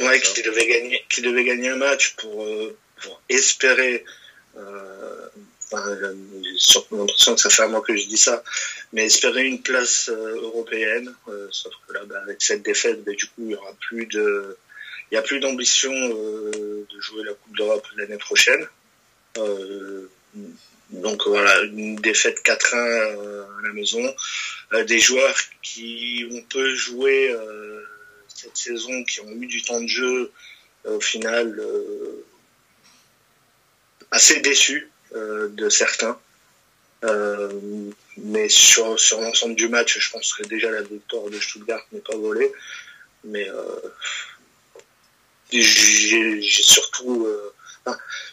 Ouais, 0.01 0.21
qui 0.21 0.43
devait 0.43 0.67
gagner, 0.67 1.05
qui 1.09 1.23
devait 1.23 1.45
gagner 1.45 1.69
un 1.69 1.77
match 1.77 2.17
pour, 2.17 2.45
euh, 2.45 2.77
pour 3.03 3.23
espérer. 3.29 4.05
Euh, 4.57 5.29
enfin, 5.73 5.97
j'ai 5.97 6.81
l'impression 6.91 7.35
que 7.35 7.41
ça 7.41 7.51
fait 7.51 7.63
un 7.63 7.69
mois 7.69 7.81
que 7.81 7.97
je 7.97 8.07
dis 8.07 8.19
ça, 8.19 8.43
mais 8.93 9.07
espérer 9.07 9.45
une 9.45 9.63
place 9.63 10.09
euh, 10.09 10.41
européenne. 10.43 11.15
Euh, 11.29 11.49
sauf 11.53 11.73
que 11.87 11.93
là, 11.93 12.01
bah, 12.05 12.21
avec 12.23 12.43
cette 12.43 12.63
défaite, 12.63 13.05
bah, 13.05 13.13
du 13.13 13.27
coup, 13.27 13.45
il 13.47 13.51
y 13.53 13.55
aura 13.55 13.73
plus 13.75 14.07
de, 14.07 14.57
il 15.11 15.15
y 15.15 15.19
a 15.19 15.23
plus 15.23 15.41
d'ambition 15.41 15.93
euh, 15.93 16.87
de 16.93 17.01
jouer 17.01 17.25
la 17.25 17.35
Coupe 17.35 17.57
d'Europe 17.57 17.87
l'année 17.97 18.19
prochaine. 18.19 18.67
Donc 20.93 21.27
voilà, 21.27 21.63
une 21.63 21.97
défaite 21.97 22.39
4-1 22.45 22.77
à 22.77 23.67
la 23.67 23.73
maison, 23.73 24.15
des 24.87 24.99
joueurs 24.99 25.37
qui 25.63 26.27
on 26.33 26.43
peut 26.43 26.75
jouer 26.75 27.35
cette 28.41 28.57
saison 28.57 29.05
qui 29.05 29.21
ont 29.21 29.31
eu 29.31 29.47
du 29.47 29.63
temps 29.63 29.81
de 29.81 29.87
jeu, 29.87 30.33
euh, 30.87 30.97
au 30.97 31.01
final, 31.01 31.59
euh, 31.59 32.25
assez 34.11 34.41
déçus 34.41 34.91
euh, 35.15 35.49
de 35.49 35.69
certains. 35.69 36.19
mais 38.17 38.49
sur, 38.49 39.01
sur 39.01 39.21
l'ensemble 39.21 39.55
du 39.55 39.69
match, 39.69 39.99
je 39.99 40.11
pense 40.11 40.35
que 40.35 40.43
déjà 40.43 40.71
la 40.71 40.83
victoire 40.83 41.31
de 41.31 41.41
Stuttgart 41.41 41.85
n'est 41.93 42.01
pas 42.01 42.17
volée. 42.17 42.53
Mais 43.25 43.49
j'ai 45.51 46.41
surtout 46.43 47.27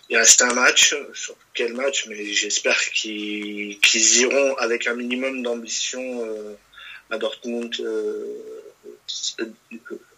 il 0.09 0.17
reste 0.17 0.41
un 0.41 0.53
match, 0.53 0.95
sur 1.13 1.35
quel 1.53 1.73
match, 1.73 2.05
mais 2.07 2.25
j'espère 2.25 2.79
qu'ils 2.91 3.77
iront 4.19 4.55
avec 4.57 4.87
un 4.87 4.93
minimum 4.93 5.41
d'ambition 5.41 6.27
à 7.09 7.17
Dortmund 7.17 7.75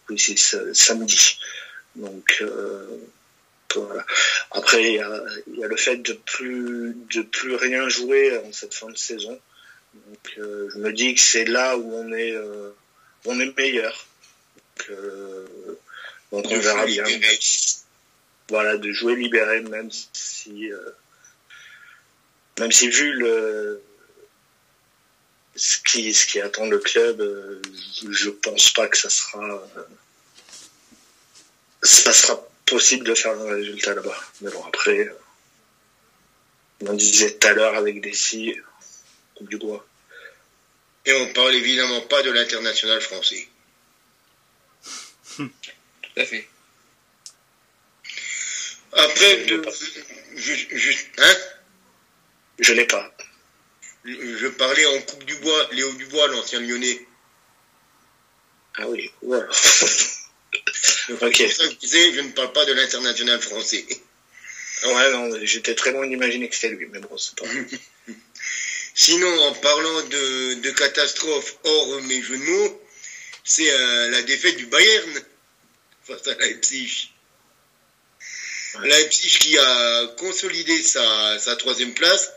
oui, 0.10 0.20
c'est 0.20 0.74
samedi. 0.74 1.40
Donc 1.96 2.40
euh, 2.42 2.88
voilà. 3.74 4.06
Après, 4.52 4.84
il 4.84 4.94
y 4.96 5.64
a, 5.64 5.68
le 5.68 5.78
fait 5.78 5.98
de 5.98 6.14
plus 6.14 6.96
de 7.14 7.22
plus 7.22 7.56
rien 7.56 7.88
jouer 7.90 8.38
en 8.38 8.52
cette 8.52 8.74
fin 8.74 8.90
de 8.90 8.98
saison. 8.98 9.40
Donc 9.94 10.34
euh, 10.38 10.70
je 10.74 10.80
me 10.80 10.92
dis 10.94 11.16
que 11.16 11.22
c'est 11.22 11.46
là 11.46 11.78
où 11.78 11.94
on 11.94 12.12
est 12.14 12.32
euh, 12.32 12.72
on 13.26 13.40
est 13.40 13.56
meilleur. 13.58 14.06
Donc, 16.32 16.46
on 16.46 16.60
verra 16.60 16.86
bien. 16.86 17.04
Voilà, 18.50 18.78
de 18.78 18.92
jouer 18.92 19.16
libéré, 19.16 19.62
même 19.62 19.90
si 20.14 20.72
même 22.60 22.72
si 22.72 22.90
vu 22.90 23.14
le 23.14 23.82
ce 25.56 25.78
qui, 25.80 26.14
ce 26.14 26.26
qui 26.26 26.40
attend 26.40 26.68
le 26.68 26.80
club, 26.80 27.20
euh, 27.20 27.62
je 28.10 28.30
pense 28.30 28.72
pas 28.72 28.88
que 28.88 28.98
ça 28.98 29.10
sera, 29.10 29.68
ça 31.84 32.14
sera 32.14 32.42
possible 32.66 33.06
de 33.06 33.14
faire 33.14 33.38
un 33.38 33.56
résultat 33.56 33.94
là-bas. 33.94 34.18
Mais 34.42 34.52
bon, 34.52 34.64
après, 34.66 35.14
on 36.82 36.94
disait 36.94 37.38
tout 37.38 37.48
à 37.48 37.54
l'heure 37.54 37.76
avec 37.76 38.00
des 38.02 38.14
Coupe 39.36 39.50
du 39.50 39.58
Bois. 39.58 39.86
Et 41.06 41.14
on 41.14 41.34
parle 41.34 41.56
évidemment 41.56 42.02
pas 42.02 42.22
de 42.24 42.32
l'international 42.32 43.02
français. 43.02 43.48
Tout 45.36 45.50
à 46.18 46.26
fait. 46.26 46.48
Après, 48.94 49.46
de, 49.46 49.64
juste, 50.36 51.08
hein? 51.18 51.36
Je 52.60 52.74
l'ai 52.74 52.86
pas. 52.86 53.12
Je 54.06 54.48
parlais 54.48 54.86
en 54.86 55.02
Coupe 55.02 55.24
du 55.26 55.36
Bois, 55.36 55.70
Léo 55.72 55.92
Dubois, 55.94 56.28
l'ancien 56.30 56.60
lyonnais. 56.60 57.06
Ah 58.76 58.88
oui, 58.88 59.12
ouais. 59.22 59.38
ok. 61.10 61.36
je 61.36 62.22
ne 62.22 62.32
parle 62.32 62.54
pas 62.54 62.66
de 62.66 62.74
l'international 62.74 63.42
français. 63.42 63.86
Ouais, 64.86 65.12
non, 65.12 65.38
j'étais 65.44 65.76
très 65.76 65.92
loin 65.92 66.08
d'imaginer 66.08 66.48
que 66.48 66.56
c'était 66.56 66.70
lui, 66.70 66.88
mais 66.88 67.00
bon, 67.00 67.18
c'est 67.18 67.36
pas. 67.36 67.46
Sinon, 68.96 69.42
en 69.44 69.54
parlant 69.56 70.02
de, 70.04 70.54
de 70.56 70.72
catastrophe 70.72 71.58
hors 71.64 72.02
mes 72.04 72.22
jeux 72.22 72.38
de 72.38 72.44
mots, 72.44 72.82
c'est 73.44 73.70
euh, 73.72 74.10
la 74.12 74.22
défaite 74.24 74.58
du 74.58 74.66
Bayern 74.68 75.22
face 76.04 76.28
à 76.28 76.36
Leipzig. 76.36 77.12
Leipzig 78.84 79.38
qui 79.40 79.58
a 79.58 80.08
consolidé 80.18 80.82
sa, 80.84 81.56
troisième 81.58 81.94
place 81.94 82.32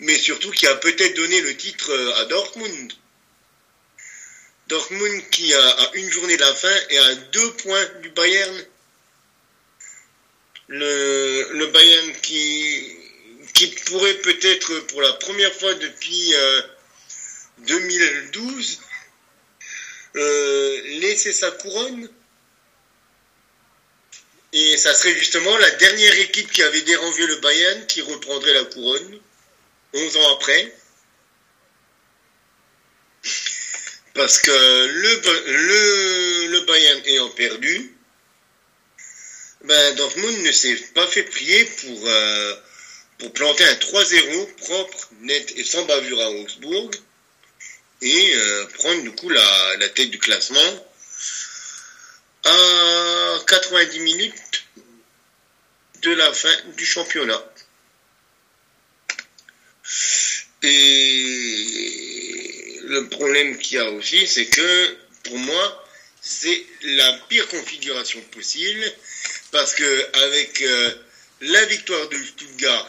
mais 0.00 0.16
surtout 0.16 0.50
qui 0.50 0.66
a 0.66 0.74
peut-être 0.76 1.14
donné 1.14 1.40
le 1.42 1.56
titre 1.56 1.90
euh, 1.90 2.14
à 2.16 2.24
Dortmund. 2.26 2.92
Dortmund 4.68 5.22
qui 5.30 5.52
a, 5.54 5.90
une 5.94 6.10
journée 6.10 6.36
de 6.36 6.40
la 6.40 6.54
fin 6.54 6.76
et 6.90 6.98
à 6.98 7.14
deux 7.14 7.52
points 7.54 7.84
du 8.02 8.10
Bayern. 8.10 8.64
Le, 10.68 11.66
Bayern 11.66 12.12
qui, 12.22 12.96
qui 13.54 13.66
pourrait 13.86 14.14
peut-être 14.14 14.80
pour 14.86 15.02
la 15.02 15.12
première 15.14 15.52
fois 15.54 15.74
depuis 15.74 16.34
2012 17.58 18.80
euh, 20.16 20.20
euh, 20.20 20.82
laisser 21.00 21.32
sa 21.32 21.50
couronne. 21.50 22.08
Et 24.52 24.76
ça 24.76 24.94
serait 24.94 25.14
justement 25.14 25.56
la 25.56 25.70
dernière 25.70 26.18
équipe 26.20 26.52
qui 26.52 26.62
avait 26.62 26.82
dérangé 26.82 27.26
le 27.26 27.36
Bayern 27.36 27.86
qui 27.86 28.02
reprendrait 28.02 28.52
la 28.52 28.64
couronne, 28.64 29.20
11 29.94 30.16
ans 30.18 30.36
après. 30.36 30.74
Parce 34.14 34.40
que 34.40 34.50
le, 34.50 36.60
Bayern 36.66 37.00
ayant 37.06 37.30
perdu, 37.30 37.94
ben 39.64 39.94
Dortmund 39.96 40.42
ne 40.42 40.52
s'est 40.52 40.76
pas 40.94 41.06
fait 41.06 41.22
prier 41.22 41.64
pour, 41.64 42.06
euh, 42.06 42.54
planter 43.34 43.64
un 43.64 43.74
3-0 43.74 44.54
propre, 44.56 45.08
net 45.20 45.52
et 45.56 45.64
sans 45.64 45.84
bavure 45.86 46.20
à 46.20 46.30
Augsbourg 46.30 46.90
et 48.02 48.34
euh, 48.34 48.66
prendre 48.74 49.02
du 49.02 49.12
coup 49.12 49.28
la, 49.28 49.76
la 49.78 49.88
tête 49.88 50.10
du 50.10 50.18
classement 50.18 50.91
à 52.44 53.38
90 53.46 54.00
minutes 54.00 54.64
de 56.02 56.14
la 56.14 56.32
fin 56.32 56.54
du 56.76 56.84
championnat. 56.84 57.42
Et 60.62 61.72
le 62.84 63.08
problème 63.08 63.58
qu'il 63.58 63.78
y 63.78 63.80
a 63.80 63.90
aussi, 63.90 64.26
c'est 64.26 64.46
que 64.46 64.96
pour 65.24 65.38
moi, 65.38 65.86
c'est 66.20 66.64
la 66.82 67.12
pire 67.28 67.48
configuration 67.48 68.20
possible 68.32 68.84
parce 69.50 69.74
que 69.74 70.24
avec 70.24 70.62
euh, 70.62 70.94
la 71.40 71.64
victoire 71.66 72.08
de 72.08 72.16
Stuttgart, 72.16 72.88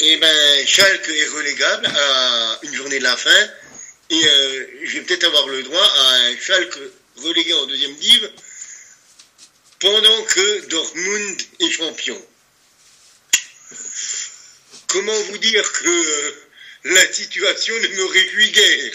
et 0.00 0.12
eh 0.12 0.16
ben 0.16 0.66
Schalke 0.66 1.08
est 1.08 1.28
relégable 1.28 1.86
à 1.86 2.58
une 2.62 2.74
journée 2.74 2.98
de 2.98 3.04
la 3.04 3.16
fin 3.16 3.50
et 4.14 4.26
euh, 4.26 4.66
je 4.84 4.98
vais 4.98 5.04
peut-être 5.04 5.24
avoir 5.24 5.48
le 5.48 5.62
droit 5.62 5.84
à 5.84 6.14
un 6.26 6.38
Schalke 6.38 6.78
relégué 7.16 7.52
en 7.54 7.66
deuxième 7.66 7.94
div 7.96 8.30
pendant 9.80 10.22
que 10.24 10.66
Dortmund 10.66 11.42
est 11.60 11.70
champion. 11.70 12.26
Comment 14.88 15.20
vous 15.30 15.38
dire 15.38 15.72
que 15.72 15.88
euh, 15.88 16.32
la 16.84 17.12
situation 17.12 17.74
ne 17.74 17.88
me 17.88 18.04
réjouit 18.04 18.50
guère? 18.50 18.94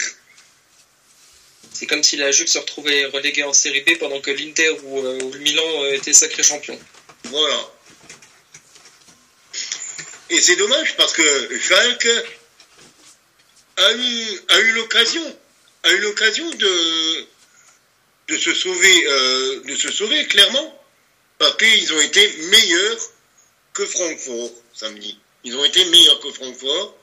C'est 1.72 1.86
comme 1.86 2.02
si 2.02 2.16
la 2.16 2.30
Juve 2.30 2.48
se 2.48 2.58
retrouvait 2.58 3.06
reléguée 3.06 3.44
en 3.44 3.52
série 3.52 3.82
B 3.82 3.98
pendant 3.98 4.20
que 4.20 4.30
l'Inter 4.30 4.70
ou, 4.84 4.98
euh, 4.98 5.22
ou 5.22 5.32
le 5.32 5.38
Milan 5.40 5.86
étaient 5.92 6.12
sacrés 6.14 6.42
champions. 6.42 6.80
Voilà. 7.24 7.72
Et 10.30 10.40
c'est 10.40 10.56
dommage 10.56 10.96
parce 10.96 11.12
que 11.12 11.58
Schalke 11.58 12.08
a 13.80 13.92
eu, 13.92 14.40
a 14.48 14.60
eu 14.60 14.72
l'occasion, 14.72 15.38
a 15.84 15.90
eu 15.90 15.98
l'occasion 15.98 16.48
de, 16.50 17.26
de 18.28 18.38
se 18.38 18.54
sauver, 18.54 19.06
euh, 19.06 19.60
de 19.64 19.76
se 19.76 19.90
sauver 19.90 20.26
clairement, 20.26 20.84
parce 21.38 21.56
qu'ils 21.56 21.92
ont 21.92 22.00
été 22.00 22.32
meilleurs 22.50 23.00
que 23.72 23.86
Francfort 23.86 24.52
samedi. 24.74 25.18
Ils 25.44 25.56
ont 25.56 25.64
été 25.64 25.84
meilleurs 25.86 26.20
que 26.20 26.30
Francfort, 26.32 26.96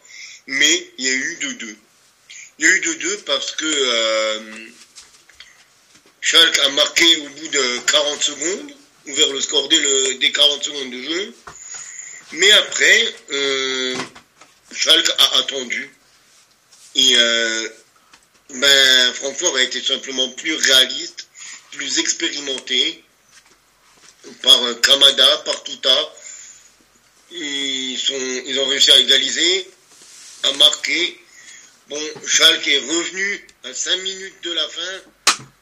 mais 0.48 0.92
il 0.98 1.06
y 1.06 1.10
a 1.10 1.14
eu 1.14 1.38
2-2. 1.42 1.76
Il 2.60 2.66
y 2.66 2.68
a 2.68 2.72
eu 2.72 2.80
2-2 2.82 3.24
parce 3.24 3.52
que 3.52 3.66
euh, 3.66 4.68
Schalke 6.22 6.60
a 6.60 6.70
marqué 6.70 7.18
au 7.18 7.30
bout 7.30 7.48
de 7.48 7.80
40 7.92 8.24
secondes, 8.24 8.72
ouvert 9.08 9.32
le 9.32 9.42
score 9.42 9.68
dès, 9.70 9.80
le, 9.80 10.16
dès 10.20 10.32
40 10.32 10.64
secondes 10.64 10.92
de 10.92 11.02
jeu. 11.02 11.34
Mais 12.34 12.52
après, 12.52 13.16
euh, 13.32 13.96
Schalke 14.72 15.10
a 15.18 15.38
attendu. 15.40 15.97
Et 16.98 17.16
euh, 17.16 17.70
ben, 18.50 19.14
Francfort 19.14 19.56
a 19.56 19.62
été 19.62 19.80
simplement 19.80 20.30
plus 20.30 20.56
réaliste, 20.56 21.28
plus 21.72 22.00
expérimenté 22.00 23.04
par 24.42 24.64
euh, 24.64 24.74
Kamada, 24.74 25.38
par 25.46 25.64
Touta. 25.64 26.14
Ils, 27.30 28.60
ont 28.60 28.66
réussi 28.66 28.92
à 28.92 28.98
égaliser, 28.98 29.70
à 30.42 30.54
marquer. 30.54 31.22
Bon, 31.88 32.02
Schalke 32.26 32.68
est 32.68 32.80
revenu 32.80 33.48
à 33.64 33.74
5 33.76 33.98
minutes 33.98 34.44
de 34.44 34.54
la 34.54 34.68
fin 34.68 35.02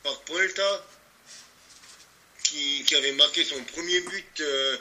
par 0.04 0.22
Polta, 0.22 0.88
qui, 2.46 2.86
qui 2.86 2.96
avait 2.96 3.12
marqué 3.12 3.44
son 3.44 3.62
premier 3.74 4.00
but 4.00 4.40
euh, 4.40 4.78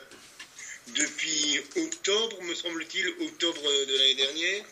depuis 0.88 1.61
octobre, 1.78 2.40
me 2.42 2.55
semble-t-il, 2.55 3.09
octobre 3.26 3.62
de 3.86 3.98
l'année 3.98 4.14
dernière. 4.14 4.64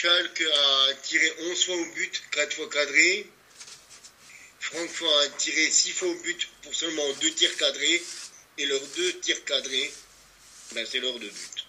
Schalke 0.00 0.42
a 0.42 0.94
tiré 1.02 1.28
11 1.40 1.64
fois 1.64 1.74
au 1.74 1.84
but, 1.86 2.22
4 2.30 2.54
fois 2.54 2.70
cadré. 2.70 3.26
Francfort 4.60 5.18
a 5.22 5.28
tiré 5.30 5.68
6 5.68 5.90
fois 5.90 6.06
au 6.06 6.14
but 6.22 6.48
pour 6.62 6.72
seulement 6.72 7.12
2 7.14 7.30
tirs 7.32 7.56
cadrés. 7.56 8.00
Et 8.58 8.66
leurs 8.66 8.86
2 8.86 9.18
tirs 9.18 9.44
cadrés, 9.44 9.92
ben 10.70 10.86
c'est 10.88 11.00
leurs 11.00 11.18
2 11.18 11.26
buts. 11.26 11.64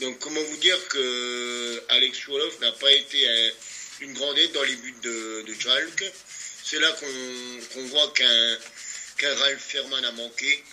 Donc 0.00 0.18
comment 0.18 0.42
vous 0.42 0.56
dire 0.56 0.88
que 0.88 1.84
Alex 1.90 2.18
Choualov 2.18 2.60
n'a 2.60 2.72
pas 2.72 2.90
été 2.90 3.28
un, 3.28 3.50
une 4.00 4.12
grande 4.14 4.36
aide 4.38 4.50
dans 4.50 4.64
les 4.64 4.74
buts 4.74 4.96
de, 5.04 5.44
de. 5.46 5.54
C'est 6.64 6.80
là 6.80 6.90
qu'on 6.98 7.86
voit 7.86 8.12
qu'un 8.12 9.34
Ralph 9.36 9.62
Ferman 9.62 10.04
a 10.04 10.10
manqué. 10.10 10.64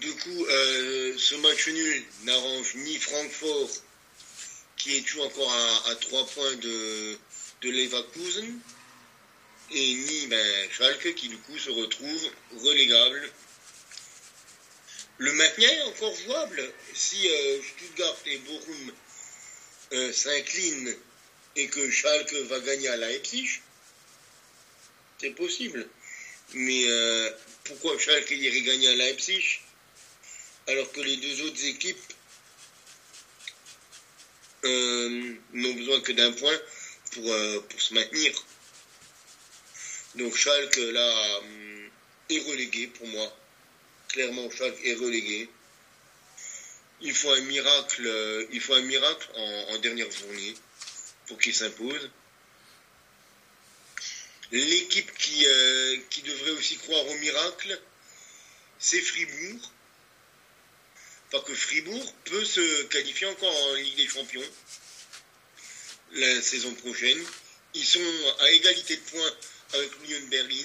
Du 0.00 0.14
coup, 0.14 0.46
euh, 0.46 1.14
ce 1.18 1.34
match 1.36 1.66
nul 1.66 2.04
n'arrange 2.22 2.74
ni 2.76 2.96
Francfort, 2.98 3.70
qui 4.76 4.96
est 4.96 5.00
toujours 5.00 5.26
encore 5.26 5.52
à, 5.52 5.90
à 5.90 5.94
3 5.96 6.26
points 6.26 6.54
de, 6.54 7.18
de 7.62 7.70
Leverkusen, 7.70 8.60
et 9.72 9.94
ni 9.94 10.26
ben, 10.28 10.70
Schalke, 10.70 11.14
qui 11.16 11.28
du 11.28 11.38
coup 11.38 11.58
se 11.58 11.70
retrouve 11.70 12.30
relégable. 12.62 13.28
Le 15.18 15.32
maintien 15.32 15.68
est 15.68 15.82
encore 15.82 16.14
jouable 16.14 16.72
si 16.94 17.28
euh, 17.28 17.60
Stuttgart 17.62 18.16
et 18.26 18.38
Bochum 18.38 18.92
euh, 19.94 20.12
s'inclinent 20.12 20.96
et 21.56 21.66
que 21.66 21.90
Schalke 21.90 22.34
va 22.34 22.60
gagner 22.60 22.86
à 22.86 22.96
Leipzig. 22.96 23.62
C'est 25.20 25.30
possible. 25.30 25.88
Mais 26.54 26.86
pourquoi 27.64 27.98
Schalke 27.98 28.30
irait 28.30 28.60
gagner 28.60 28.88
à 28.88 28.94
Leipzig? 28.94 29.60
Alors 30.68 30.92
que 30.92 31.00
les 31.00 31.16
deux 31.16 31.42
autres 31.46 31.64
équipes 31.64 32.12
euh, 34.64 35.34
n'ont 35.52 35.74
besoin 35.74 36.00
que 36.00 36.12
d'un 36.12 36.32
point 36.32 36.58
pour, 37.12 37.32
euh, 37.32 37.60
se 37.78 37.94
maintenir. 37.94 38.32
Donc 40.16 40.36
Schalke 40.36 40.76
là 40.76 41.38
hum, 41.38 41.90
est 42.30 42.40
relégué 42.50 42.86
pour 42.88 43.06
moi. 43.08 43.36
Clairement 44.08 44.50
Schalke 44.50 44.78
est 44.84 44.94
relégué. 44.94 45.48
Il 47.00 47.14
faut 47.14 47.30
un 47.30 47.40
miracle, 47.42 48.06
euh, 48.06 48.46
il 48.52 48.60
faut 48.60 48.74
un 48.74 48.82
miracle 48.82 49.28
en, 49.34 49.78
dernière 49.78 50.10
journée 50.10 50.54
pour 51.28 51.38
qu'il 51.38 51.54
s'impose. 51.54 52.10
L'équipe 54.50 55.12
qui, 55.16 55.46
euh, 55.46 55.98
qui 56.10 56.22
devrait 56.22 56.50
aussi 56.52 56.76
croire 56.78 57.06
au 57.06 57.14
miracle, 57.18 57.80
c'est 58.78 59.00
Fribourg. 59.00 59.72
Enfin 61.30 61.44
que 61.44 61.54
Fribourg 61.54 62.14
peut 62.24 62.44
se 62.44 62.84
qualifier 62.84 63.26
encore 63.26 63.54
en 63.54 63.74
Ligue 63.74 63.96
des 63.96 64.08
Champions 64.08 64.50
la 66.12 66.40
saison 66.40 66.74
prochaine. 66.74 67.22
Ils 67.74 67.84
sont 67.84 68.00
à 68.40 68.50
égalité 68.50 68.96
de 68.96 69.02
points 69.02 69.32
avec 69.74 69.90
l'Union 70.00 70.26
Berlin. 70.28 70.62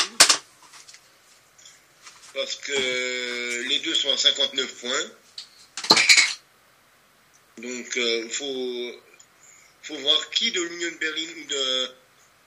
Parce 2.34 2.55
que 2.55 3.64
les 3.68 3.80
deux 3.80 3.93
sont 3.93 4.11
à 4.11 4.18
59 4.18 4.74
points. 4.76 5.11
Donc 7.57 7.91
il 7.95 8.30
faut, 8.32 9.01
faut 9.84 9.97
voir 9.97 10.30
qui 10.30 10.51
de 10.51 10.61
l'Union 10.61 10.91
Berlin 10.99 11.28
ou 11.38 11.45
de, 11.45 11.91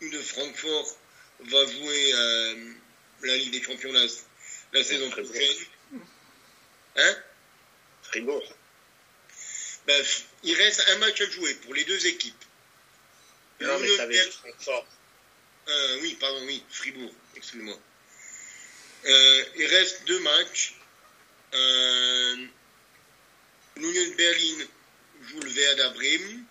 ou 0.03 0.11
de 0.11 0.23
Francfort 0.23 0.97
va 1.41 1.67
jouer 1.67 2.15
euh, 2.15 2.73
la 3.23 3.37
Ligue 3.37 3.53
des 3.53 3.63
Champions 3.63 3.93
la, 3.93 4.07
la 4.73 4.83
saison 4.83 5.11
prochaine. 5.11 5.57
Hein? 6.97 7.17
Fribourg. 8.09 8.43
ben, 9.87 10.05
Il 10.43 10.55
reste 10.55 10.85
un 10.89 10.99
match 10.99 11.21
à 11.21 11.31
jouer 11.31 11.55
pour 11.55 11.75
les 11.75 11.85
deux 11.85 12.07
équipes. 12.07 12.45
Non, 13.61 13.79
mais 13.79 13.89
ça. 14.61 14.85
Euh, 15.69 15.99
oui, 16.03 16.17
pardon, 16.21 16.41
oui, 16.47 16.63
Fribourg, 16.71 17.13
excuse-moi. 17.35 17.77
Euh, 19.07 19.45
il 19.57 19.67
reste 19.67 20.05
deux 20.05 20.21
matchs. 20.21 20.75
Euh, 21.55 22.47
L'Union 23.77 24.15
Berlin 24.17 24.67
joue 25.23 25.41
le 25.41 25.51
Werder 25.51 25.91
Bremen. 25.95 26.45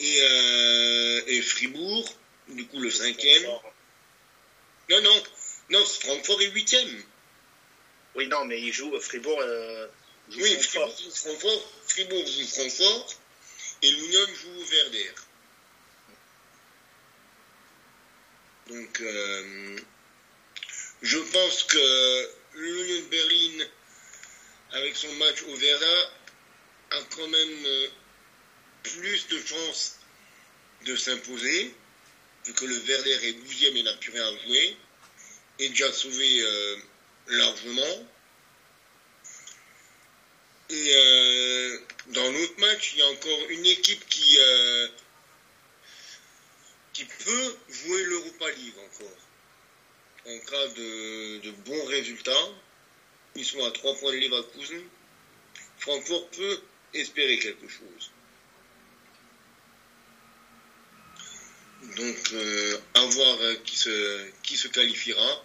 Et, 0.00 0.22
euh, 0.22 1.22
et 1.26 1.42
Fribourg, 1.42 2.14
du 2.48 2.66
coup 2.66 2.80
le 2.80 2.90
cinquième. 2.90 3.44
Non, 4.88 5.02
non, 5.02 5.22
non, 5.70 5.84
Francfort 5.84 6.40
est 6.40 6.50
huitième. 6.50 7.04
Oui, 8.14 8.26
non, 8.28 8.44
mais 8.44 8.60
il 8.60 8.72
joue 8.72 8.98
Fribourg. 9.00 9.40
euh, 9.40 9.86
Oui, 10.36 10.56
Fribourg 10.62 10.96
joue 10.98 11.10
Francfort, 11.10 11.72
Fribourg 11.88 12.26
joue 12.26 12.46
Francfort 12.46 13.14
et 13.82 13.90
l'Union 13.90 14.26
joue 14.34 14.64
Verder. 14.64 15.12
Donc, 18.68 19.00
euh, 19.00 19.78
je 21.02 21.18
pense 21.18 21.64
que 21.64 22.30
l'Union 22.54 23.00
de 23.02 23.06
Berlin, 23.08 23.64
avec 24.72 24.96
son 24.96 25.12
match 25.14 25.42
au 25.42 25.54
Verda, 25.56 26.12
a 26.92 27.02
quand 27.16 27.28
même 27.28 27.64
euh, 27.66 27.88
plus 28.82 29.28
de 29.28 29.38
chances 29.44 29.96
de 30.86 30.96
s'imposer, 30.96 31.74
vu 32.46 32.52
que 32.54 32.64
le 32.64 32.74
Verder 32.76 33.18
est 33.28 33.32
12e 33.32 33.76
et 33.76 33.82
n'a 33.82 33.94
plus 33.94 34.12
rien 34.12 34.26
à 34.26 34.36
jouer, 34.44 34.76
et 35.58 35.68
déjà 35.68 35.92
sauvé 35.92 36.40
euh, 36.42 36.76
largement. 37.30 38.06
Et 40.70 40.92
euh, 40.94 41.78
dans 42.08 42.30
l'autre 42.30 42.58
match, 42.58 42.92
il 42.94 43.00
y 43.00 43.02
a 43.02 43.08
encore 43.08 43.50
une 43.50 43.66
équipe 43.66 44.06
qui, 44.08 44.38
euh, 44.38 44.88
qui 46.92 47.04
peut 47.04 47.56
jouer 47.68 48.04
l'Europa 48.04 48.50
League 48.52 48.78
encore. 48.78 49.16
En 50.26 50.38
cas 50.38 50.68
de, 50.68 51.38
de 51.38 51.50
bons 51.50 51.84
résultats. 51.86 52.48
Ils 53.36 53.44
sont 53.44 53.64
à 53.64 53.70
3 53.70 53.96
points 53.96 54.12
de 54.12 54.18
Leverkusen. 54.18 54.82
Francfort 55.78 56.28
peut 56.30 56.60
espérer 56.94 57.38
quelque 57.38 57.68
chose. 57.68 58.10
Donc, 61.96 62.32
euh, 62.32 62.78
à 62.94 63.06
voir 63.06 63.38
qui, 63.64 63.76
se, 63.76 64.30
qui 64.42 64.56
se 64.56 64.68
qualifiera. 64.68 65.44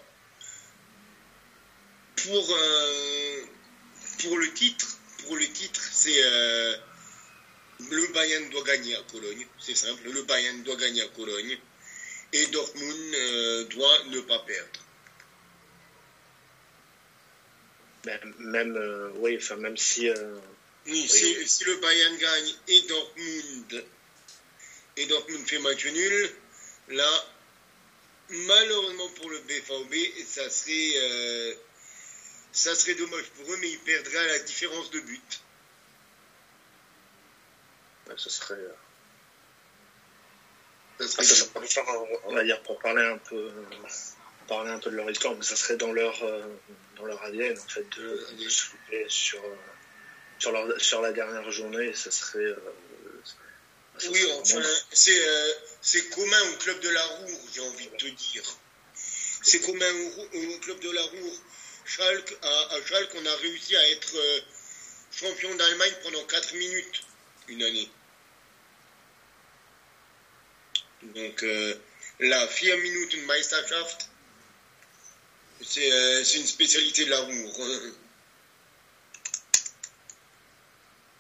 Pour, 2.18 2.56
euh, 2.56 3.42
pour 4.20 4.38
le 4.38 4.52
titre, 4.54 4.98
pour 5.24 5.36
le 5.36 5.48
titre, 5.48 5.82
c'est 5.92 6.24
euh, 6.24 6.76
le 7.92 8.08
Bayern 8.14 8.50
doit 8.50 8.64
gagner 8.64 8.96
à 8.96 9.02
Cologne, 9.12 9.46
c'est 9.60 9.76
simple. 9.76 10.10
Le 10.10 10.24
Bayern 10.24 10.64
doit 10.64 10.76
gagner 10.76 11.02
à 11.02 11.08
Cologne 11.10 11.58
et 12.34 12.46
Dortmund 12.48 13.16
euh, 13.16 13.64
doit 13.66 14.04
ne 14.06 14.22
pas 14.22 14.40
perdre. 14.40 14.80
Même, 18.06 18.34
même, 18.40 19.12
oui, 19.16 19.38
enfin, 19.38 19.56
même 19.56 19.78
si. 19.78 20.10
Oui, 20.88 21.08
si, 21.08 21.48
si 21.48 21.64
le 21.64 21.78
Bayern 21.78 22.18
gagne 22.18 22.54
et 22.68 22.82
Dortmund 22.82 23.86
et 24.98 25.06
Dortmund 25.08 25.48
fait 25.48 25.60
match 25.60 25.86
nul, 25.86 26.32
là, 26.90 27.26
malheureusement 28.30 29.10
pour 29.10 29.30
le 29.30 29.40
BVB, 29.40 29.94
ça 30.26 30.50
serait, 30.50 31.58
ça 32.56 32.74
serait 32.74 32.96
dommage 32.96 33.26
pour 33.32 33.52
eux, 33.54 33.58
mais 33.62 33.70
ils 33.70 33.80
perdraient 33.80 34.18
à 34.18 34.28
la 34.28 34.40
différence 34.40 34.90
de 34.92 35.00
but. 35.02 35.42
ce 38.18 38.30
serait. 38.30 38.56
euh, 38.56 38.74
Ça 41.00 41.06
Ah, 41.18 41.24
serait 41.24 41.68
ça 41.68 41.82
un- 41.82 42.06
on 42.24 42.34
va 42.34 42.44
dire 42.46 42.62
pour 42.64 42.80
parler 42.80 43.04
un 43.04 43.18
peu 43.18 43.52
parler 44.48 44.72
un 44.72 44.80
peu 44.80 44.90
de 44.92 44.96
leur 44.96 45.10
histoire 45.12 45.36
mais 45.36 45.44
ça 45.44 45.56
serait 45.58 45.76
dans 45.76 45.92
leur 45.92 46.24
euh, 46.24 46.48
dans 46.96 47.06
leur 47.06 47.22
ADN 47.24 47.58
en 47.60 47.68
fait 47.68 47.84
de, 47.98 48.26
de 48.40 48.48
se 48.48 48.72
louper 48.72 49.06
sur 49.10 49.44
euh, 49.44 49.56
sur 50.40 50.52
leur 50.54 50.80
sur 50.82 51.02
la 51.02 51.12
dernière 51.12 51.52
journée 51.52 51.94
ça 51.94 52.12
serait 52.12 52.40
euh, 52.40 52.56
ça 53.98 54.08
Oui, 54.10 54.20
serait 54.22 54.32
enfin, 54.34 54.60
vraiment- 54.62 54.76
c'est 54.94 55.28
euh, 55.28 55.52
c'est 55.82 56.08
commun 56.10 56.42
au 56.54 56.58
club 56.58 56.80
de 56.80 56.90
la 56.90 57.04
Roure, 57.04 57.42
j'ai 57.54 57.62
envie 57.62 57.88
de 57.88 57.98
te 57.98 58.06
dire. 58.08 58.44
C'est 59.44 59.60
commun 59.62 59.92
au 60.34 60.60
club 60.60 60.80
de 60.80 60.92
la 60.92 61.02
Roure. 61.04 61.40
À, 62.42 62.80
on 63.14 63.26
a 63.26 63.36
réussi 63.36 63.76
à 63.76 63.90
être 63.92 64.16
euh, 64.16 64.40
champion 65.12 65.54
d'Allemagne 65.56 65.94
pendant 66.02 66.24
4 66.26 66.54
minutes 66.56 67.04
une 67.48 67.62
année. 67.62 67.90
Donc, 71.04 71.44
euh, 71.44 71.76
la 72.20 72.48
vier 72.48 72.76
Minuten 72.78 73.22
Meisterschaft, 73.26 74.10
c'est 75.64 75.92
euh, 75.92 76.24
c'est 76.24 76.40
une 76.40 76.48
spécialité 76.48 77.06
de 77.06 77.12
la 77.12 77.20
Roure. 77.20 77.62
hein. 77.62 77.92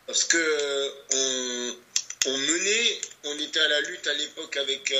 Parce 0.08 0.24
que 0.24 0.92
on, 2.26 2.38
menait, 2.38 3.02
on 3.24 3.40
était 3.40 3.60
à 3.60 3.68
la 3.68 3.82
lutte 3.82 4.08
à 4.08 4.14
l'époque 4.14 4.58
avec, 4.58 4.94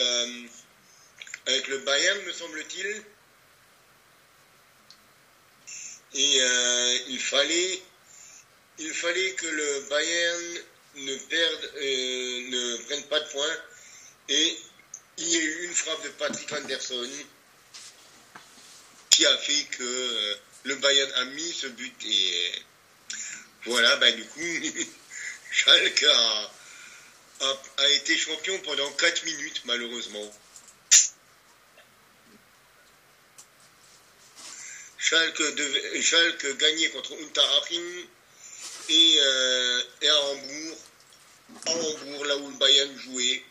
avec 1.48 1.68
le 1.68 1.78
Bayern, 1.80 2.22
me 2.22 2.32
semble-t-il. 2.34 3.04
Et 6.16 6.42
euh, 6.42 7.00
il 7.10 7.20
fallait 7.20 7.82
il 8.78 8.94
fallait 8.94 9.32
que 9.34 9.48
le 9.48 9.86
Bayern 9.90 10.60
ne 10.96 11.16
perde, 11.18 11.72
euh, 11.78 12.50
ne 12.50 12.78
prenne 12.84 13.04
pas 13.04 13.20
de 13.20 13.30
points. 13.30 13.58
Et 14.30 14.58
il 15.18 15.28
y 15.28 15.38
a 15.38 15.40
eu 15.40 15.66
une 15.66 15.74
frappe 15.74 16.04
de 16.04 16.10
Patrick 16.10 16.52
Anderson 16.52 17.10
qui 19.10 19.26
a 19.26 19.38
fait 19.38 19.64
que 19.72 19.84
euh, 19.84 20.36
le 20.64 20.76
Bayern 20.76 21.12
a 21.14 21.26
mis 21.26 21.54
ce 21.54 21.68
but. 21.68 21.96
Et 22.06 22.52
voilà, 23.66 23.96
bah, 23.98 24.12
du 24.12 24.26
coup, 24.26 24.42
Schalke 25.52 26.04
a, 26.04 26.52
a, 27.42 27.62
a 27.78 27.90
été 27.90 28.18
champion 28.18 28.58
pendant 28.60 28.92
4 28.92 29.24
minutes, 29.26 29.62
malheureusement. 29.66 30.34
Schalke, 35.06 36.58
gagnait 36.58 36.90
contre 36.90 37.14
Unterhaching 37.14 38.08
et, 38.90 39.16
euh, 39.20 39.84
et 40.02 40.10
à 40.10 40.20
Hambourg, 40.22 40.78
à 41.68 41.72
Hambourg, 41.72 42.26
là 42.26 42.38
où 42.38 42.50
le 42.50 42.58
Bayern 42.58 42.98
jouait. 42.98 43.44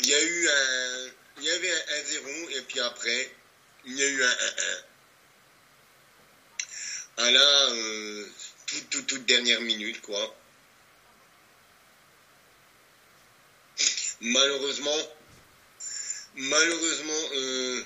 Il 0.00 0.06
y 0.06 0.14
a 0.14 0.22
eu 0.22 0.48
un, 0.48 1.10
il 1.40 1.50
avait 1.50 1.72
un 1.72 2.02
1-0 2.02 2.58
et 2.58 2.60
puis 2.62 2.80
après, 2.80 3.34
il 3.86 3.98
y 3.98 4.02
a 4.02 4.08
eu 4.08 4.22
un 4.22 4.28
1-1. 4.28 4.84
À 7.16 7.30
la 7.30 7.68
toute 8.90 9.24
dernière 9.24 9.62
minute, 9.62 10.02
quoi. 10.02 10.36
Malheureusement, 14.20 14.98
malheureusement, 16.34 17.28
euh, 17.34 17.82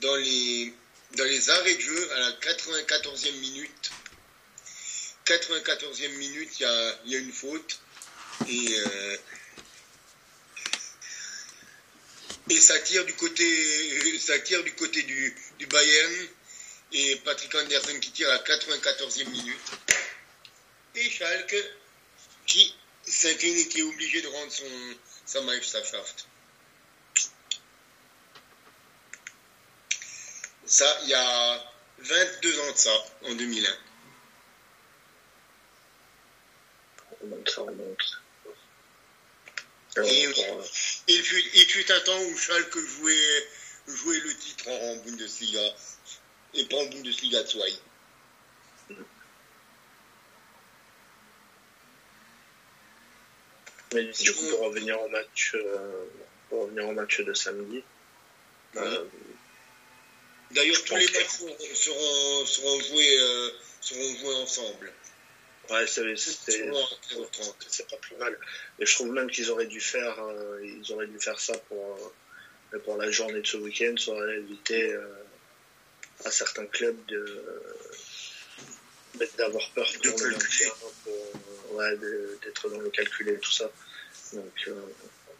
dans 0.00 0.16
les 0.16 0.74
dans 1.16 1.24
les 1.24 1.50
arrêts 1.50 1.74
de 1.74 1.80
jeu, 1.80 2.12
à 2.12 2.20
la 2.20 2.32
94e 2.32 3.32
minute, 3.40 3.90
94e 5.26 6.08
minute, 6.16 6.50
il 6.58 7.10
y 7.12 7.16
a, 7.16 7.18
une 7.18 7.32
faute. 7.32 7.80
Et, 8.48 8.74
euh, 8.78 9.16
et 12.48 12.60
ça 12.60 12.78
tire 12.80 13.04
du 13.04 13.14
côté, 13.14 14.18
ça 14.18 14.38
tire 14.40 14.62
du 14.64 14.72
côté 14.74 15.02
du, 15.02 15.36
du 15.58 15.66
Bayern. 15.66 16.28
Et 16.92 17.16
Patrick 17.16 17.54
Andersen 17.54 18.00
qui 18.00 18.10
tire 18.10 18.28
à 18.30 18.34
la 18.34 18.42
94e 18.42 19.28
minute. 19.28 19.70
Et 20.96 21.08
Schalke 21.08 21.56
qui 22.46 22.74
s'incline 23.06 23.56
et 23.56 23.68
qui 23.68 23.78
est 23.78 23.82
obligé 23.82 24.20
de 24.22 24.26
rendre 24.26 24.50
son, 24.50 24.64
sa 25.24 25.40
Meisterschaft. 25.42 26.26
Ça, 30.70 30.86
il 31.02 31.08
y 31.08 31.14
a 31.14 31.64
22 31.98 32.60
ans 32.60 32.72
de 32.72 32.76
ça, 32.76 33.04
en 33.24 33.34
2001. 33.34 33.70
on 37.10 37.24
remonte, 37.24 37.50
ça 37.50 37.62
remonte. 37.62 38.20
Et 39.96 40.22
il, 41.08 41.22
fut, 41.24 41.42
il 41.54 41.66
fut 41.66 41.90
un 41.90 42.00
temps 42.00 42.22
où 42.22 42.36
Schalke 42.38 42.78
jouait, 42.78 43.48
jouait 43.88 44.20
le 44.20 44.32
titre 44.36 44.68
en, 44.68 44.96
Bundesliga 45.04 45.74
et 46.54 46.64
pas 46.66 46.76
en 46.76 46.86
Bundesliga 46.86 47.42
2. 47.42 48.96
mais 53.92 54.04
du 54.04 54.32
coup 54.32 54.46
pour 54.50 54.60
revenir 54.66 55.00
au 55.00 55.08
match 55.08 55.52
euh, 55.56 56.04
pour 56.48 56.62
revenir 56.62 56.88
au 56.88 56.92
match 56.92 57.20
de 57.22 57.34
samedi 57.34 57.82
euh, 58.76 59.04
D'ailleurs, 60.52 60.82
tous 60.84 60.96
les 60.96 61.06
matchs 61.06 61.28
seront, 61.38 61.56
seront, 61.74 62.46
seront 62.46 62.80
joués, 62.80 63.18
euh, 63.20 63.50
seront 63.80 64.14
joués 64.16 64.34
ensemble. 64.34 64.92
ouais 65.70 65.86
c'est 65.86 66.16
c'est- 66.16 66.64
Souvent 66.66 66.84
à 66.84 66.88
13h30. 67.08 67.54
c'est 67.68 67.88
pas 67.88 67.96
plus 67.98 68.16
mal. 68.16 68.36
Et 68.78 68.86
je 68.86 68.92
trouve 68.94 69.12
même 69.12 69.30
qu'ils 69.30 69.50
auraient 69.50 69.66
dû 69.66 69.80
faire, 69.80 70.18
euh, 70.20 70.60
ils 70.64 70.92
auraient 70.92 71.06
dû 71.06 71.20
faire 71.20 71.38
ça 71.40 71.56
pour, 71.68 72.12
euh, 72.72 72.78
pour 72.80 72.96
la 72.96 73.10
journée 73.10 73.40
de 73.40 73.46
ce 73.46 73.56
week-end, 73.58 73.94
ça 73.96 74.10
aurait 74.12 74.38
évité 74.38 74.94
à 76.24 76.30
certains 76.30 76.66
clubs 76.66 77.04
de 77.06 77.42
d'avoir 79.36 79.68
peur 79.72 79.90
De 80.02 80.10
pour 80.10 80.92
pour, 81.04 81.76
ouais, 81.76 81.96
d'être 82.42 82.68
dans 82.70 82.80
le 82.80 82.90
calculé 82.90 83.32
et 83.32 83.38
tout 83.38 83.50
ça. 83.52 83.70
Donc 84.32 84.70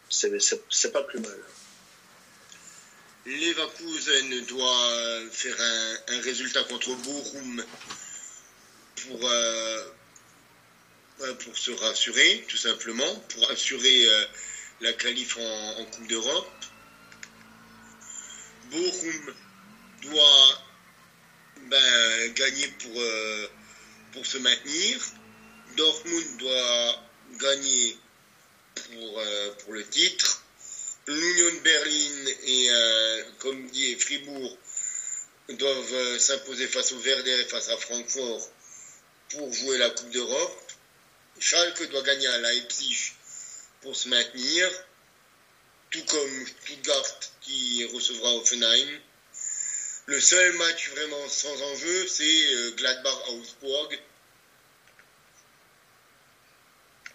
c'est 0.09 0.91
pas 0.91 1.03
plus 1.03 1.19
mal. 1.19 1.39
Leverkusen 3.25 4.45
doit 4.47 5.29
faire 5.31 5.55
un, 6.07 6.21
résultat 6.21 6.63
contre 6.63 6.93
Bochum 6.95 7.63
pour, 8.95 9.29
euh, 9.29 9.83
pour 11.39 11.57
se 11.57 11.71
rassurer, 11.71 12.45
tout 12.47 12.57
simplement, 12.57 13.15
pour 13.29 13.49
assurer 13.51 14.07
euh, 14.07 14.25
la 14.81 14.93
qualif 14.93 15.37
en, 15.37 15.85
Coupe 15.85 16.07
d'Europe. 16.07 16.65
Bochum 18.71 19.33
doit 20.01 20.61
ben, 21.67 22.33
gagner 22.33 22.67
pour, 22.79 22.99
euh, 22.99 23.47
se 24.23 24.37
maintenir. 24.39 24.99
Dortmund 25.77 26.37
doit 26.37 27.03
gagner 27.39 27.97
euh, 28.93 29.53
pour 29.63 29.73
le 29.73 29.85
titre. 29.87 30.43
L'Union 31.07 31.61
Berlin 31.63 32.25
et, 32.43 32.69
euh, 32.69 33.23
comme 33.39 33.69
dit 33.71 33.95
Fribourg, 33.95 34.57
doivent 35.49 35.93
euh, 35.93 36.19
s'imposer 36.19 36.67
face 36.67 36.91
au 36.91 36.99
Werder 36.99 37.41
et 37.41 37.45
face 37.45 37.69
à 37.69 37.77
Francfort 37.77 38.47
pour 39.29 39.51
jouer 39.53 39.77
la 39.77 39.89
Coupe 39.89 40.11
d'Europe. 40.11 40.71
Schalke 41.39 41.89
doit 41.89 42.03
gagner 42.03 42.27
à 42.27 42.37
Leipzig 42.37 43.13
pour 43.81 43.95
se 43.95 44.09
maintenir, 44.09 44.69
tout 45.89 46.03
comme 46.05 46.47
Stuttgart 46.47 47.19
qui 47.41 47.83
recevra 47.85 48.35
Offenheim. 48.35 48.99
Le 50.05 50.19
seul 50.19 50.53
match 50.53 50.89
vraiment 50.89 51.29
sans 51.29 51.61
enjeu, 51.61 52.07
c'est 52.07 52.53
euh, 52.53 52.71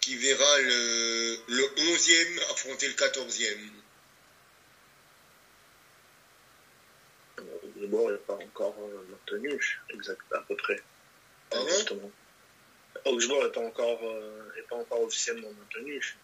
qui 0.07 0.15
verra 0.15 0.59
le, 0.59 1.37
le 1.49 1.63
11e 1.63 2.51
affronter 2.51 2.87
le 2.87 2.93
14e. 2.93 3.57
Augsbourg 7.75 8.11
n'est 8.11 8.17
pas 8.19 8.35
encore 8.35 8.75
euh, 8.79 9.05
maintenu, 9.09 9.59
exact, 9.89 10.21
à 10.31 10.39
peu 10.47 10.55
près. 10.55 10.81
Exactement. 11.51 12.09
Augsbourg 13.03 13.43
n'est 13.43 13.51
pas 13.51 13.59
encore, 13.59 13.99
euh, 14.01 14.49
est 14.57 14.61
pas 14.69 14.77
encore 14.77 15.01
officiellement 15.01 15.51
maintenu. 15.51 16.17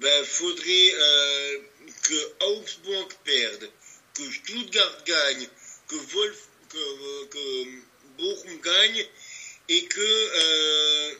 Ben, 0.00 0.24
faudrait 0.26 0.92
euh, 0.94 1.58
que 2.02 2.44
Augsburg 2.44 3.08
perde, 3.24 3.70
que 4.12 4.30
Stuttgart 4.30 5.04
gagne, 5.06 5.48
que 5.88 5.94
Wolf, 5.94 6.48
que, 6.68 6.76
euh, 6.76 7.26
que 7.30 8.22
Bochum 8.22 8.60
gagne 8.60 9.06
et 9.70 9.84
que 9.86 10.00
euh, 10.00 11.14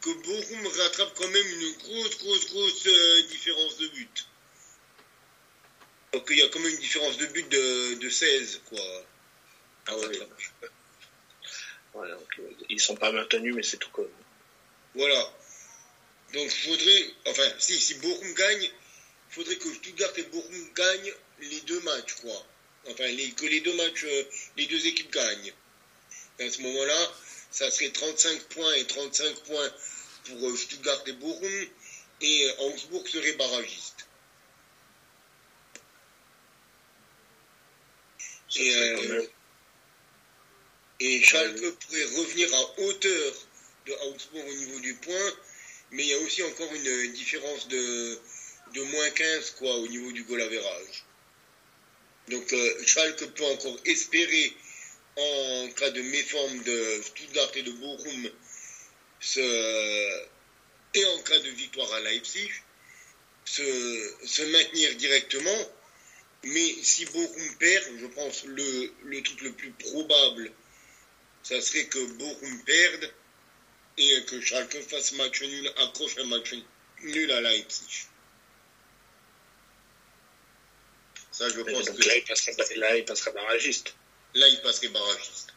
que 0.00 0.10
Bochum 0.10 0.66
rattrape 0.66 1.14
quand 1.14 1.28
même 1.28 1.46
une 1.46 1.72
grosse, 1.78 2.18
grosse, 2.18 2.50
grosse 2.50 2.86
euh, 2.86 3.22
différence 3.24 3.76
de 3.78 3.88
but. 3.88 4.26
Donc 6.12 6.26
il 6.30 6.38
y 6.38 6.42
a 6.42 6.48
quand 6.48 6.58
même 6.60 6.72
une 6.72 6.80
différence 6.80 7.16
de 7.18 7.26
but 7.26 7.48
de, 7.48 7.94
de 7.94 8.10
16, 8.10 8.62
quoi. 8.68 8.80
Ah 9.86 9.96
ouais. 9.96 10.18
Donc, 11.92 12.38
euh, 12.38 12.50
ils 12.68 12.80
sont 12.80 12.96
pas 12.96 13.12
maintenus, 13.12 13.54
mais 13.54 13.62
c'est 13.62 13.76
tout 13.76 13.90
comme. 13.90 14.10
Voilà. 14.94 15.32
Donc 16.32 16.48
faudrait, 16.50 17.14
enfin 17.26 17.48
si, 17.58 17.78
si 17.78 17.94
Bochum 17.94 18.32
gagne, 18.34 18.70
faudrait 19.30 19.56
que 19.56 19.72
Stuttgart 19.74 20.12
et 20.16 20.22
Bochum 20.24 20.72
gagnent 20.74 21.14
les 21.40 21.60
deux 21.62 21.80
matchs, 21.80 22.14
quoi. 22.14 22.46
Enfin, 22.88 23.06
les, 23.06 23.32
que 23.32 23.46
les 23.46 23.60
deux 23.60 23.74
matchs, 23.74 24.04
euh, 24.04 24.24
les 24.56 24.66
deux 24.66 24.86
équipes 24.86 25.12
gagnent. 25.12 25.52
Et 26.38 26.44
à 26.44 26.50
ce 26.50 26.62
moment-là, 26.62 27.12
ça 27.50 27.70
serait 27.70 27.90
35 27.90 28.42
points 28.44 28.74
et 28.74 28.86
35 28.86 29.34
points 29.40 29.72
pour 30.24 30.48
euh, 30.48 30.56
Stuttgart 30.56 31.02
et 31.06 31.12
Bochum, 31.14 31.66
et 32.20 32.48
euh, 32.48 32.62
Augsbourg 32.64 33.06
serait 33.08 33.32
barragiste. 33.32 34.06
Et, 38.56 38.74
euh, 38.74 39.26
Et 41.00 41.22
Schalke 41.22 41.70
pourrait 41.78 42.04
revenir 42.04 42.54
à 42.54 42.80
hauteur 42.80 43.32
de 43.86 43.92
Augsbourg 44.08 44.44
au 44.46 44.54
niveau 44.54 44.80
du 44.80 44.94
point, 44.96 45.32
mais 45.92 46.02
il 46.02 46.08
y 46.08 46.14
a 46.14 46.18
aussi 46.18 46.42
encore 46.42 46.72
une 46.74 47.12
différence 47.12 47.68
de, 47.68 48.18
de 48.74 48.82
moins 48.82 49.10
15 49.10 49.50
quoi, 49.52 49.74
au 49.76 49.88
niveau 49.88 50.12
du 50.12 50.24
goal 50.24 50.42
average. 50.42 51.04
Donc 52.28 52.52
euh, 52.52 52.84
Schalke 52.84 53.24
peut 53.34 53.44
encore 53.44 53.78
espérer, 53.86 54.52
en 55.16 55.68
cas 55.76 55.90
de 55.90 56.02
méforme 56.02 56.62
de 56.62 57.02
Stuttgart 57.02 57.50
et 57.54 57.62
de 57.62 57.72
Bochum, 57.72 58.30
se- 59.20 60.24
et 60.94 61.04
en 61.04 61.22
cas 61.22 61.38
de 61.40 61.48
victoire 61.50 61.92
à 61.92 62.00
Leipzig, 62.00 62.50
se, 63.44 64.14
se 64.24 64.42
maintenir 64.42 64.94
directement. 64.96 65.70
Mais 66.44 66.74
si 66.82 67.04
Bochum 67.06 67.56
perd, 67.58 67.84
je 67.98 68.06
pense 68.06 68.44
le, 68.44 68.92
le 69.04 69.22
truc 69.22 69.40
le 69.42 69.52
plus 69.52 69.72
probable, 69.72 70.50
ça 71.42 71.60
serait 71.60 71.84
que 71.86 71.98
Bochum 71.98 72.64
perde 72.64 73.10
et 73.98 74.24
que 74.24 74.40
Schalke 74.40 74.80
fasse 74.88 75.12
match 75.12 75.42
nul, 75.42 75.70
accroche 75.76 76.16
un 76.18 76.24
match 76.24 76.54
nul 77.02 77.30
à 77.32 77.40
Leipzig. 77.40 78.06
Ça, 81.32 81.48
je 81.48 81.60
Et 81.60 81.72
pense 81.72 81.84
donc 81.86 81.98
que 81.98 82.08
là, 82.08 82.16
il 82.16 82.24
passerait, 82.24 82.76
là, 82.76 82.96
il 82.96 83.04
passerait 83.04 83.32
barragiste. 83.32 83.94
Là, 84.34 84.48
il 84.48 84.60
passerait 84.62 84.88
barragiste. 84.88 85.54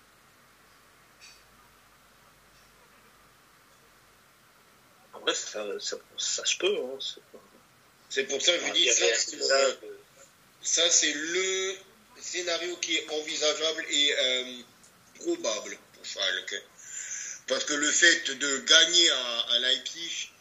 En 5.13 5.19
vrai, 5.19 5.33
ça, 5.33 5.65
ça, 5.79 5.97
ça 6.17 6.45
se 6.45 6.57
peut. 6.57 6.75
Hein, 6.77 6.99
c'est 8.09 8.23
pour 8.25 8.41
ça 8.41 8.57
que 8.57 8.67
je 8.67 8.73
dis 8.73 8.89
ça, 8.89 9.05
ça, 10.61 10.89
c'est 10.89 11.13
le 11.13 11.75
scénario 12.19 12.75
qui 12.77 12.95
est 12.95 13.09
envisageable 13.11 13.85
et 13.89 14.15
euh, 14.17 14.61
probable 15.19 15.77
pour 15.93 16.05
Schalke. 16.05 16.61
Parce 17.47 17.65
que 17.65 17.73
le 17.73 17.91
fait 17.91 18.31
de 18.31 18.57
gagner 18.59 19.09
à, 19.09 19.39
à 19.51 19.59
Leipzig, 19.59 20.31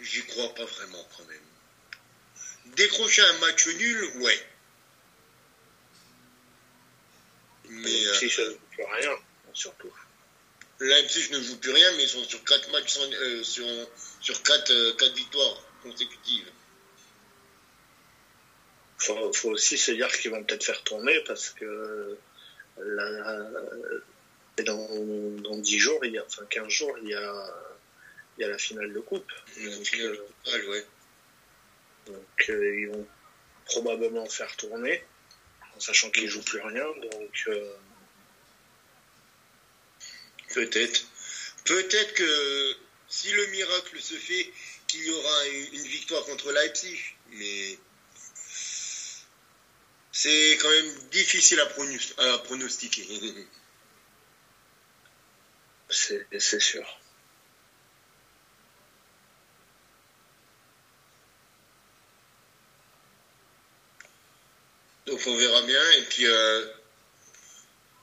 j'y 0.00 0.24
crois 0.26 0.54
pas 0.54 0.64
vraiment 0.64 1.06
quand 1.16 1.24
même. 1.24 1.40
Décrocher 2.74 3.22
un 3.22 3.38
match 3.38 3.66
nul, 3.68 4.16
ouais. 4.16 4.46
Mais 7.68 8.06
euh, 8.06 8.14
Si 8.14 8.30
ça 8.30 8.42
ne 8.42 8.54
plus 8.54 8.84
rien, 8.84 9.10
surtout. 9.52 9.92
Leipzig 10.80 11.30
ne 11.32 11.40
joue 11.40 11.56
plus 11.58 11.72
rien, 11.72 11.90
mais 11.96 12.02
ils 12.04 12.08
sont 12.08 12.24
sur 12.24 12.44
4 12.44 12.70
matchs, 12.70 12.92
sans- 12.92 13.12
euh, 13.12 13.42
sur, 13.42 13.66
sur 14.20 14.42
4, 14.42 14.70
victoires 15.14 15.62
consécutives. 15.82 16.50
faut, 18.98 19.32
faut 19.32 19.50
aussi 19.50 19.78
se 19.78 19.92
dire 19.92 20.08
qu'ils 20.18 20.30
vont 20.30 20.42
peut-être 20.44 20.64
faire 20.64 20.82
tourner 20.82 21.20
parce 21.26 21.50
que 21.50 22.18
la- 22.78 23.50
dans, 24.64 24.88
dans 25.42 25.58
10 25.58 25.78
jours, 25.78 26.04
il 26.04 26.12
y 26.12 26.18
a, 26.18 26.24
enfin 26.24 26.44
15 26.48 26.68
jours, 26.68 26.96
il 27.02 27.08
y 27.10 27.14
a, 27.14 27.54
il 28.38 28.42
y 28.42 28.44
a 28.44 28.48
la 28.48 28.58
finale 28.58 28.92
de 28.92 29.00
coupe. 29.00 29.30
Une 29.58 29.70
Donc, 29.74 29.84
finale 29.86 30.12
euh, 30.12 30.26
totale, 30.44 30.68
ouais. 30.68 30.86
donc 32.06 32.44
euh, 32.50 32.80
ils 32.80 32.88
vont 32.88 33.06
probablement 33.66 34.26
faire 34.26 34.54
tourner, 34.56 35.04
en 35.76 35.80
sachant 35.80 36.10
qu'ils 36.10 36.28
jouent 36.28 36.42
plus 36.42 36.60
rien. 36.60 36.86
Donc 37.12 37.44
euh, 37.48 37.76
Peut-être. 40.54 41.04
Peut-être 41.64 42.14
que 42.14 42.76
si 43.08 43.30
le 43.32 43.46
miracle 43.46 44.00
se 44.00 44.14
fait, 44.14 44.50
qu'il 44.86 45.04
y 45.04 45.10
aura 45.10 45.46
une, 45.48 45.82
victoire 45.82 46.24
contre 46.24 46.52
Leipzig. 46.52 46.98
Mais 47.30 47.78
c'est 50.12 50.58
quand 50.60 50.70
même 50.70 50.92
difficile 51.10 51.60
à, 51.60 51.66
pronos- 51.66 52.18
à 52.18 52.38
pronostiquer. 52.38 53.06
c'est 55.90 56.60
sûr. 56.60 57.00
Donc 65.06 65.20
on 65.26 65.36
verra 65.36 65.62
bien. 65.62 65.90
Et 65.92 66.02
puis 66.02 66.26
euh, 66.26 66.66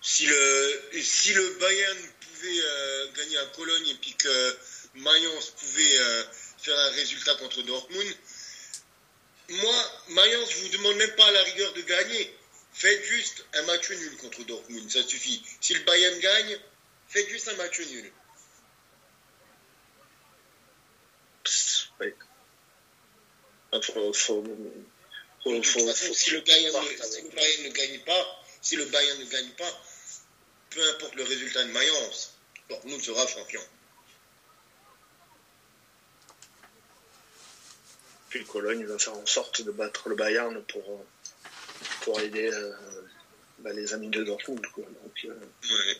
si 0.02 0.26
le 0.26 0.82
si 1.02 1.34
le 1.34 1.50
Bayern 1.60 1.98
pouvait 2.22 2.62
euh, 2.62 3.12
gagner 3.14 3.38
à 3.38 3.46
Cologne 3.48 3.88
et 3.88 3.96
puis 3.96 4.14
que 4.14 4.58
Mayence 4.96 5.52
pouvait 5.52 6.00
euh, 6.00 6.24
faire 6.60 6.78
un 6.80 6.90
résultat 6.92 7.36
contre 7.36 7.62
Dortmund, 7.64 8.16
moi 9.50 9.92
Mayence 10.10 10.50
je 10.52 10.58
vous 10.60 10.70
demande 10.70 10.96
même 10.96 11.16
pas 11.16 11.26
à 11.26 11.32
la 11.32 11.44
rigueur 11.44 11.74
de 11.74 11.82
gagner. 11.82 12.34
Faites 12.74 13.04
juste 13.04 13.46
un 13.54 13.62
match 13.64 13.92
nul 13.92 14.18
contre 14.18 14.44
Dortmund, 14.46 14.90
ça 14.90 15.04
suffit. 15.04 15.44
Si 15.62 15.76
le 15.76 15.82
Bayern 15.82 16.20
gagne, 16.20 16.60
faites 17.08 17.30
juste 17.30 17.48
un 17.50 17.56
match 17.56 17.80
nul. 17.82 18.12
Faut, 25.44 25.52
De 25.52 25.62
faut, 25.62 25.62
toute 25.62 25.82
faut- 25.82 25.88
façon, 25.88 26.06
faut- 26.08 26.14
si 26.14 26.30
le, 26.32 26.42
Bayern 26.42 26.74
ne, 26.74 26.80
avec- 26.80 27.04
si 27.04 27.22
le 27.22 27.30
Bayern 27.30 27.64
ne 27.64 27.70
gagne 27.70 28.00
pas, 28.00 28.44
si 28.62 28.76
le 28.76 28.86
Bayern 28.86 29.20
ne 29.20 29.26
gagne 29.26 29.50
pas, 29.52 29.82
peu 30.70 30.90
importe 30.90 31.16
le 31.16 31.24
résultat 31.24 31.64
de 31.64 31.72
Mayence, 31.72 32.34
Dortmund 32.70 33.02
sera 33.02 33.28
champion. 33.28 33.62
Puis 38.30 38.44
Cologne 38.46 38.86
va 38.86 38.98
faire 38.98 39.14
en 39.14 39.26
sorte 39.26 39.62
de 39.62 39.72
battre 39.72 40.10
le 40.10 40.16
Bayern 40.16 40.64
pour, 40.64 41.06
pour 42.02 42.20
aider 42.20 42.50
euh, 42.52 42.74
bah, 43.60 43.74
les 43.74 43.94
amis 43.94 44.10
de 44.10 44.24
Dortmund. 44.24 44.66
Quoi. 44.74 44.86
Donc, 44.86 45.26
euh, 45.26 45.36
Ouais. 45.70 45.98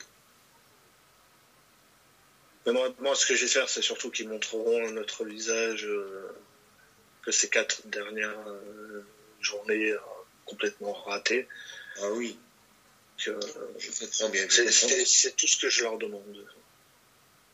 Mais 2.66 2.72
moi, 2.72 2.94
moi, 3.00 3.14
ce 3.14 3.26
que 3.26 3.36
j'espère, 3.36 3.68
c'est 3.70 3.82
surtout 3.82 4.10
qu'ils 4.10 4.30
montreront 4.30 4.90
notre 4.92 5.26
visage 5.26 5.86
euh, 5.86 6.32
que 7.24 7.32
ces 7.32 7.50
quatre 7.50 7.86
dernières 7.88 8.40
journées 9.44 9.92
euh, 9.92 9.98
complètement 10.46 10.94
ratées. 10.94 11.48
Ah 12.02 12.10
oui. 12.12 12.38
Euh, 13.28 13.40
c'est- 13.80 15.36
tout 15.36 15.48
ce 15.48 15.58
que 15.58 15.70
je 15.70 15.84
leur 15.84 15.98
demande. 15.98 16.46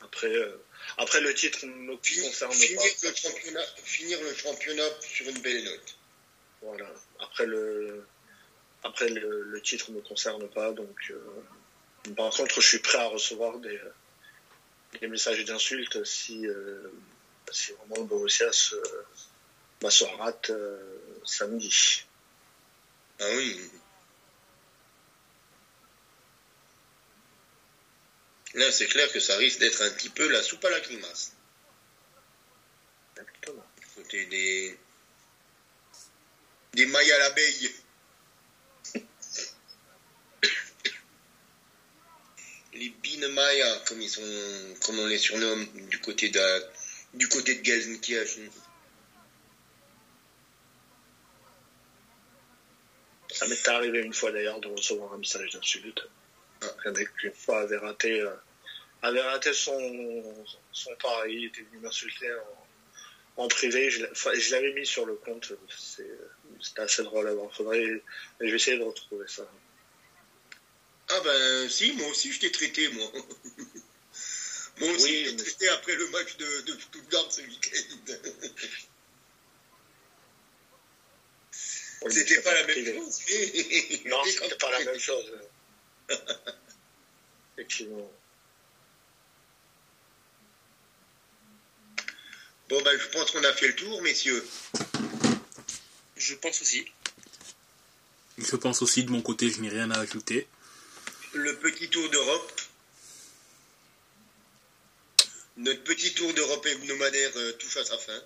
Après, 0.01 0.33
euh, 0.33 0.57
après 0.97 1.21
le 1.21 1.33
titre 1.33 1.65
ne 1.65 1.95
concerne 1.95 2.53
finir 2.53 2.79
pas. 2.79 3.09
le 3.09 3.15
championnat, 3.15 3.65
finir 3.83 4.21
le 4.21 4.33
championnat 4.33 4.89
sur 5.01 5.27
une 5.27 5.39
belle 5.39 5.63
note. 5.63 5.95
Voilà. 6.61 6.89
Après 7.19 7.45
le, 7.45 8.03
après 8.83 9.09
le, 9.09 9.43
le 9.43 9.61
titre 9.61 9.91
ne 9.91 9.97
me 9.97 10.01
concerne 10.01 10.49
pas, 10.49 10.71
donc. 10.71 11.13
par 12.15 12.31
contre, 12.31 12.61
je 12.61 12.67
suis 12.67 12.79
prêt 12.79 12.97
à 12.97 13.07
recevoir 13.07 13.59
des, 13.59 13.79
des 15.01 15.07
messages 15.07 15.43
d'insultes 15.45 16.03
si, 16.05 16.47
si 17.51 17.71
vraiment 17.73 17.97
le 17.97 18.03
Borussia 18.05 18.51
se, 18.51 18.75
bah, 19.81 19.89
se 19.89 20.03
rate 20.03 20.49
euh, 20.49 21.21
samedi. 21.23 22.03
Ah 23.19 23.25
oui. 23.35 23.69
Là, 28.55 28.71
c'est 28.71 28.87
clair 28.87 29.11
que 29.11 29.19
ça 29.19 29.37
risque 29.37 29.59
d'être 29.59 29.81
un 29.83 29.91
petit 29.91 30.09
peu 30.09 30.27
la 30.27 30.41
soupe 30.41 30.65
à 30.65 30.69
la 30.69 30.79
grimace. 30.79 31.33
Exactement. 33.15 33.65
Côté 33.95 34.25
des. 34.25 34.77
des 36.73 36.85
mailles 36.85 37.11
à 37.11 37.19
l'abeille. 37.19 37.71
Les 42.73 42.89
Binemaya, 42.89 43.83
comme 43.87 44.01
ils 44.01 44.09
sont. 44.09 44.21
comme 44.85 44.99
on 44.99 45.05
les 45.05 45.17
surnomme 45.19 45.65
du 45.89 45.99
côté 45.99 46.29
de. 46.29 46.65
du 47.13 47.27
côté 47.27 47.55
de 47.55 47.65
Gelsenkirchen. 47.65 48.49
Ça 53.39 53.47
m'est 53.47 53.67
arrivé 53.69 53.99
une 54.01 54.13
fois 54.13 54.33
d'ailleurs 54.33 54.59
de 54.59 54.67
recevoir 54.67 55.13
un 55.13 55.17
message 55.17 55.49
d'insulte. 55.51 56.01
Ah. 56.61 56.65
Un 56.87 56.91
mec 56.91 57.07
une 57.23 57.31
fois 57.31 57.61
avait 57.61 57.77
raté, 57.77 58.19
euh, 58.19 58.35
avait 59.01 59.21
raté 59.21 59.53
son, 59.53 60.45
son 60.73 60.93
pari, 60.97 61.35
il 61.35 61.45
était 61.45 61.61
venu 61.61 61.77
m'insulter 61.79 62.29
en, 63.37 63.43
en 63.43 63.47
privé. 63.47 63.89
Je 63.89 64.51
l'avais 64.51 64.73
mis 64.73 64.85
sur 64.85 65.05
le 65.05 65.15
compte. 65.15 65.53
C'est- 65.69 66.19
C'était 66.61 66.81
assez 66.81 67.03
drôle 67.03 67.29
à 67.29 67.33
voir. 67.33 67.55
Faudrait, 67.55 67.81
je 68.41 68.45
vais 68.45 68.51
essayer 68.57 68.77
de 68.77 68.83
retrouver 68.83 69.25
ça. 69.29 69.49
Ah 71.11 71.21
ben 71.23 71.69
si, 71.69 71.93
moi 71.93 72.07
aussi 72.09 72.33
je 72.33 72.41
t'ai 72.41 72.51
traité, 72.51 72.89
moi. 72.89 73.09
moi 74.79 74.89
aussi 74.91 75.03
Oui, 75.05 75.23
je 75.25 75.29
t'ai 75.29 75.35
mais- 75.37 75.43
traité 75.43 75.69
après 75.69 75.95
le 75.95 76.09
match 76.09 76.35
de, 76.35 76.61
de 76.73 76.79
Stuttgart 76.81 77.31
ce 77.31 77.41
week-end. 77.41 78.13
Oui, 81.51 81.88
C'était 82.07 82.41
pas 82.41 82.53
la 82.53 82.63
privé. 82.63 82.93
même 82.93 83.03
chose. 83.03 83.19
mais- 83.29 84.01
Non, 84.09 84.23
c'était 84.25 84.55
pas 84.55 84.71
la 84.71 84.85
même 84.85 84.99
chose. 84.99 85.31
Effectivement. 87.57 88.09
Bon 92.69 92.81
ben 92.83 92.97
je 92.99 93.07
pense 93.09 93.31
qu'on 93.31 93.43
a 93.43 93.53
fait 93.53 93.67
le 93.67 93.75
tour, 93.75 94.01
messieurs. 94.01 94.45
Je 96.17 96.35
pense 96.35 96.61
aussi. 96.61 96.85
Je 98.37 98.55
pense 98.55 98.81
aussi 98.81 99.03
de 99.03 99.09
mon 99.11 99.21
côté, 99.21 99.49
je 99.49 99.59
n'ai 99.59 99.69
rien 99.69 99.89
à 99.91 99.99
ajouter. 99.99 100.47
Le 101.33 101.55
petit 101.57 101.89
tour 101.89 102.09
d'Europe. 102.09 102.61
Notre 105.57 105.83
petit 105.83 106.13
tour 106.13 106.33
d'Europe 106.33 106.65
hebdomadaire 106.65 107.31
euh, 107.35 107.51
touche 107.53 107.77
à 107.77 107.83
sa 107.85 107.97
fin. 107.97 108.21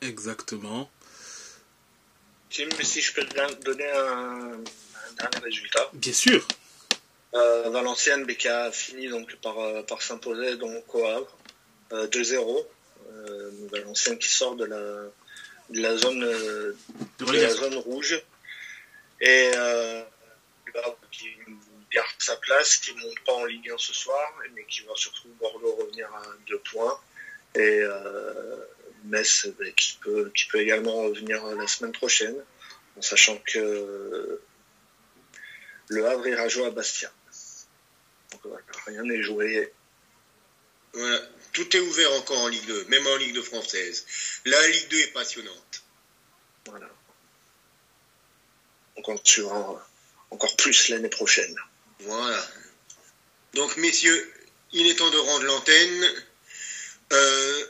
Exactement. 0.00 0.90
Tim, 2.52 2.68
si 2.82 3.00
je 3.00 3.14
peux 3.14 3.24
donner 3.64 3.90
un, 3.90 4.52
un 4.52 5.12
dernier 5.18 5.44
résultat. 5.44 5.88
Bien 5.92 6.12
sûr. 6.12 6.46
Euh, 7.34 7.70
Valenciennes, 7.70 8.24
mais 8.26 8.36
qui 8.36 8.48
a 8.48 8.70
fini 8.70 9.08
donc 9.08 9.34
par, 9.36 9.58
euh, 9.58 9.82
par 9.82 10.02
s'imposer 10.02 10.56
donc 10.56 10.94
au 10.94 11.06
Havre, 11.06 11.36
euh, 11.92 12.06
2-0. 12.08 12.66
Euh, 13.10 13.50
Valenciennes 13.70 14.18
qui 14.18 14.28
sort 14.28 14.54
de 14.56 14.66
la, 14.66 14.76
de 15.70 15.80
la 15.80 15.96
zone 15.96 16.20
De 16.20 17.32
la 17.32 17.50
zone 17.50 17.76
rouge 17.76 18.20
et 19.20 19.50
qui 21.10 21.28
garde 21.92 22.08
sa 22.18 22.36
place, 22.36 22.76
qui 22.76 22.92
monte 22.94 23.20
pas 23.24 23.32
en 23.32 23.44
Ligue 23.44 23.70
1 23.70 23.78
ce 23.78 23.92
soir, 23.92 24.32
mais 24.54 24.64
qui 24.64 24.82
va 24.82 24.92
surtout 24.94 25.28
Bordeaux 25.40 25.76
revenir 25.76 26.06
à 26.14 26.22
deux 26.46 26.58
points 26.58 26.98
et 27.54 27.80
euh, 27.82 28.56
Metz 29.04 29.46
bah, 29.58 29.70
qui 29.76 29.98
peut 30.00 30.30
qui 30.34 30.46
peut 30.46 30.58
également 30.58 31.02
revenir 31.02 31.44
la 31.44 31.66
semaine 31.66 31.92
prochaine, 31.92 32.36
en 32.96 33.02
sachant 33.02 33.36
que 33.38 34.40
le 35.88 36.06
Havre 36.06 36.26
ira 36.26 36.48
jouer 36.48 36.66
à 36.66 36.70
Bastia. 36.70 37.12
Donc 38.30 38.40
voilà, 38.44 38.64
rien 38.86 39.02
n'est 39.02 39.22
joué. 39.22 39.72
Voilà. 40.92 41.20
Tout 41.52 41.76
est 41.76 41.80
ouvert 41.80 42.12
encore 42.14 42.38
en 42.38 42.48
Ligue 42.48 42.66
2, 42.66 42.84
même 42.86 43.06
en 43.06 43.16
Ligue 43.16 43.34
2 43.34 43.42
française. 43.42 44.06
La 44.46 44.68
Ligue 44.68 44.88
2 44.88 44.98
est 45.00 45.12
passionnante. 45.12 45.82
Voilà. 46.66 46.88
Donc 48.96 49.08
on 49.08 49.16
suivra 49.24 49.86
encore 50.30 50.56
plus 50.56 50.88
l'année 50.88 51.10
prochaine. 51.10 51.54
Voilà. 52.00 52.42
Donc, 53.54 53.76
messieurs, 53.76 54.32
il 54.72 54.86
est 54.86 54.94
temps 54.94 55.10
de 55.10 55.18
rendre 55.18 55.44
l'antenne. 55.44 56.24
Euh, 57.12 57.66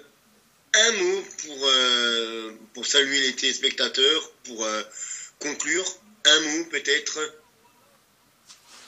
un 0.75 0.93
mot 0.93 1.23
pour, 1.43 1.67
euh, 1.67 2.53
pour 2.75 2.87
saluer 2.87 3.21
les 3.21 3.37
téléspectateurs, 3.37 4.31
pour 4.45 4.65
euh, 4.65 4.83
conclure. 5.39 5.85
Un 6.25 6.41
mot 6.41 6.65
peut-être. 6.67 7.19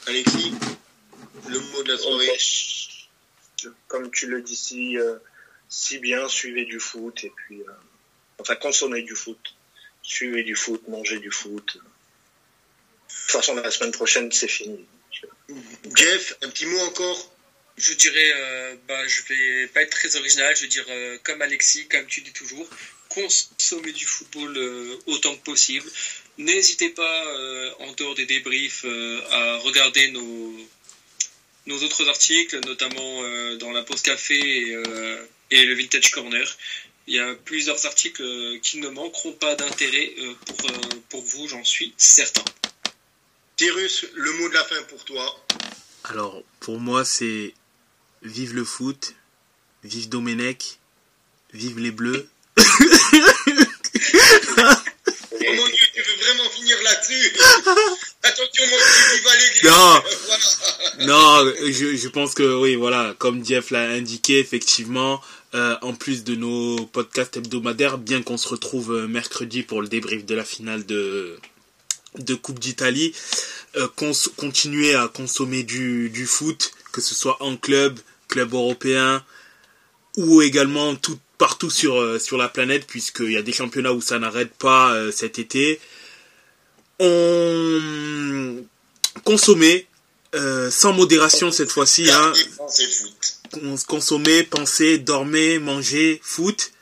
Alexis, 0.06 0.54
le 1.48 1.60
mot 1.60 1.82
de 1.82 1.92
la 1.92 1.98
soirée. 1.98 2.38
Comme 3.88 4.10
tu 4.10 4.26
le 4.26 4.42
dis 4.42 4.56
si, 4.56 4.98
euh, 4.98 5.16
si 5.68 5.98
bien, 5.98 6.28
suivez 6.28 6.64
du 6.64 6.78
foot 6.78 7.24
et 7.24 7.32
puis 7.34 7.60
euh, 7.62 7.72
enfin 8.38 8.56
consommez 8.56 9.02
du 9.02 9.14
foot. 9.14 9.54
Suivez 10.02 10.42
du 10.42 10.54
foot, 10.54 10.86
mangez 10.88 11.18
du 11.18 11.30
foot. 11.30 11.76
De 11.76 11.80
toute 11.80 13.30
façon, 13.30 13.54
la 13.54 13.70
semaine 13.70 13.92
prochaine, 13.92 14.30
c'est 14.30 14.48
fini. 14.48 14.84
Jeff, 15.94 16.36
un 16.42 16.50
petit 16.50 16.66
mot 16.66 16.80
encore? 16.80 17.33
Je 17.76 17.92
dirais, 17.94 18.32
euh, 18.36 18.76
bah, 18.86 19.06
je 19.08 19.22
vais 19.28 19.66
pas 19.68 19.82
être 19.82 19.90
très 19.90 20.14
original, 20.16 20.54
je 20.56 20.62
vais 20.62 20.68
dire 20.68 20.84
euh, 20.88 21.18
comme 21.24 21.42
Alexis, 21.42 21.88
comme 21.88 22.06
tu 22.06 22.20
dis 22.20 22.32
toujours, 22.32 22.68
consommer 23.08 23.92
du 23.92 24.06
football 24.06 24.56
euh, 24.56 24.96
autant 25.06 25.34
que 25.34 25.42
possible. 25.42 25.88
N'hésitez 26.38 26.90
pas, 26.90 27.26
euh, 27.26 27.70
en 27.80 27.92
dehors 27.92 28.14
des 28.14 28.26
débriefs, 28.26 28.84
euh, 28.84 29.20
à 29.30 29.58
regarder 29.58 30.10
nos, 30.12 30.56
nos 31.66 31.82
autres 31.82 32.08
articles, 32.08 32.60
notamment 32.64 33.22
euh, 33.24 33.56
dans 33.56 33.72
la 33.72 33.82
pause 33.82 34.02
café 34.02 34.38
et, 34.38 34.74
euh, 34.74 35.24
et 35.50 35.64
le 35.64 35.74
Vintage 35.74 36.10
Corner. 36.10 36.56
Il 37.06 37.14
y 37.14 37.18
a 37.18 37.34
plusieurs 37.34 37.84
articles 37.86 38.22
euh, 38.22 38.58
qui 38.62 38.78
ne 38.78 38.88
manqueront 38.88 39.32
pas 39.32 39.54
d'intérêt 39.56 40.14
euh, 40.18 40.34
pour, 40.46 40.70
euh, 40.70 41.02
pour 41.08 41.22
vous, 41.22 41.48
j'en 41.48 41.64
suis 41.64 41.92
certain. 41.96 42.44
Cyrus, 43.56 44.06
le 44.14 44.32
mot 44.32 44.48
de 44.48 44.54
la 44.54 44.64
fin 44.64 44.82
pour 44.84 45.04
toi. 45.04 45.44
Alors, 46.04 46.42
pour 46.60 46.80
moi, 46.80 47.04
c'est 47.04 47.54
vive 48.24 48.54
le 48.54 48.64
foot, 48.64 49.14
vive 49.84 50.08
Domenech, 50.08 50.78
vive 51.52 51.78
les 51.78 51.90
Bleus. 51.90 52.26
Oh 55.46 55.52
mon 55.56 55.66
Dieu, 55.66 55.86
tu 55.92 56.00
veux 56.00 56.24
vraiment 56.24 56.48
finir 56.50 56.76
là-dessus? 56.84 57.36
Attention, 58.22 58.64
mon 58.70 58.76
Dieu, 58.76 58.86
vive 59.14 59.64
Non. 59.64 60.02
Voilà. 60.26 61.06
Non, 61.06 61.52
je, 61.60 61.96
je 61.96 62.08
pense 62.08 62.34
que 62.34 62.60
oui, 62.60 62.76
voilà, 62.76 63.14
comme 63.18 63.44
Jeff 63.44 63.70
l'a 63.70 63.82
indiqué, 63.90 64.38
effectivement, 64.38 65.20
euh, 65.54 65.76
en 65.82 65.92
plus 65.92 66.24
de 66.24 66.34
nos 66.34 66.86
podcasts 66.86 67.36
hebdomadaires, 67.36 67.98
bien 67.98 68.22
qu'on 68.22 68.38
se 68.38 68.48
retrouve 68.48 68.92
euh, 68.92 69.06
mercredi 69.06 69.62
pour 69.62 69.82
le 69.82 69.88
débrief 69.88 70.24
de 70.24 70.34
la 70.34 70.44
finale 70.44 70.86
de, 70.86 71.36
de 72.18 72.34
Coupe 72.34 72.58
d'Italie, 72.58 73.14
euh, 73.76 73.88
continuer 74.36 74.94
à 74.94 75.08
consommer 75.08 75.62
du, 75.62 76.10
du 76.10 76.26
foot, 76.26 76.72
que 76.92 77.00
ce 77.00 77.14
soit 77.14 77.42
en 77.42 77.56
club, 77.56 77.98
club 78.28 78.52
européen, 78.54 79.24
ou 80.16 80.42
également 80.42 80.94
tout, 80.96 81.18
partout 81.38 81.70
sur, 81.70 82.00
euh, 82.00 82.18
sur 82.18 82.36
la 82.36 82.48
planète, 82.48 82.86
puisqu'il 82.86 83.32
y 83.32 83.36
a 83.36 83.42
des 83.42 83.52
championnats 83.52 83.92
où 83.92 84.00
ça 84.00 84.18
n'arrête 84.18 84.52
pas 84.54 84.92
euh, 84.94 85.10
cet 85.12 85.38
été. 85.38 85.80
On 87.00 88.64
consommer 89.24 89.86
euh, 90.34 90.70
sans 90.70 90.92
modération 90.92 91.52
cette 91.52 91.70
fois-ci, 91.70 92.10
hein, 92.10 92.32
consommer, 93.86 94.42
penser, 94.42 94.98
dormir, 94.98 95.60
manger, 95.60 96.20
foot. 96.22 96.72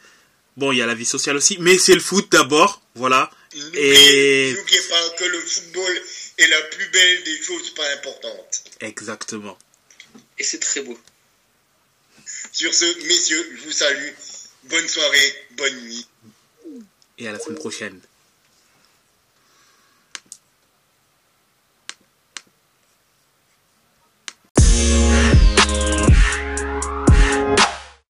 Bon, 0.57 0.73
il 0.73 0.79
y 0.79 0.83
a 0.83 0.87
la 0.87 0.95
vie 0.95 1.05
sociale 1.05 1.37
aussi, 1.37 1.57
mais 1.61 1.79
c'est 1.79 1.95
le 1.95 2.01
foot 2.01 2.31
d'abord, 2.31 2.83
voilà. 2.95 3.31
N'oubliez 3.55 4.49
Et- 4.51 4.55
n'oubliez 4.55 4.81
pas 4.89 5.09
que 5.19 5.25
le 5.25 5.41
football 5.41 6.01
est 6.39 6.47
la 6.47 6.61
plus 6.63 6.89
belle 6.91 7.25
des 7.25 7.43
choses 7.43 7.71
pas 7.71 7.89
importantes. 7.95 8.65
Exactement. 8.81 9.59
Et 10.39 10.45
c'est 10.45 10.59
très 10.59 10.81
beau. 10.81 10.99
Sur 12.53 12.75
ce, 12.75 12.85
messieurs, 13.09 13.57
je 13.57 13.65
vous 13.65 13.73
salue. 13.73 14.11
Bonne 14.65 14.87
soirée, 14.87 15.35
bonne 15.57 15.81
nuit. 15.81 16.07
Et 17.17 17.27
à 17.27 17.33
la 17.33 17.39
semaine 17.39 17.59
prochaine. 17.59 17.99